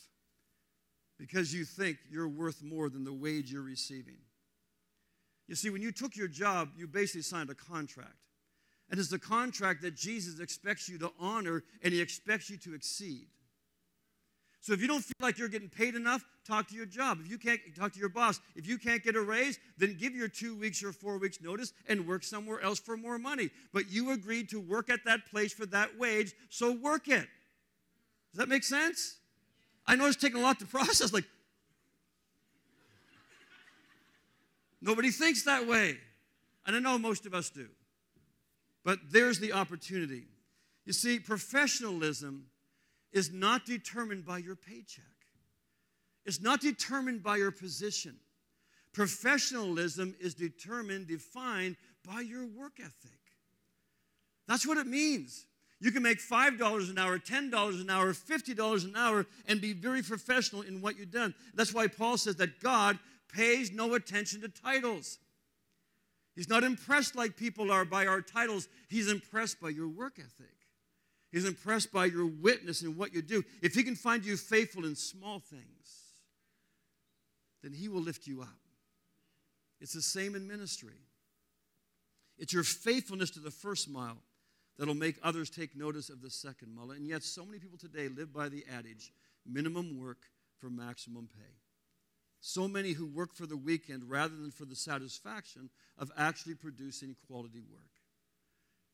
because 1.18 1.53
you 1.53 1.64
think 1.64 1.98
you're 2.11 2.29
worth 2.29 2.62
more 2.62 2.88
than 2.88 3.05
the 3.05 3.12
wage 3.12 3.53
you're 3.53 3.62
receiving. 3.62 4.18
You 5.48 5.55
see, 5.55 5.70
when 5.70 5.83
you 5.83 5.92
took 5.92 6.16
your 6.16 6.29
job, 6.29 6.70
you 6.76 6.87
basically 6.87 7.22
signed 7.22 7.50
a 7.50 7.55
contract. 7.55 8.14
And 8.90 8.98
it's 8.98 9.11
the 9.11 9.18
contract 9.18 9.83
that 9.83 9.94
Jesus 9.94 10.40
expects 10.40 10.88
you 10.88 10.98
to 10.98 11.12
honor 11.18 11.62
and 11.83 11.92
he 11.92 12.00
expects 12.00 12.48
you 12.50 12.57
to 12.59 12.74
exceed. 12.74 13.26
So 14.62 14.75
if 14.75 14.83
you 14.83 14.88
don't 14.88 15.03
feel 15.03 15.14
like 15.20 15.38
you're 15.38 15.49
getting 15.49 15.70
paid 15.70 15.94
enough, 15.94 16.23
talk 16.46 16.68
to 16.68 16.75
your 16.75 16.85
job. 16.85 17.18
If 17.25 17.31
you 17.31 17.38
can't 17.38 17.61
talk 17.75 17.92
to 17.94 17.99
your 17.99 18.11
boss, 18.11 18.40
if 18.55 18.66
you 18.66 18.77
can't 18.77 19.03
get 19.03 19.16
a 19.16 19.20
raise, 19.20 19.59
then 19.79 19.96
give 19.99 20.14
your 20.14 20.29
two 20.29 20.55
weeks 20.55 20.85
or 20.85 20.92
four 20.92 21.16
weeks 21.16 21.40
notice 21.40 21.73
and 21.88 22.07
work 22.07 22.23
somewhere 22.23 22.61
else 22.61 22.79
for 22.79 22.96
more 22.96 23.18
money. 23.18 23.51
But 23.73 23.90
you 23.90 24.11
agreed 24.11 24.51
to 24.51 24.61
work 24.61 24.90
at 24.90 25.01
that 25.07 25.25
place 25.31 25.53
for 25.53 25.64
that 25.66 25.99
wage, 25.99 26.35
so 26.51 26.73
work 26.73 27.09
it. 27.09 27.27
Does 28.33 28.38
that 28.38 28.49
make 28.49 28.62
sense? 28.62 29.16
I 29.87 29.96
know 29.96 30.07
it's 30.07 30.16
taking 30.16 30.38
a 30.38 30.42
lot 30.42 30.59
to 30.61 30.66
process. 30.66 31.12
Like, 31.12 31.25
nobody 34.83 35.11
thinks 35.11 35.44
that 35.44 35.66
way. 35.66 35.96
And 36.66 36.77
I 36.77 36.81
know 36.81 36.99
most 36.99 37.25
of 37.25 37.33
us 37.33 37.49
do. 37.49 37.68
But 38.85 38.99
there's 39.11 39.40
the 39.40 39.55
opportunity. 39.55 40.25
You 40.85 40.92
see, 40.92 41.18
professionalism 41.18 42.44
is 43.12 43.33
not 43.33 43.66
determined 43.66 44.25
by 44.25 44.38
your 44.38 44.57
paycheck, 44.57 45.05
it's 46.25 46.40
not 46.40 46.61
determined 46.61 47.23
by 47.23 47.37
your 47.37 47.51
position. 47.51 48.16
Professionalism 48.92 50.16
is 50.20 50.35
determined, 50.35 51.07
defined 51.07 51.77
by 52.05 52.23
your 52.23 52.44
work 52.44 52.81
ethic. 52.81 53.20
That's 54.49 54.66
what 54.66 54.79
it 54.79 54.87
means. 54.88 55.46
You 55.81 55.92
can 55.92 56.03
make 56.03 56.18
$5 56.18 56.90
an 56.90 56.99
hour, 56.99 57.18
$10 57.18 57.81
an 57.81 57.88
hour, 57.88 58.12
$50 58.12 58.85
an 58.85 58.96
hour, 58.96 59.27
and 59.46 59.61
be 59.61 59.73
very 59.73 60.03
professional 60.03 60.62
in 60.62 60.81
what 60.81 60.99
you've 60.99 61.11
done. 61.11 61.35
That's 61.55 61.73
why 61.73 61.87
Paul 61.87 62.18
says 62.18 62.37
that 62.37 62.61
God 62.61 62.99
pays 63.33 63.73
no 63.73 63.94
attention 63.94 64.42
to 64.42 64.49
titles. 64.49 65.18
He's 66.35 66.49
not 66.49 66.64
impressed 66.64 67.16
like 67.16 67.37
people 67.37 67.70
are 67.70 67.85
by 67.85 68.07
our 68.07 68.20
titles, 68.20 68.68
He's 68.88 69.11
impressed 69.11 69.61
by 69.61 69.70
your 69.70 69.88
work 69.88 70.18
ethic. 70.18 70.60
He's 71.31 71.45
impressed 71.45 71.93
by 71.93 72.07
your 72.07 72.27
witness 72.27 72.83
and 72.83 72.97
what 72.97 73.14
you 73.14 73.23
do. 73.23 73.45
If 73.62 73.75
he 73.75 73.83
can 73.83 73.95
find 73.95 74.25
you 74.25 74.37
faithful 74.37 74.85
in 74.85 74.97
small 74.97 75.38
things, 75.38 75.64
then 77.62 77.73
he 77.73 77.88
will 77.88 78.01
lift 78.01 78.27
you 78.27 78.43
up. 78.43 78.49
It's 79.81 79.93
the 79.93 80.03
same 80.03 80.35
in 80.35 80.49
ministry. 80.49 80.99
It's 82.38 82.53
your 82.53 82.64
faithfulness 82.64 83.31
to 83.31 83.40
the 83.40 83.51
first 83.51 83.88
mile 83.88 84.19
that'll 84.79 84.95
make 84.95 85.16
others 85.23 85.51
take 85.51 85.77
notice 85.77 86.09
of 86.09 86.23
the 86.23 86.31
second 86.31 86.75
mile. 86.75 86.90
And 86.90 87.07
yet, 87.07 87.23
so 87.23 87.45
many 87.45 87.59
people 87.59 87.79
today 87.79 88.09
live 88.09 88.33
by 88.33 88.49
the 88.49 88.64
adage 88.73 89.12
minimum 89.47 89.99
work 89.99 90.19
for 90.59 90.69
maximum 90.69 91.29
pay. 91.29 91.55
So 92.40 92.66
many 92.66 92.93
who 92.93 93.07
work 93.07 93.35
for 93.35 93.47
the 93.47 93.57
weekend 93.57 94.09
rather 94.09 94.35
than 94.35 94.51
for 94.51 94.64
the 94.64 94.75
satisfaction 94.75 95.69
of 95.99 96.11
actually 96.16 96.55
producing 96.55 97.14
quality 97.27 97.61
work. 97.61 97.99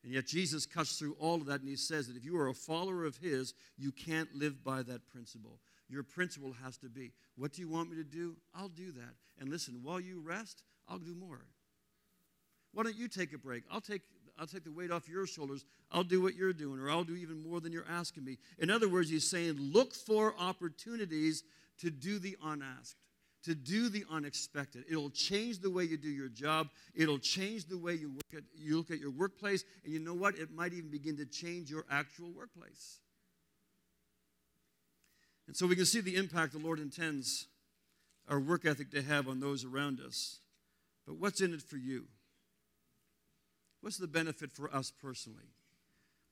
And 0.05 0.13
yet 0.13 0.27
Jesus 0.27 0.67
cuts 0.67 0.99
through 0.99 1.17
all 1.19 1.37
of 1.37 1.47
that 1.47 1.61
and 1.61 1.69
he 1.69 1.77
says 1.77 2.07
that 2.07 2.17
if 2.17 2.25
you 2.25 2.39
are 2.39 2.49
a 2.49 2.55
follower 2.55 3.05
of 3.05 3.17
his, 3.17 3.55
you 3.77 3.91
can't 3.91 4.33
live 4.35 4.63
by 4.63 4.83
that 4.83 5.07
principle. 5.09 5.59
Your 5.89 6.03
principle 6.03 6.55
has 6.65 6.77
to 6.79 6.89
be, 6.89 7.13
what 7.37 7.53
do 7.53 7.61
you 7.63 7.69
want 7.69 7.91
me 7.91 7.97
to 7.97 8.05
do? 8.05 8.37
I'll 8.55 8.69
do 8.69 8.93
that. 8.93 9.15
And 9.39 9.49
listen, 9.49 9.81
while 9.83 10.01
you 10.01 10.21
rest, 10.21 10.63
I'll 10.89 10.99
do 10.99 11.15
more. 11.15 11.47
Why 12.73 12.83
don't 12.83 12.97
you 12.97 13.09
take 13.09 13.33
a 13.33 13.39
break? 13.39 13.65
I'll 13.71 13.81
take 13.81 14.03
I'll 14.39 14.47
take 14.47 14.65
the 14.65 14.73
weight 14.73 14.91
off 14.91 15.09
your 15.09 15.27
shoulders. 15.27 15.65
I'll 15.91 16.05
do 16.05 16.21
what 16.21 16.35
you're 16.35 16.53
doing, 16.53 16.79
or 16.79 16.91
I'll 16.91 17.05
do 17.05 17.17
even 17.17 17.43
more 17.43 17.59
than 17.59 17.73
you're 17.73 17.87
asking 17.89 18.25
me. 18.25 18.37
In 18.59 18.71
other 18.71 18.87
words, 18.87 19.09
he's 19.09 19.29
saying, 19.29 19.57
look 19.59 19.95
for 19.95 20.35
opportunities 20.39 21.43
to 21.79 21.91
do 21.91 22.19
the 22.19 22.37
unasked 22.45 23.01
to 23.47 23.55
do 23.55 23.89
the 23.89 24.05
unexpected. 24.11 24.85
It'll 24.91 25.11
change 25.11 25.61
the 25.61 25.71
way 25.71 25.85
you 25.85 25.97
do 25.97 26.09
your 26.09 26.29
job. 26.29 26.69
It'll 26.97 27.19
change 27.19 27.67
the 27.67 27.79
way 27.79 27.95
you 27.95 28.09
look 28.09 28.35
at, 28.35 28.43
you 28.57 28.77
look 28.77 28.91
at 28.91 28.99
your 28.99 29.13
workplace. 29.13 29.65
And 29.85 29.93
you 29.93 30.01
know 30.01 30.15
what? 30.15 30.37
It 30.37 30.51
might 30.53 30.73
even 30.73 30.91
begin 30.91 31.17
to 31.19 31.27
change 31.27 31.71
your 31.71 31.85
actual 31.89 32.33
workplace. 32.33 32.99
And 35.47 35.57
so 35.57 35.69
we 35.69 35.77
can 35.77 35.85
see 35.85 36.01
the 36.01 36.17
impact 36.17 36.55
the 36.55 36.59
Lord 36.59 36.81
intends 36.81 37.47
our 38.29 38.41
work 38.41 38.65
ethic 38.65 38.91
to 38.91 39.03
have 39.03 39.29
on 39.29 39.39
those 39.39 39.65
around 39.65 40.01
us. 40.01 40.41
But 41.07 41.19
what's 41.19 41.41
in 41.41 41.55
it 41.55 41.63
for 41.63 41.77
you? 41.77 42.07
What's 43.81 43.97
the 43.97 44.09
benefit 44.09 44.51
for 44.51 44.75
us 44.75 44.91
personally? 44.91 45.53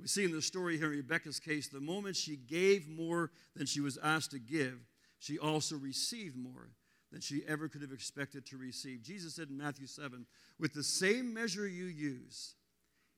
We 0.00 0.08
see 0.08 0.24
in 0.24 0.32
the 0.32 0.42
story 0.42 0.78
here 0.78 0.90
in 0.90 0.98
Rebecca's 0.98 1.38
case, 1.38 1.68
the 1.68 1.78
moment 1.78 2.16
she 2.16 2.34
gave 2.34 2.88
more 2.88 3.30
than 3.54 3.66
she 3.66 3.80
was 3.80 3.96
asked 4.02 4.32
to 4.32 4.40
give, 4.40 4.80
she 5.20 5.38
also 5.38 5.76
received 5.76 6.36
more 6.36 6.70
than 7.14 7.20
she 7.20 7.42
ever 7.46 7.68
could 7.68 7.80
have 7.80 7.92
expected 7.92 8.44
to 8.44 8.56
receive. 8.56 9.00
Jesus 9.00 9.36
said 9.36 9.48
in 9.48 9.56
Matthew 9.56 9.86
7 9.86 10.26
with 10.58 10.74
the 10.74 10.82
same 10.82 11.32
measure 11.32 11.64
you 11.64 11.84
use, 11.84 12.56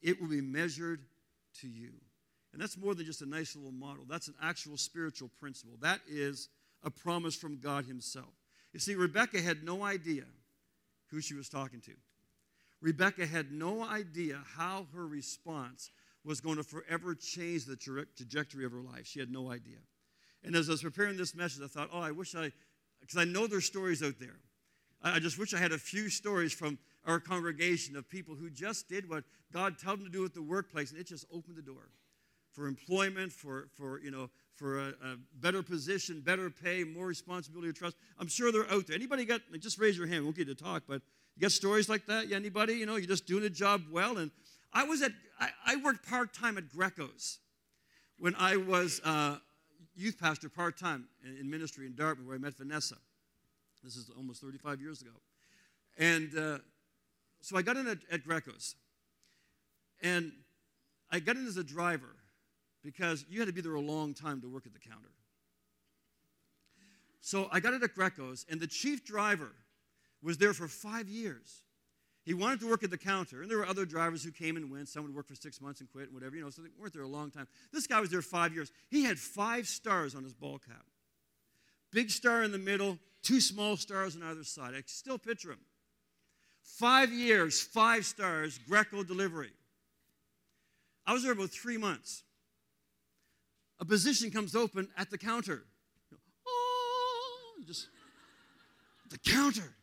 it 0.03 0.21
will 0.21 0.29
be 0.29 0.43
measured 0.43 1.01
to 1.63 1.67
you. 1.67 1.93
And 2.53 2.61
that's 2.61 2.77
more 2.77 2.95
than 2.95 3.07
just 3.07 3.23
a 3.23 3.27
nice 3.27 3.57
little 3.57 3.73
model, 3.73 4.05
that's 4.07 4.29
an 4.29 4.35
actual 4.43 4.77
spiritual 4.77 5.31
principle. 5.41 5.79
That 5.81 6.01
is 6.07 6.51
a 6.83 6.91
promise 6.91 7.35
from 7.35 7.59
God 7.59 7.87
Himself. 7.87 8.35
You 8.75 8.81
see, 8.81 8.95
Rebecca 8.95 9.41
had 9.41 9.65
no 9.65 9.83
idea 9.83 10.25
who 11.11 11.23
she 11.23 11.33
was 11.33 11.49
talking 11.49 11.81
to. 11.81 11.93
Rebecca 12.83 13.25
had 13.25 13.51
no 13.51 13.83
idea 13.83 14.43
how 14.59 14.89
her 14.95 15.07
response 15.07 15.91
was 16.23 16.43
going 16.43 16.57
to 16.57 16.63
forever 16.63 17.15
change 17.15 17.65
the 17.65 17.77
trajectory 17.77 18.67
of 18.67 18.73
her 18.73 18.83
life. 18.83 19.07
She 19.07 19.21
had 19.21 19.31
no 19.31 19.51
idea. 19.51 19.79
And 20.45 20.55
as 20.55 20.69
I 20.69 20.73
was 20.73 20.83
preparing 20.83 21.17
this 21.17 21.35
message, 21.35 21.63
I 21.65 21.69
thought, 21.69 21.89
oh, 21.91 22.01
I 22.01 22.11
wish 22.11 22.35
I 22.35 22.53
because 23.01 23.17
I 23.17 23.25
know 23.25 23.47
there's 23.47 23.67
stories 23.67 24.03
out 24.03 24.19
there. 24.19 24.37
I 25.03 25.19
just 25.21 25.39
wish 25.39 25.55
I 25.55 25.59
had 25.59 25.73
a 25.73 25.79
few 25.79 26.09
stories 26.09 26.53
from 26.53 26.79
our 27.07 27.21
congregation 27.21 27.97
of 27.97 28.09
people 28.09 28.35
who 28.35 28.51
just 28.51 28.89
did 28.89 29.09
what 29.09 29.25
God 29.53 29.79
told 29.79 30.01
them 30.01 30.07
to 30.07 30.13
do 30.13 30.25
at 30.25 30.35
the 30.35 30.43
workplace, 30.43 30.91
and 30.91 31.01
it 31.01 31.07
just 31.07 31.25
opened 31.33 31.57
the 31.57 31.63
door 31.63 31.91
for 32.53 32.67
employment, 32.67 33.31
for, 33.33 33.69
for 33.77 34.01
you 34.01 34.11
know, 34.11 34.31
for 34.55 34.79
a, 34.81 34.89
a 34.89 35.17
better 35.35 35.63
position, 35.63 36.23
better 36.23 36.51
pay, 36.51 36.83
more 36.83 37.07
responsibility 37.07 37.69
or 37.69 37.73
trust. 37.73 37.97
I'm 38.19 38.27
sure 38.27 38.51
they're 38.51 38.71
out 38.71 38.87
there. 38.87 38.97
Anybody 38.97 39.25
got? 39.27 39.43
Just 39.61 39.79
raise 39.79 39.97
your 39.97 40.07
hand. 40.07 40.21
We 40.21 40.25
won't 40.25 40.37
get 40.37 40.49
to 40.49 40.55
talk, 40.55 40.85
but 40.89 41.03
you 41.37 41.43
got 41.43 41.53
stories 41.53 41.89
like 41.89 42.07
that? 42.07 42.29
Yeah, 42.29 42.37
anybody? 42.37 42.75
You 42.75 42.87
know, 42.87 42.97
you're 42.97 43.07
just 43.07 43.27
doing 43.27 43.45
a 43.45 43.51
job 43.51 43.83
well. 43.93 44.17
And 44.17 44.31
I 44.73 44.85
was 44.85 45.03
at, 45.03 45.13
I, 45.39 45.51
I 45.67 45.77
worked 45.77 46.09
part 46.09 46.33
time 46.33 46.57
at 46.57 46.71
Greco's 46.71 47.39
when 48.19 48.35
I 48.37 48.57
was 48.57 49.03
uh, 49.05 49.37
youth 49.97 50.19
pastor 50.19 50.49
part 50.49 50.79
time 50.79 51.07
in, 51.25 51.37
in 51.39 51.51
ministry 51.51 51.87
in 51.87 51.95
Dartmouth, 51.95 52.27
where 52.27 52.37
I 52.37 52.39
met 52.39 52.55
Vanessa. 52.55 52.97
This 53.83 53.97
is 53.97 54.11
almost 54.17 54.41
35 54.41 54.81
years 54.81 55.03
ago. 55.03 55.13
And 55.99 56.37
uh, 56.37 56.59
so 57.41 57.57
I 57.57 57.63
got 57.63 57.77
in 57.77 57.87
at, 57.87 57.99
at 58.11 58.27
Greco's. 58.27 58.75
And 60.03 60.33
I 61.11 61.21
got 61.21 61.37
in 61.37 61.47
as 61.47 61.57
a 61.57 61.65
driver 61.65 62.17
because 62.83 63.25
you 63.29 63.39
had 63.39 63.47
to 63.47 63.53
be 63.53 63.61
there 63.61 63.75
a 63.75 63.81
long 63.81 64.15
time 64.15 64.41
to 64.41 64.49
work 64.49 64.67
at 64.67 64.73
the 64.73 64.79
counter. 64.79 65.11
So 67.21 67.49
I 67.51 67.59
got 67.61 67.75
in 67.75 67.83
at 67.83 67.95
Greco's, 67.95 68.47
and 68.49 68.61
the 68.61 68.69
chief 68.69 69.05
driver 69.05 69.53
was 70.23 70.39
there 70.39 70.53
for 70.53 70.69
five 70.69 71.09
years. 71.09 71.63
He 72.27 72.35
wanted 72.35 72.59
to 72.61 72.69
work 72.69 72.83
at 72.83 72.91
the 72.91 72.99
counter, 72.99 73.41
and 73.41 73.49
there 73.49 73.59
were 73.59 73.67
other 73.67 73.87
drivers 73.87 74.25
who 74.25 74.33
came 74.33 74.57
and 74.57 74.69
went. 74.69 74.89
Some 74.89 75.05
would 75.05 75.15
work 75.15 75.29
for 75.29 75.37
six 75.37 75.61
months 75.61 75.81
and 75.81 75.89
quit 75.89 76.07
and 76.07 76.13
whatever, 76.15 76.35
you 76.35 76.43
know, 76.43 76.51
so 76.51 76.61
they 76.61 76.69
weren't 76.77 76.93
there 76.93 77.05
a 77.05 77.09
long 77.09 77.31
time. 77.31 77.47
This 77.73 77.87
guy 77.87 78.01
was 78.01 78.11
there 78.11 78.21
five 78.21 78.53
years. 78.53 78.73
He 78.91 79.05
had 79.05 79.17
five 79.17 79.69
stars 79.69 80.17
on 80.17 80.25
his 80.25 80.35
ball 80.35 80.59
cap. 80.59 80.85
Big 81.93 82.11
star 82.11 82.43
in 82.43 82.51
the 82.51 82.59
middle, 82.59 82.99
two 83.23 83.41
small 83.41 83.77
stars 83.77 84.17
on 84.17 84.25
either 84.25 84.43
side. 84.43 84.75
I 84.75 84.83
still 84.87 85.19
picture 85.19 85.53
him. 85.53 85.61
Five 86.63 87.13
years, 87.13 87.63
five 87.63 88.05
stars, 88.05 88.59
Greco 88.69 89.05
delivery. 89.05 89.53
I 91.07 91.13
was 91.13 91.23
there 91.23 91.31
about 91.31 91.51
three 91.51 91.79
months. 91.79 92.25
A 93.79 93.85
position 93.85 94.33
comes 94.33 94.57
open 94.57 94.89
at 94.99 95.11
the 95.11 95.19
counter. 95.19 95.63
Oh, 96.45 97.53
just 97.65 97.87
the 99.11 99.19
counter. 99.19 99.77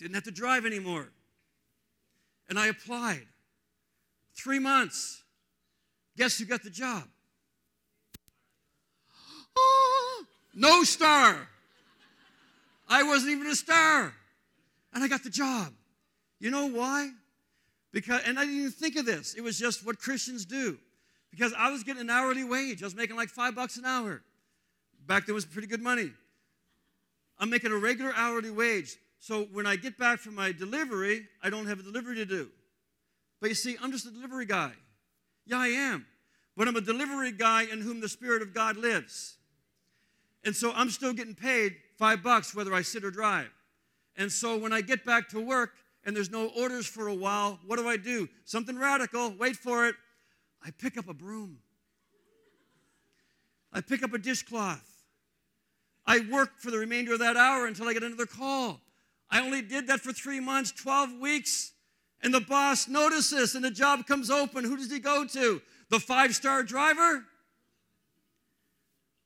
Didn't 0.00 0.14
have 0.14 0.24
to 0.24 0.30
drive 0.30 0.64
anymore. 0.64 1.08
And 2.48 2.58
I 2.58 2.68
applied. 2.68 3.26
Three 4.34 4.58
months. 4.58 5.22
Guess 6.16 6.38
who 6.38 6.46
got 6.46 6.62
the 6.62 6.70
job? 6.70 7.04
Oh, 9.56 10.24
no 10.54 10.84
star. 10.84 11.46
I 12.88 13.02
wasn't 13.02 13.32
even 13.32 13.46
a 13.46 13.54
star. 13.54 14.14
And 14.94 15.04
I 15.04 15.08
got 15.08 15.22
the 15.22 15.30
job. 15.30 15.72
You 16.40 16.50
know 16.50 16.66
why? 16.66 17.10
Because, 17.92 18.22
and 18.24 18.38
I 18.38 18.44
didn't 18.44 18.58
even 18.58 18.70
think 18.70 18.96
of 18.96 19.04
this. 19.04 19.34
It 19.34 19.42
was 19.42 19.58
just 19.58 19.84
what 19.84 19.98
Christians 19.98 20.46
do. 20.46 20.78
Because 21.30 21.52
I 21.56 21.70
was 21.70 21.84
getting 21.84 22.00
an 22.00 22.10
hourly 22.10 22.42
wage. 22.42 22.82
I 22.82 22.86
was 22.86 22.96
making 22.96 23.16
like 23.16 23.28
five 23.28 23.54
bucks 23.54 23.76
an 23.76 23.84
hour. 23.84 24.22
Back 25.06 25.26
then 25.26 25.34
was 25.34 25.44
pretty 25.44 25.68
good 25.68 25.82
money. 25.82 26.10
I'm 27.38 27.50
making 27.50 27.70
a 27.70 27.76
regular 27.76 28.12
hourly 28.16 28.50
wage. 28.50 28.96
So 29.20 29.44
when 29.52 29.66
I 29.66 29.76
get 29.76 29.98
back 29.98 30.18
from 30.18 30.34
my 30.34 30.50
delivery, 30.50 31.26
I 31.42 31.50
don't 31.50 31.66
have 31.66 31.78
a 31.78 31.82
delivery 31.82 32.16
to 32.16 32.24
do. 32.24 32.48
But 33.40 33.50
you 33.50 33.54
see, 33.54 33.76
I'm 33.80 33.92
just 33.92 34.06
a 34.06 34.10
delivery 34.10 34.46
guy. 34.46 34.72
Yeah, 35.46 35.58
I 35.58 35.68
am. 35.68 36.06
But 36.56 36.68
I'm 36.68 36.76
a 36.76 36.80
delivery 36.80 37.30
guy 37.30 37.64
in 37.64 37.82
whom 37.82 38.00
the 38.00 38.08
Spirit 38.08 38.40
of 38.40 38.54
God 38.54 38.78
lives. 38.78 39.36
And 40.44 40.56
so 40.56 40.72
I'm 40.74 40.88
still 40.88 41.12
getting 41.12 41.34
paid 41.34 41.76
five 41.98 42.22
bucks 42.22 42.54
whether 42.54 42.72
I 42.72 42.80
sit 42.80 43.04
or 43.04 43.10
drive. 43.10 43.50
And 44.16 44.32
so 44.32 44.56
when 44.56 44.72
I 44.72 44.80
get 44.80 45.04
back 45.04 45.28
to 45.30 45.40
work 45.40 45.72
and 46.04 46.16
there's 46.16 46.30
no 46.30 46.48
orders 46.56 46.86
for 46.86 47.08
a 47.08 47.14
while, 47.14 47.58
what 47.66 47.78
do 47.78 47.86
I 47.86 47.98
do? 47.98 48.26
Something 48.46 48.78
radical, 48.78 49.34
wait 49.38 49.56
for 49.56 49.86
it. 49.86 49.94
I 50.64 50.70
pick 50.70 50.96
up 50.96 51.08
a 51.08 51.14
broom. 51.14 51.58
I 53.70 53.82
pick 53.82 54.02
up 54.02 54.14
a 54.14 54.18
dishcloth. 54.18 54.86
I 56.06 56.20
work 56.32 56.58
for 56.58 56.70
the 56.70 56.78
remainder 56.78 57.12
of 57.12 57.18
that 57.18 57.36
hour 57.36 57.66
until 57.66 57.86
I 57.86 57.92
get 57.92 58.02
another 58.02 58.26
call. 58.26 58.80
I 59.30 59.40
only 59.40 59.62
did 59.62 59.86
that 59.86 60.00
for 60.00 60.12
three 60.12 60.40
months, 60.40 60.72
12 60.72 61.20
weeks. 61.20 61.72
And 62.22 62.34
the 62.34 62.40
boss 62.40 62.88
notices 62.88 63.54
and 63.54 63.64
the 63.64 63.70
job 63.70 64.06
comes 64.06 64.30
open. 64.30 64.64
Who 64.64 64.76
does 64.76 64.90
he 64.90 64.98
go 64.98 65.26
to? 65.26 65.62
The 65.88 66.00
five 66.00 66.34
star 66.34 66.62
driver? 66.62 67.24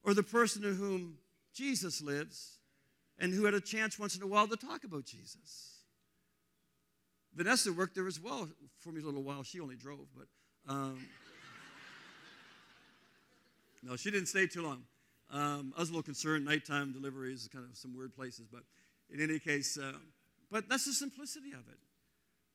Or 0.05 0.15
the 0.15 0.23
person 0.23 0.63
to 0.63 0.75
whom 0.75 1.17
Jesus 1.55 2.03
lives 2.03 2.59
and 3.19 3.33
who 3.33 3.47
had 3.47 3.55
a 3.55 3.61
chance 3.61 3.99
once 3.99 4.17
in 4.17 4.23
a 4.23 4.27
while 4.27 4.47
to 4.47 4.57
talk 4.57 4.85
about 4.85 5.07
Jesus? 5.07 5.71
Vanessa 7.35 7.73
worked 7.73 7.97
there 7.97 8.07
as 8.07 8.21
well 8.21 8.49
for 8.79 8.93
me 8.93 9.01
a 9.01 9.05
little 9.05 9.23
while. 9.23 9.43
She 9.43 9.59
only 9.59 9.77
drove, 9.77 10.07
but 10.17 10.27
um, 10.73 10.99
no, 13.83 13.97
she 13.97 14.11
didn't 14.11 14.29
stay 14.29 14.47
too 14.47 14.63
long. 14.63 14.83
Um, 15.33 15.73
I 15.77 15.81
was 15.81 15.89
a 15.89 15.93
little 15.93 16.05
concerned. 16.05 16.45
Nighttime 16.45 16.93
deliveries, 16.93 17.49
kind 17.53 17.65
of 17.69 17.77
some 17.77 17.97
weird 17.97 18.15
places, 18.15 18.47
but 18.53 18.63
in 19.11 19.21
any 19.21 19.39
case, 19.39 19.79
uh, 19.79 19.93
but 20.51 20.69
that's 20.69 20.85
the 20.85 20.93
simplicity 20.93 21.53
of 21.53 21.67
it. 21.69 21.79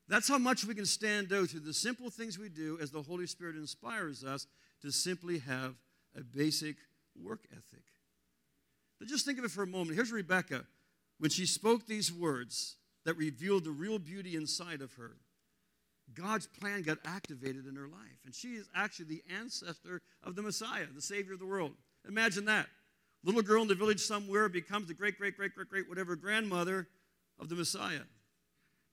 That's 0.08 0.28
how 0.28 0.38
much 0.38 0.64
we 0.64 0.74
can 0.74 0.86
stand 0.86 1.32
out 1.32 1.48
through 1.48 1.60
the 1.60 1.74
simple 1.74 2.10
things 2.10 2.38
we 2.38 2.48
do 2.48 2.78
as 2.80 2.90
the 2.90 3.02
Holy 3.02 3.26
Spirit 3.26 3.56
inspires 3.56 4.24
us 4.24 4.46
to 4.82 4.90
simply 4.90 5.38
have 5.38 5.74
a 6.16 6.22
basic 6.22 6.76
work 7.22 7.46
ethic. 7.52 7.84
But 8.98 9.08
just 9.08 9.24
think 9.24 9.38
of 9.38 9.44
it 9.44 9.50
for 9.50 9.62
a 9.62 9.68
moment. 9.68 9.94
Here's 9.94 10.12
Rebecca 10.12 10.64
when 11.18 11.30
she 11.30 11.46
spoke 11.46 11.86
these 11.86 12.12
words 12.12 12.76
that 13.04 13.16
revealed 13.16 13.64
the 13.64 13.70
real 13.70 13.98
beauty 13.98 14.34
inside 14.36 14.82
of 14.82 14.94
her. 14.94 15.16
God's 16.12 16.46
plan 16.46 16.82
got 16.82 16.98
activated 17.04 17.66
in 17.66 17.76
her 17.76 17.88
life. 17.88 18.18
And 18.24 18.34
she 18.34 18.48
is 18.48 18.68
actually 18.74 19.06
the 19.06 19.22
ancestor 19.38 20.02
of 20.24 20.34
the 20.34 20.42
Messiah, 20.42 20.86
the 20.92 21.00
Savior 21.00 21.34
of 21.34 21.38
the 21.38 21.46
world. 21.46 21.72
Imagine 22.08 22.46
that. 22.46 22.66
Little 23.22 23.42
girl 23.42 23.62
in 23.62 23.68
the 23.68 23.74
village 23.74 24.00
somewhere 24.00 24.48
becomes 24.48 24.88
the 24.88 24.94
great, 24.94 25.18
great, 25.18 25.36
great, 25.36 25.54
great, 25.54 25.68
great, 25.68 25.88
whatever 25.88 26.16
grandmother 26.16 26.88
of 27.38 27.48
the 27.48 27.54
Messiah. 27.54 28.00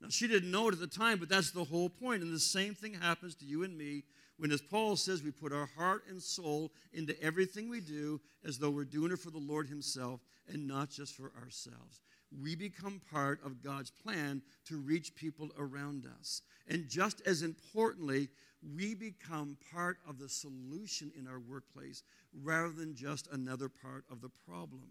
Now, 0.01 0.09
she 0.09 0.27
didn't 0.27 0.51
know 0.51 0.67
it 0.67 0.73
at 0.73 0.79
the 0.79 0.87
time, 0.87 1.17
but 1.17 1.29
that's 1.29 1.51
the 1.51 1.63
whole 1.63 1.89
point. 1.89 2.21
And 2.21 2.33
the 2.33 2.39
same 2.39 2.75
thing 2.75 2.93
happens 2.93 3.35
to 3.35 3.45
you 3.45 3.63
and 3.63 3.77
me 3.77 4.03
when, 4.37 4.51
as 4.51 4.61
Paul 4.61 4.95
says, 4.95 5.23
we 5.23 5.31
put 5.31 5.53
our 5.53 5.69
heart 5.77 6.03
and 6.09 6.21
soul 6.21 6.71
into 6.93 7.19
everything 7.21 7.69
we 7.69 7.79
do 7.81 8.21
as 8.45 8.59
though 8.59 8.69
we're 8.69 8.85
doing 8.85 9.11
it 9.11 9.19
for 9.19 9.31
the 9.31 9.39
Lord 9.39 9.67
Himself 9.67 10.21
and 10.47 10.67
not 10.67 10.89
just 10.89 11.15
for 11.15 11.31
ourselves. 11.41 12.01
We 12.43 12.55
become 12.55 13.01
part 13.11 13.39
of 13.43 13.63
God's 13.63 13.89
plan 13.89 14.41
to 14.65 14.77
reach 14.77 15.15
people 15.15 15.49
around 15.57 16.05
us. 16.19 16.41
And 16.67 16.87
just 16.89 17.21
as 17.25 17.41
importantly, 17.41 18.29
we 18.75 18.93
become 18.93 19.57
part 19.73 19.97
of 20.07 20.19
the 20.19 20.29
solution 20.29 21.11
in 21.17 21.27
our 21.27 21.39
workplace 21.39 22.03
rather 22.43 22.69
than 22.69 22.95
just 22.95 23.27
another 23.31 23.69
part 23.69 24.03
of 24.11 24.21
the 24.21 24.29
problem. 24.47 24.83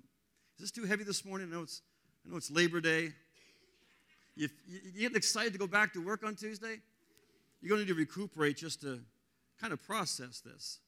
Is 0.57 0.63
this 0.63 0.71
too 0.71 0.85
heavy 0.85 1.05
this 1.05 1.25
morning? 1.25 1.49
I 1.51 1.57
know 1.57 1.63
it's, 1.63 1.83
I 2.25 2.31
know 2.31 2.37
it's 2.37 2.51
Labor 2.51 2.81
Day. 2.81 3.13
You, 4.35 4.49
you, 4.67 5.01
getting 5.01 5.17
excited 5.17 5.53
to 5.53 5.59
go 5.59 5.67
back 5.67 5.93
to 5.95 6.05
work 6.05 6.25
on 6.25 6.35
Tuesday? 6.35 6.77
You're 7.61 7.69
going 7.71 7.81
to 7.81 7.87
need 7.87 7.93
to 7.93 7.99
recuperate 7.99 8.57
just 8.57 8.81
to 8.83 9.01
kind 9.61 9.73
of 9.73 9.83
process 9.83 10.41
this. 10.41 10.79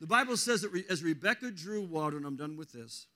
The 0.00 0.06
Bible 0.06 0.36
says 0.36 0.62
that 0.62 0.72
as 0.88 1.02
Rebecca 1.02 1.50
drew 1.50 1.82
water, 1.82 2.16
and 2.16 2.26
I'm 2.26 2.36
done 2.36 2.56
with 2.56 2.72
this, 2.72 3.06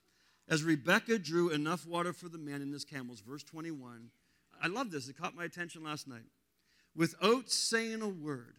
as 0.49 0.63
Rebecca 0.63 1.19
drew 1.19 1.49
enough 1.49 1.87
water 1.87 2.13
for 2.13 2.29
the 2.29 2.39
man 2.39 2.61
and 2.61 2.73
his 2.73 2.85
camels, 2.85 3.21
verse 3.21 3.43
21, 3.43 4.11
I 4.63 4.67
love 4.67 4.91
this. 4.91 5.09
It 5.09 5.17
caught 5.17 5.35
my 5.35 5.45
attention 5.45 5.83
last 5.83 6.07
night. 6.07 6.25
Without 6.95 7.51
saying 7.51 8.03
a 8.03 8.09
word, 8.09 8.55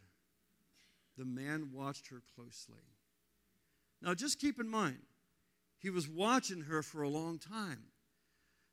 the 1.18 1.26
man 1.26 1.70
watched 1.74 2.08
her 2.10 2.22
closely. 2.36 2.84
Now, 4.02 4.14
just 4.14 4.40
keep 4.40 4.60
in 4.60 4.68
mind, 4.68 5.00
he 5.78 5.90
was 5.90 6.08
watching 6.08 6.62
her 6.62 6.82
for 6.82 7.02
a 7.02 7.10
long 7.10 7.40
time 7.40 7.84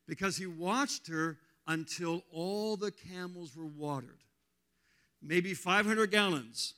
because 0.06 0.36
he 0.36 0.46
watched 0.46 1.08
her 1.08 1.38
until 1.66 2.22
all 2.32 2.76
the 2.76 2.90
camels 2.90 3.56
were 3.56 3.66
watered. 3.66 4.18
Maybe 5.22 5.54
500 5.54 6.10
gallons. 6.10 6.74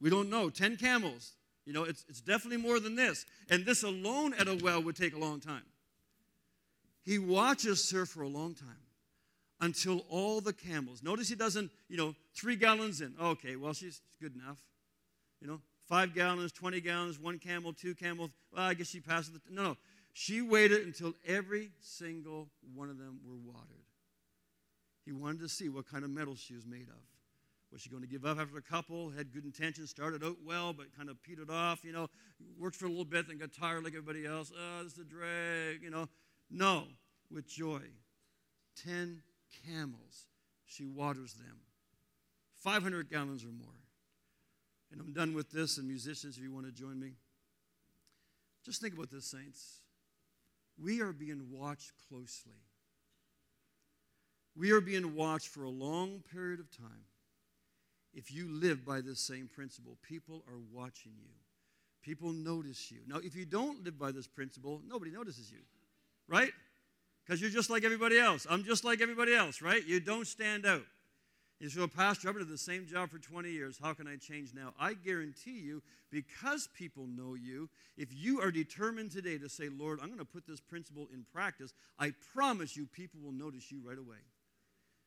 We 0.00 0.10
don't 0.10 0.30
know. 0.30 0.50
10 0.50 0.76
camels. 0.76 1.32
You 1.64 1.72
know, 1.72 1.84
it's, 1.84 2.04
it's 2.08 2.20
definitely 2.20 2.58
more 2.58 2.80
than 2.80 2.96
this. 2.96 3.24
And 3.50 3.64
this 3.64 3.82
alone 3.82 4.34
at 4.34 4.48
a 4.48 4.56
well 4.62 4.82
would 4.82 4.96
take 4.96 5.14
a 5.14 5.18
long 5.18 5.40
time. 5.40 5.64
He 7.04 7.18
watches 7.18 7.90
her 7.90 8.06
for 8.06 8.22
a 8.22 8.28
long 8.28 8.54
time 8.54 8.68
until 9.60 10.04
all 10.08 10.40
the 10.40 10.52
camels. 10.52 11.02
Notice 11.02 11.28
he 11.28 11.34
doesn't, 11.34 11.70
you 11.88 11.96
know, 11.96 12.14
three 12.34 12.56
gallons 12.56 13.00
in. 13.00 13.14
Okay, 13.20 13.56
well, 13.56 13.72
she's 13.72 14.00
good 14.20 14.34
enough. 14.34 14.58
You 15.42 15.48
know, 15.48 15.60
five 15.88 16.14
gallons, 16.14 16.52
20 16.52 16.80
gallons, 16.80 17.18
one 17.18 17.40
camel, 17.40 17.72
two 17.72 17.96
camels. 17.96 18.30
Well, 18.54 18.62
I 18.62 18.74
guess 18.74 18.86
she 18.86 19.00
passes 19.00 19.32
the. 19.32 19.40
No, 19.50 19.62
no. 19.64 19.76
She 20.12 20.40
waited 20.40 20.86
until 20.86 21.14
every 21.26 21.70
single 21.80 22.48
one 22.74 22.88
of 22.88 22.98
them 22.98 23.18
were 23.26 23.34
watered. 23.34 23.86
He 25.04 25.10
wanted 25.10 25.40
to 25.40 25.48
see 25.48 25.68
what 25.68 25.90
kind 25.90 26.04
of 26.04 26.10
mettle 26.10 26.36
she 26.36 26.54
was 26.54 26.64
made 26.64 26.88
of. 26.88 27.02
Was 27.72 27.80
she 27.80 27.90
going 27.90 28.02
to 28.02 28.08
give 28.08 28.24
up 28.24 28.38
after 28.38 28.56
a 28.58 28.62
couple? 28.62 29.10
Had 29.10 29.32
good 29.32 29.44
intentions, 29.44 29.90
started 29.90 30.22
out 30.22 30.36
well, 30.46 30.72
but 30.72 30.94
kind 30.96 31.08
of 31.08 31.20
petered 31.22 31.50
off, 31.50 31.82
you 31.82 31.92
know, 31.92 32.08
worked 32.58 32.76
for 32.76 32.84
a 32.84 32.88
little 32.90 33.06
bit, 33.06 33.26
then 33.26 33.38
got 33.38 33.52
tired 33.52 33.82
like 33.82 33.94
everybody 33.94 34.26
else. 34.26 34.52
Oh, 34.54 34.84
this 34.84 34.92
is 34.92 34.98
a 34.98 35.04
drag, 35.04 35.82
you 35.82 35.90
know. 35.90 36.08
No, 36.50 36.84
with 37.30 37.48
joy. 37.48 37.80
Ten 38.76 39.22
camels, 39.66 40.26
she 40.66 40.84
waters 40.84 41.32
them. 41.32 41.56
500 42.62 43.10
gallons 43.10 43.42
or 43.42 43.48
more. 43.48 43.81
And 44.92 45.00
I'm 45.00 45.12
done 45.12 45.34
with 45.34 45.50
this, 45.50 45.78
and 45.78 45.88
musicians, 45.88 46.36
if 46.36 46.42
you 46.42 46.52
want 46.52 46.66
to 46.66 46.72
join 46.72 47.00
me. 47.00 47.12
Just 48.64 48.80
think 48.80 48.94
about 48.94 49.10
this, 49.10 49.24
saints. 49.24 49.78
We 50.78 51.00
are 51.00 51.12
being 51.12 51.48
watched 51.50 51.92
closely. 52.08 52.52
We 54.54 54.70
are 54.72 54.80
being 54.80 55.14
watched 55.14 55.48
for 55.48 55.64
a 55.64 55.70
long 55.70 56.22
period 56.30 56.60
of 56.60 56.70
time 56.70 57.06
if 58.14 58.30
you 58.30 58.48
live 58.48 58.84
by 58.84 59.00
this 59.00 59.20
same 59.20 59.48
principle, 59.52 59.96
people 60.02 60.44
are 60.48 60.58
watching 60.72 61.12
you. 61.18 61.30
People 62.02 62.32
notice 62.32 62.90
you. 62.90 62.98
Now, 63.06 63.18
if 63.18 63.34
you 63.34 63.44
don't 63.44 63.84
live 63.84 63.98
by 63.98 64.12
this 64.12 64.26
principle, 64.26 64.82
nobody 64.86 65.10
notices 65.10 65.50
you, 65.50 65.60
right? 66.28 66.50
Because 67.24 67.40
you're 67.40 67.50
just 67.50 67.70
like 67.70 67.84
everybody 67.84 68.18
else. 68.18 68.46
I'm 68.50 68.64
just 68.64 68.84
like 68.84 69.00
everybody 69.00 69.34
else, 69.34 69.62
right? 69.62 69.86
You 69.86 70.00
don't 70.00 70.26
stand 70.26 70.66
out. 70.66 70.82
You 71.62 71.68
say, 71.68 71.78
well, 71.78 71.86
Pastor, 71.86 72.28
I've 72.28 72.34
been 72.34 72.42
doing 72.42 72.50
the 72.50 72.58
same 72.58 72.88
job 72.88 73.10
for 73.10 73.18
20 73.18 73.48
years. 73.48 73.78
How 73.80 73.94
can 73.94 74.08
I 74.08 74.16
change 74.16 74.52
now? 74.52 74.74
I 74.80 74.94
guarantee 74.94 75.60
you, 75.60 75.80
because 76.10 76.68
people 76.76 77.06
know 77.06 77.34
you, 77.34 77.68
if 77.96 78.08
you 78.12 78.40
are 78.40 78.50
determined 78.50 79.12
today 79.12 79.38
to 79.38 79.48
say, 79.48 79.68
Lord, 79.68 80.00
I'm 80.02 80.08
going 80.08 80.18
to 80.18 80.24
put 80.24 80.44
this 80.44 80.58
principle 80.58 81.06
in 81.14 81.24
practice, 81.32 81.72
I 82.00 82.14
promise 82.34 82.76
you, 82.76 82.86
people 82.86 83.20
will 83.22 83.30
notice 83.30 83.70
you 83.70 83.80
right 83.86 83.96
away. 83.96 84.16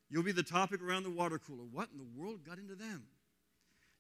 You'll 0.10 0.24
be 0.24 0.32
the 0.32 0.44
topic 0.44 0.82
around 0.82 1.04
the 1.04 1.10
water 1.10 1.38
cooler. 1.38 1.66
What 1.70 1.90
in 1.92 1.98
the 1.98 2.08
world 2.18 2.46
got 2.48 2.58
into 2.58 2.76
them? 2.76 3.04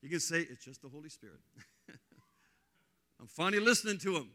You 0.01 0.07
can 0.07 0.21
say, 0.21 0.39
it's 0.39 0.63
just 0.63 0.81
the 0.81 0.87
Holy 0.87 1.09
Spirit. 1.09 1.41
I'm 3.19 3.27
finally 3.27 3.61
listening 3.61 3.97
to 3.97 4.15
him. 4.15 4.29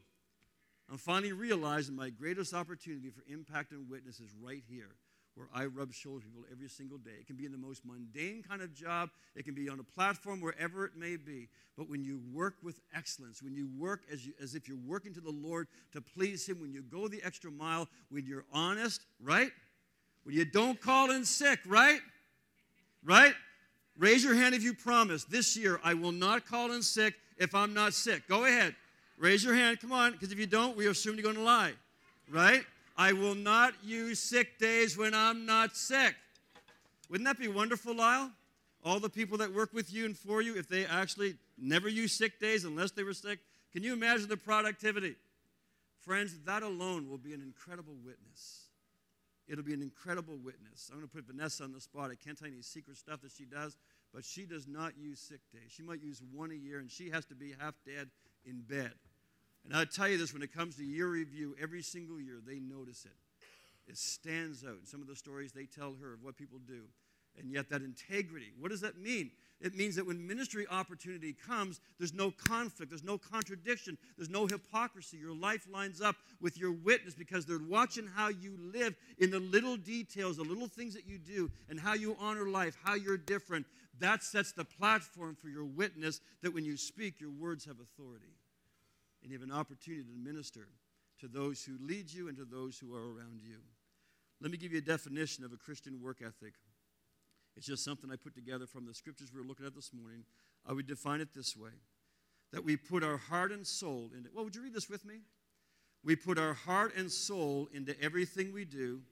I'm 0.90 0.98
finally 0.98 1.32
realizing 1.32 1.96
my 1.96 2.10
greatest 2.10 2.52
opportunity 2.52 3.08
for 3.08 3.22
impact 3.32 3.72
and 3.72 3.88
witness 3.88 4.20
is 4.20 4.34
right 4.42 4.62
here, 4.68 4.90
where 5.34 5.48
I 5.54 5.66
rub 5.66 5.92
shoulders 5.92 6.24
with 6.24 6.34
people 6.34 6.48
every 6.52 6.68
single 6.68 6.98
day. 6.98 7.12
It 7.20 7.26
can 7.26 7.36
be 7.36 7.46
in 7.46 7.52
the 7.52 7.58
most 7.58 7.84
mundane 7.84 8.42
kind 8.46 8.62
of 8.62 8.74
job, 8.74 9.10
it 9.34 9.44
can 9.44 9.54
be 9.54 9.68
on 9.68 9.80
a 9.80 9.82
platform, 9.82 10.40
wherever 10.40 10.84
it 10.84 10.96
may 10.96 11.16
be. 11.16 11.48
But 11.76 11.88
when 11.88 12.04
you 12.04 12.20
work 12.32 12.56
with 12.62 12.80
excellence, 12.94 13.42
when 13.42 13.54
you 13.54 13.68
work 13.78 14.02
as, 14.12 14.26
you, 14.26 14.32
as 14.42 14.54
if 14.54 14.68
you're 14.68 14.76
working 14.86 15.14
to 15.14 15.20
the 15.20 15.30
Lord 15.30 15.68
to 15.92 16.00
please 16.00 16.46
Him, 16.46 16.60
when 16.60 16.72
you 16.72 16.82
go 16.82 17.08
the 17.08 17.22
extra 17.22 17.50
mile, 17.50 17.88
when 18.10 18.26
you're 18.26 18.44
honest, 18.52 19.02
right? 19.22 19.50
When 20.24 20.34
you 20.34 20.44
don't 20.44 20.80
call 20.80 21.10
in 21.10 21.24
sick, 21.24 21.60
right? 21.66 22.00
Right? 23.04 23.34
Raise 23.98 24.24
your 24.24 24.34
hand 24.34 24.54
if 24.54 24.62
you 24.62 24.74
promise 24.74 25.24
this 25.24 25.56
year 25.56 25.80
I 25.84 25.94
will 25.94 26.12
not 26.12 26.46
call 26.46 26.72
in 26.72 26.82
sick 26.82 27.14
if 27.38 27.54
I'm 27.54 27.72
not 27.72 27.94
sick. 27.94 28.28
Go 28.28 28.44
ahead. 28.44 28.74
Raise 29.18 29.44
your 29.44 29.54
hand. 29.54 29.80
Come 29.80 29.92
on, 29.92 30.12
because 30.12 30.32
if 30.32 30.38
you 30.38 30.46
don't, 30.46 30.76
we 30.76 30.86
assume 30.86 31.14
you're 31.14 31.22
going 31.22 31.36
to 31.36 31.42
lie. 31.42 31.72
Right? 32.30 32.62
I 32.96 33.12
will 33.12 33.34
not 33.34 33.74
use 33.82 34.18
sick 34.18 34.58
days 34.58 34.96
when 34.96 35.14
I'm 35.14 35.46
not 35.46 35.76
sick. 35.76 36.14
Wouldn't 37.08 37.26
that 37.26 37.38
be 37.38 37.48
wonderful, 37.48 37.94
Lyle? 37.94 38.30
All 38.84 39.00
the 39.00 39.10
people 39.10 39.38
that 39.38 39.52
work 39.52 39.72
with 39.72 39.92
you 39.92 40.04
and 40.06 40.16
for 40.16 40.40
you, 40.40 40.56
if 40.56 40.68
they 40.68 40.86
actually 40.86 41.36
never 41.58 41.88
use 41.88 42.12
sick 42.12 42.38
days 42.40 42.64
unless 42.64 42.92
they 42.92 43.02
were 43.02 43.12
sick, 43.12 43.40
can 43.72 43.82
you 43.82 43.92
imagine 43.92 44.28
the 44.28 44.36
productivity? 44.36 45.16
Friends, 46.00 46.34
that 46.46 46.62
alone 46.62 47.08
will 47.08 47.18
be 47.18 47.34
an 47.34 47.42
incredible 47.42 47.94
witness. 48.04 48.66
It'll 49.48 49.64
be 49.64 49.74
an 49.74 49.82
incredible 49.82 50.36
witness. 50.36 50.88
I'm 50.90 50.98
going 50.98 51.08
to 51.08 51.14
put 51.14 51.26
Vanessa 51.26 51.64
on 51.64 51.72
the 51.72 51.80
spot. 51.80 52.10
I 52.10 52.14
can't 52.14 52.38
tell 52.38 52.48
you 52.48 52.54
any 52.54 52.62
secret 52.62 52.96
stuff 52.96 53.20
that 53.22 53.32
she 53.32 53.44
does, 53.44 53.76
but 54.14 54.24
she 54.24 54.46
does 54.46 54.66
not 54.66 54.96
use 54.96 55.18
sick 55.18 55.40
days. 55.52 55.70
She 55.70 55.82
might 55.82 56.02
use 56.02 56.22
one 56.32 56.52
a 56.52 56.54
year, 56.54 56.78
and 56.78 56.90
she 56.90 57.10
has 57.10 57.24
to 57.26 57.34
be 57.34 57.54
half 57.58 57.74
dead 57.84 58.08
in 58.44 58.60
bed. 58.60 58.92
And 59.64 59.76
I'll 59.76 59.86
tell 59.86 60.08
you 60.08 60.18
this 60.18 60.32
when 60.32 60.42
it 60.42 60.52
comes 60.52 60.76
to 60.76 60.84
year 60.84 61.08
review, 61.08 61.54
every 61.60 61.82
single 61.82 62.20
year 62.20 62.38
they 62.44 62.58
notice 62.58 63.04
it. 63.04 63.12
It 63.86 63.98
stands 63.98 64.64
out. 64.64 64.78
In 64.80 64.86
some 64.86 65.02
of 65.02 65.08
the 65.08 65.16
stories 65.16 65.52
they 65.52 65.66
tell 65.66 65.94
her 66.00 66.14
of 66.14 66.22
what 66.22 66.36
people 66.36 66.58
do. 66.66 66.82
And 67.38 67.50
yet, 67.50 67.70
that 67.70 67.82
integrity, 67.82 68.52
what 68.58 68.70
does 68.70 68.80
that 68.80 68.98
mean? 68.98 69.30
It 69.60 69.76
means 69.76 69.94
that 69.96 70.06
when 70.06 70.26
ministry 70.26 70.66
opportunity 70.70 71.32
comes, 71.32 71.80
there's 71.98 72.14
no 72.14 72.30
conflict, 72.30 72.90
there's 72.90 73.04
no 73.04 73.18
contradiction, 73.18 73.98
there's 74.16 74.30
no 74.30 74.46
hypocrisy. 74.46 75.18
Your 75.18 75.34
life 75.34 75.66
lines 75.70 76.00
up 76.00 76.16
with 76.40 76.58
your 76.58 76.72
witness 76.72 77.14
because 77.14 77.46
they're 77.46 77.58
watching 77.58 78.06
how 78.06 78.28
you 78.28 78.56
live 78.74 78.96
in 79.18 79.30
the 79.30 79.38
little 79.38 79.76
details, 79.76 80.38
the 80.38 80.42
little 80.42 80.66
things 80.66 80.94
that 80.94 81.06
you 81.06 81.18
do, 81.18 81.50
and 81.68 81.78
how 81.78 81.94
you 81.94 82.16
honor 82.18 82.48
life, 82.48 82.76
how 82.82 82.94
you're 82.94 83.18
different. 83.18 83.66
That 84.00 84.22
sets 84.22 84.52
the 84.52 84.64
platform 84.64 85.36
for 85.40 85.48
your 85.48 85.66
witness 85.66 86.20
that 86.42 86.54
when 86.54 86.64
you 86.64 86.76
speak, 86.76 87.20
your 87.20 87.30
words 87.30 87.66
have 87.66 87.76
authority. 87.80 88.32
And 89.22 89.30
you 89.30 89.38
have 89.38 89.46
an 89.46 89.54
opportunity 89.54 90.02
to 90.04 90.16
minister 90.16 90.68
to 91.20 91.28
those 91.28 91.62
who 91.62 91.76
lead 91.86 92.10
you 92.10 92.28
and 92.28 92.36
to 92.38 92.44
those 92.44 92.78
who 92.78 92.94
are 92.94 93.12
around 93.12 93.40
you. 93.42 93.58
Let 94.40 94.50
me 94.50 94.56
give 94.56 94.72
you 94.72 94.78
a 94.78 94.82
definition 94.82 95.44
of 95.44 95.52
a 95.52 95.56
Christian 95.56 96.00
work 96.02 96.22
ethic. 96.22 96.54
It's 97.56 97.66
just 97.66 97.84
something 97.84 98.10
I 98.10 98.16
put 98.16 98.34
together 98.34 98.66
from 98.66 98.86
the 98.86 98.94
scriptures 98.94 99.30
we 99.32 99.40
were 99.40 99.46
looking 99.46 99.66
at 99.66 99.74
this 99.74 99.92
morning. 99.92 100.24
I 100.66 100.72
would 100.72 100.86
define 100.86 101.20
it 101.20 101.34
this 101.34 101.56
way 101.56 101.70
that 102.52 102.64
we 102.64 102.76
put 102.76 103.04
our 103.04 103.16
heart 103.16 103.52
and 103.52 103.66
soul 103.66 104.10
into. 104.16 104.30
Well, 104.34 104.44
would 104.44 104.54
you 104.54 104.62
read 104.62 104.74
this 104.74 104.88
with 104.88 105.04
me? 105.04 105.20
We 106.02 106.16
put 106.16 106.38
our 106.38 106.54
heart 106.54 106.96
and 106.96 107.10
soul 107.10 107.68
into 107.72 108.00
everything 108.00 108.52
we 108.52 108.64
do 108.64 109.02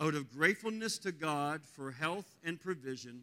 out 0.00 0.14
of 0.14 0.30
gratefulness 0.30 0.98
to 0.98 1.12
God 1.12 1.62
for 1.64 1.90
health 1.90 2.36
and 2.44 2.60
provision 2.60 3.22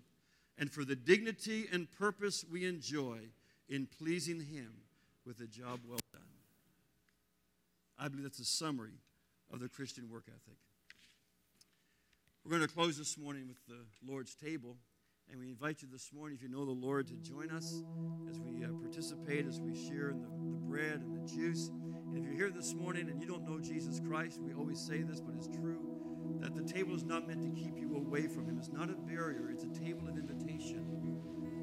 and 0.57 0.71
for 0.71 0.83
the 0.83 0.95
dignity 0.95 1.67
and 1.71 1.89
purpose 1.91 2.43
we 2.51 2.65
enjoy 2.65 3.19
in 3.69 3.87
pleasing 3.97 4.39
Him 4.39 4.71
with 5.25 5.39
a 5.39 5.47
job 5.47 5.79
well. 5.87 5.99
I 7.97 8.07
believe 8.07 8.23
that's 8.23 8.39
a 8.39 8.45
summary 8.45 8.99
of 9.53 9.59
the 9.59 9.69
Christian 9.69 10.09
work 10.09 10.25
ethic. 10.27 10.57
We're 12.43 12.57
going 12.57 12.67
to 12.67 12.73
close 12.73 12.97
this 12.97 13.17
morning 13.17 13.47
with 13.47 13.65
the 13.67 13.85
Lord's 14.05 14.35
table. 14.35 14.77
And 15.31 15.39
we 15.39 15.49
invite 15.49 15.81
you 15.81 15.87
this 15.91 16.11
morning, 16.13 16.37
if 16.37 16.43
you 16.43 16.49
know 16.49 16.65
the 16.65 16.71
Lord, 16.71 17.07
to 17.07 17.15
join 17.15 17.49
us 17.49 17.81
as 18.29 18.39
we 18.39 18.63
uh, 18.63 18.67
participate, 18.79 19.47
as 19.47 19.59
we 19.59 19.73
share 19.73 20.09
in 20.09 20.21
the, 20.21 20.27
the 20.27 20.57
bread 20.57 21.01
and 21.01 21.15
the 21.15 21.27
juice. 21.27 21.69
And 21.69 22.15
if 22.15 22.23
you're 22.23 22.35
here 22.35 22.51
this 22.51 22.75
morning 22.75 23.09
and 23.09 23.19
you 23.19 23.27
don't 23.27 23.43
know 23.43 23.59
Jesus 23.59 23.99
Christ, 23.99 24.39
we 24.39 24.53
always 24.53 24.79
say 24.79 25.01
this, 25.01 25.21
but 25.21 25.33
it's 25.33 25.47
true 25.47 25.79
that 26.41 26.53
the 26.53 26.61
table 26.61 26.95
is 26.95 27.03
not 27.03 27.27
meant 27.27 27.41
to 27.41 27.49
keep 27.49 27.75
you 27.77 27.95
away 27.95 28.27
from 28.27 28.45
Him. 28.45 28.57
It's 28.59 28.71
not 28.71 28.89
a 28.89 28.93
barrier, 28.93 29.49
it's 29.51 29.63
a 29.63 29.79
table 29.79 30.07
of 30.07 30.17
invitation. 30.17 30.85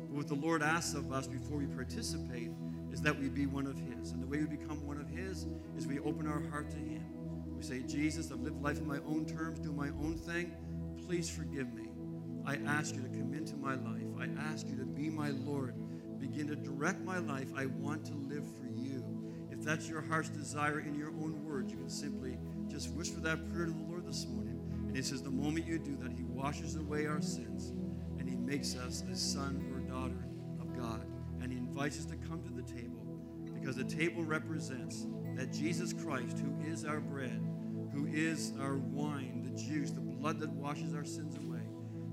But 0.08 0.16
what 0.16 0.26
the 0.26 0.34
Lord 0.34 0.62
asks 0.62 0.94
of 0.94 1.12
us 1.12 1.28
before 1.28 1.58
we 1.58 1.66
participate 1.66 2.50
is 2.93 3.01
that 3.03 3.18
we 3.18 3.28
be 3.28 3.47
one 3.47 3.66
of 3.66 3.78
His. 3.78 4.12
And 4.12 4.22
the 4.22 4.26
way 4.26 4.38
we 4.38 4.47
become 4.47 4.86
one 4.86 5.01
of 5.01 5.09
His 5.09 5.47
is 5.76 5.86
we 5.86 5.99
open 6.01 6.26
our 6.26 6.43
heart 6.51 6.70
to 6.70 6.76
Him. 6.76 7.05
We 7.57 7.62
say, 7.62 7.80
Jesus, 7.80 8.30
I've 8.30 8.40
lived 8.40 8.62
life 8.62 8.78
on 8.78 8.86
my 8.86 8.99
own 9.07 9.24
terms, 9.24 9.59
do 9.59 9.72
my 9.72 9.88
own 9.88 10.16
thing 10.16 10.53
please 11.07 11.28
forgive 11.28 11.72
me. 11.74 11.88
I 12.47 12.57
ask 12.66 12.95
you 12.95 13.03
to 13.03 13.09
come 13.09 13.34
into 13.34 13.57
my 13.57 13.74
life. 13.74 14.07
I 14.18 14.28
ask 14.51 14.66
you 14.68 14.76
to 14.76 14.84
be 14.84 15.11
my 15.11 15.30
Lord. 15.30 15.74
Begin 16.18 16.49
to 16.49 16.57
direct 16.57 17.01
my 17.01 17.18
life. 17.18 17.49
I 17.57 17.66
want 17.66 18.05
to 18.07 18.14
live 18.14 18.45
for 18.57 18.66
you. 18.66 19.05
If 19.51 19.62
that's 19.62 19.88
your 19.88 20.01
heart's 20.01 20.28
desire 20.28 20.80
in 20.80 20.95
your 20.95 21.11
own 21.11 21.45
words, 21.45 21.70
you 21.70 21.78
can 21.78 21.90
simply 21.90 22.38
just 22.68 22.90
whisper 22.93 23.20
that 23.20 23.53
prayer 23.53 23.66
to 23.66 23.72
the 23.72 23.82
Lord 23.82 24.07
this 24.07 24.26
morning. 24.26 24.59
And 24.86 24.97
He 24.97 25.03
says, 25.03 25.22
the 25.22 25.30
moment 25.30 25.66
you 25.66 25.78
do 25.78 25.97
that, 25.97 26.12
He 26.12 26.24
washes 26.24 26.76
away 26.76 27.07
our 27.07 27.20
sins 27.20 27.72
and 28.18 28.28
He 28.28 28.36
makes 28.36 28.76
us 28.76 29.03
a 29.11 29.16
son 29.16 29.64
or 29.74 29.80
daughter 29.80 30.21
invites 31.82 31.98
us 31.98 32.04
to 32.04 32.28
come 32.28 32.40
to 32.40 32.52
the 32.52 32.62
table 32.62 33.04
because 33.58 33.74
the 33.74 33.82
table 33.82 34.22
represents 34.22 35.04
that 35.34 35.52
Jesus 35.52 35.92
Christ, 35.92 36.38
who 36.38 36.70
is 36.70 36.84
our 36.84 37.00
bread, 37.00 37.44
who 37.92 38.06
is 38.06 38.52
our 38.60 38.76
wine, 38.76 39.42
the 39.42 39.60
juice, 39.60 39.90
the 39.90 40.00
blood 40.00 40.38
that 40.38 40.50
washes 40.50 40.94
our 40.94 41.04
sins 41.04 41.36
away, 41.38 41.62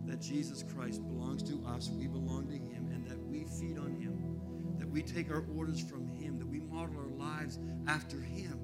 that 0.08 0.20
Jesus 0.22 0.64
Christ 0.64 1.06
belongs 1.06 1.44
to 1.44 1.64
us, 1.68 1.92
we 1.92 2.08
belong 2.08 2.48
to 2.48 2.56
Him, 2.56 2.90
and 2.92 3.06
that 3.06 3.20
we 3.28 3.44
feed 3.44 3.78
on 3.78 3.92
Him, 3.92 4.40
that 4.80 4.90
we 4.90 5.04
take 5.04 5.30
our 5.30 5.46
orders 5.56 5.80
from 5.80 6.08
Him, 6.08 6.40
that 6.40 6.48
we 6.48 6.62
model 6.62 6.96
our 6.98 7.12
lives 7.12 7.60
after 7.88 8.20
Him. 8.20 8.60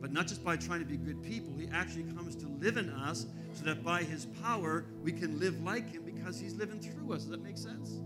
But 0.00 0.10
not 0.10 0.26
just 0.26 0.42
by 0.42 0.56
trying 0.56 0.80
to 0.80 0.86
be 0.86 0.96
good 0.96 1.22
people, 1.22 1.52
He 1.58 1.68
actually 1.70 2.04
comes 2.14 2.34
to 2.36 2.48
live 2.48 2.78
in 2.78 2.88
us 2.88 3.26
so 3.52 3.64
that 3.66 3.84
by 3.84 4.04
His 4.04 4.24
power 4.42 4.86
we 5.02 5.12
can 5.12 5.38
live 5.38 5.62
like 5.62 5.92
Him 5.92 6.02
because 6.02 6.40
He's 6.40 6.54
living 6.54 6.80
through 6.80 7.12
us. 7.12 7.24
Does 7.24 7.32
that 7.32 7.42
make 7.42 7.58
sense? 7.58 8.00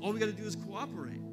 All 0.00 0.12
we 0.12 0.20
got 0.20 0.26
to 0.26 0.32
do 0.32 0.44
is 0.44 0.54
cooperate. 0.54 1.25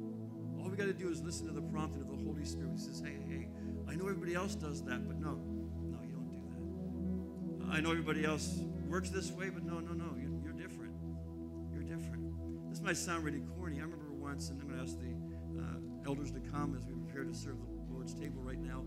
We 0.74 0.78
got 0.78 0.86
to 0.86 0.92
do 0.92 1.08
is 1.08 1.22
listen 1.22 1.46
to 1.46 1.52
the 1.52 1.62
prompting 1.62 2.02
of 2.02 2.08
the 2.08 2.16
Holy 2.16 2.44
Spirit. 2.44 2.72
He 2.72 2.78
says, 2.78 2.98
hey, 2.98 3.14
hey, 3.28 3.46
I 3.88 3.94
know 3.94 4.08
everybody 4.08 4.34
else 4.34 4.56
does 4.56 4.82
that, 4.82 5.06
but 5.06 5.20
no, 5.20 5.38
no, 5.84 6.02
you 6.02 6.14
don't 6.14 6.28
do 6.28 7.68
that. 7.68 7.72
I 7.72 7.80
know 7.80 7.92
everybody 7.92 8.24
else 8.24 8.58
works 8.88 9.08
this 9.08 9.30
way, 9.30 9.50
but 9.50 9.62
no, 9.62 9.78
no, 9.78 9.92
no. 9.92 10.16
You're, 10.18 10.32
you're 10.42 10.52
different. 10.52 10.92
You're 11.72 11.84
different. 11.84 12.24
This 12.70 12.80
might 12.80 12.96
sound 12.96 13.22
really 13.22 13.42
corny. 13.56 13.78
I 13.78 13.82
remember 13.82 14.10
once, 14.14 14.50
and 14.50 14.60
I'm 14.60 14.66
going 14.66 14.80
to 14.80 14.82
ask 14.82 14.98
the 14.98 15.62
uh, 15.62 16.08
elders 16.08 16.32
to 16.32 16.40
come 16.40 16.74
as 16.76 16.84
we 16.86 16.94
prepare 17.04 17.22
to 17.22 17.32
serve 17.32 17.54
the 17.60 17.94
Lord's 17.94 18.12
table 18.12 18.42
right 18.42 18.58
now. 18.58 18.82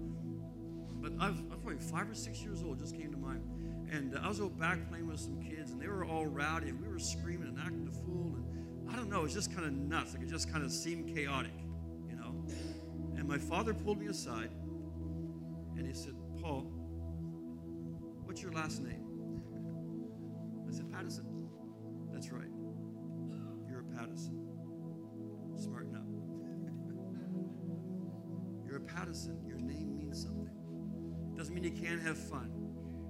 But 1.00 1.14
I 1.22 1.30
was, 1.30 1.40
I 1.40 1.56
was 1.56 1.60
probably 1.64 1.78
five 1.78 2.10
or 2.10 2.16
six 2.16 2.42
years 2.44 2.64
old, 2.64 2.80
just 2.80 2.98
came 2.98 3.12
to 3.12 3.18
mind. 3.18 3.44
And 3.90 4.14
uh, 4.14 4.20
I 4.24 4.28
was 4.28 4.42
out 4.42 4.60
back 4.60 4.90
playing 4.90 5.08
with 5.08 5.22
some 5.22 5.42
kids, 5.42 5.72
and 5.72 5.82
they 5.82 5.88
were 5.88 6.04
all 6.04 6.26
rowdy, 6.26 6.68
and 6.68 6.82
we 6.82 6.90
were 6.90 7.00
screaming 7.00 7.48
and 7.48 7.58
acting 7.60 7.88
a 7.88 7.92
fool. 7.92 8.36
And 8.36 8.90
I 8.92 8.98
don't 8.98 9.10
know, 9.10 9.22
it 9.22 9.24
was 9.24 9.34
just 9.34 9.56
kind 9.56 9.66
of 9.66 9.72
nuts. 9.72 10.16
Like 10.16 10.24
it 10.24 10.30
just 10.30 10.52
kind 10.52 10.66
of 10.66 10.72
seemed 10.74 11.16
chaotic. 11.16 11.54
And 13.28 13.42
my 13.42 13.46
father 13.46 13.74
pulled 13.74 14.00
me 14.00 14.08
aside, 14.08 14.52
and 15.76 15.86
he 15.86 15.92
said, 15.94 16.14
Paul, 16.42 16.62
what's 18.24 18.42
your 18.42 18.54
last 18.54 18.82
name? 18.82 19.04
I 20.66 20.72
said, 20.72 20.90
Pattison. 20.90 21.26
That's 22.10 22.32
right. 22.32 22.48
You're 23.70 23.82
a 23.82 23.98
Pattison. 23.98 24.40
Smarten 25.58 25.96
up. 25.98 26.08
You're 28.66 28.78
a 28.78 28.82
Pattison. 28.82 29.46
Your 29.46 29.60
name 29.60 29.98
means 29.98 30.24
something. 30.24 30.56
Doesn't 31.36 31.54
mean 31.54 31.66
you 31.66 31.72
can't 31.72 32.02
have 32.02 32.18
fun. 32.18 32.50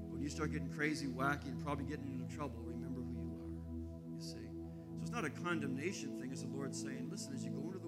When 0.10 0.24
you 0.24 0.30
start 0.30 0.52
getting 0.52 0.70
crazy, 0.70 1.06
wacky, 1.06 1.46
and 1.46 1.64
probably 1.64 1.86
getting 1.86 2.08
into 2.08 2.36
trouble, 2.36 2.64
remember 2.66 3.02
who 3.02 3.14
you 3.22 3.38
are. 3.40 4.16
You 4.16 4.20
see? 4.20 4.50
So 4.96 5.02
it's 5.04 5.12
not 5.12 5.26
a 5.26 5.30
condemnation 5.30 6.20
thing, 6.20 6.32
as 6.32 6.42
the 6.42 6.48
Lord's 6.48 6.82
saying, 6.82 7.08
listen, 7.12 7.36
as 7.36 7.44
you 7.44 7.52
go 7.52 7.68
into 7.68 7.78
the 7.78 7.87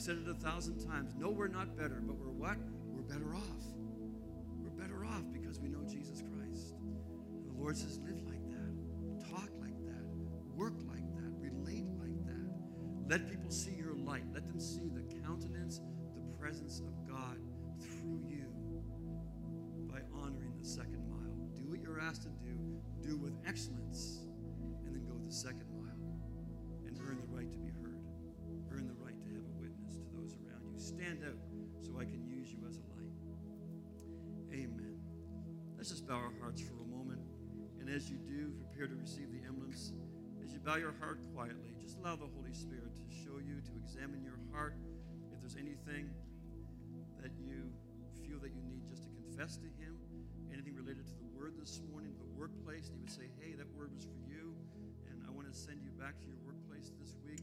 I've 0.00 0.06
said 0.06 0.16
it 0.24 0.30
a 0.30 0.34
thousand 0.34 0.78
times. 0.78 1.12
No, 1.18 1.28
we're 1.28 1.46
not 1.46 1.76
better, 1.76 2.00
but 2.02 2.16
we're 2.16 2.32
what? 2.32 2.56
We're 2.86 3.02
better 3.02 3.34
off. 3.34 3.62
We're 4.56 4.70
better 4.70 5.04
off 5.04 5.24
because 5.30 5.60
we 5.60 5.68
know 5.68 5.82
Jesus 5.86 6.22
Christ. 6.22 6.72
And 6.80 7.44
the 7.44 7.52
Lord 7.60 7.76
says, 7.76 8.00
live 8.02 8.16
like 8.24 8.40
that, 8.48 9.28
talk 9.28 9.50
like 9.60 9.76
that, 9.84 10.02
work 10.56 10.72
like 10.88 11.04
that, 11.16 11.30
relate 11.38 11.84
like 12.00 12.16
that. 12.24 12.48
Let 13.10 13.28
people 13.28 13.50
see 13.50 13.72
your 13.72 13.94
light. 13.94 14.24
Let 14.32 14.48
them 14.48 14.58
see 14.58 14.88
the 14.88 15.02
countenance, 15.22 15.82
the 16.14 16.22
presence 16.38 16.80
of 16.80 17.06
God 17.06 17.36
through 17.78 18.24
you 18.26 18.46
by 19.86 20.00
honoring 20.14 20.54
the 20.58 20.66
second 20.66 20.99
out 31.18 31.42
so 31.82 31.98
I 31.98 32.06
can 32.06 32.22
use 32.22 32.52
you 32.54 32.62
as 32.70 32.78
a 32.78 32.86
light. 32.94 33.10
Amen. 34.54 34.94
Let's 35.76 35.90
just 35.90 36.06
bow 36.06 36.14
our 36.14 36.32
hearts 36.38 36.62
for 36.62 36.78
a 36.78 36.86
moment. 36.86 37.18
And 37.80 37.90
as 37.90 38.06
you 38.06 38.18
do, 38.18 38.54
prepare 38.62 38.86
to 38.86 38.94
receive 38.94 39.32
the 39.34 39.42
emblems. 39.42 39.92
As 40.44 40.52
you 40.52 40.60
bow 40.60 40.76
your 40.76 40.94
heart 41.02 41.18
quietly, 41.34 41.74
just 41.82 41.98
allow 41.98 42.14
the 42.14 42.30
Holy 42.30 42.54
Spirit 42.54 42.94
to 42.94 43.06
show 43.10 43.42
you, 43.42 43.58
to 43.58 43.72
examine 43.82 44.22
your 44.22 44.38
heart. 44.54 44.78
If 45.34 45.40
there's 45.40 45.56
anything 45.58 46.14
that 47.18 47.34
you 47.34 47.74
feel 48.22 48.38
that 48.38 48.54
you 48.54 48.62
need 48.62 48.86
just 48.86 49.02
to 49.02 49.10
confess 49.10 49.58
to 49.58 49.68
Him, 49.82 49.98
anything 50.52 50.76
related 50.78 51.06
to 51.10 51.16
the 51.18 51.26
word 51.34 51.58
this 51.58 51.82
morning, 51.90 52.14
the 52.22 52.30
workplace, 52.38 52.86
and 52.86 52.94
He 52.94 53.02
would 53.02 53.10
say, 53.10 53.26
hey, 53.42 53.58
that 53.58 53.66
word 53.74 53.90
was 53.90 54.06
for 54.06 54.22
you. 54.30 54.54
And 55.10 55.26
I 55.26 55.30
want 55.34 55.50
to 55.50 55.54
send 55.56 55.82
you 55.82 55.90
back 55.98 56.22
to 56.22 56.26
your 56.30 56.38
workplace 56.46 56.94
this 57.02 57.18
week 57.26 57.42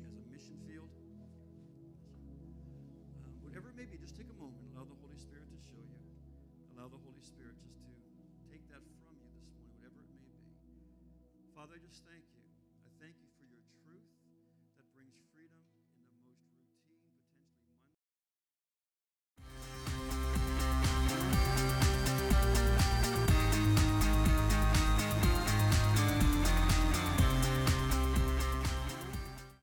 whatever 3.58 3.74
it 3.74 3.78
may 3.78 3.90
be, 3.90 3.98
just 3.98 4.16
take 4.16 4.28
a 4.30 4.40
moment. 4.40 4.67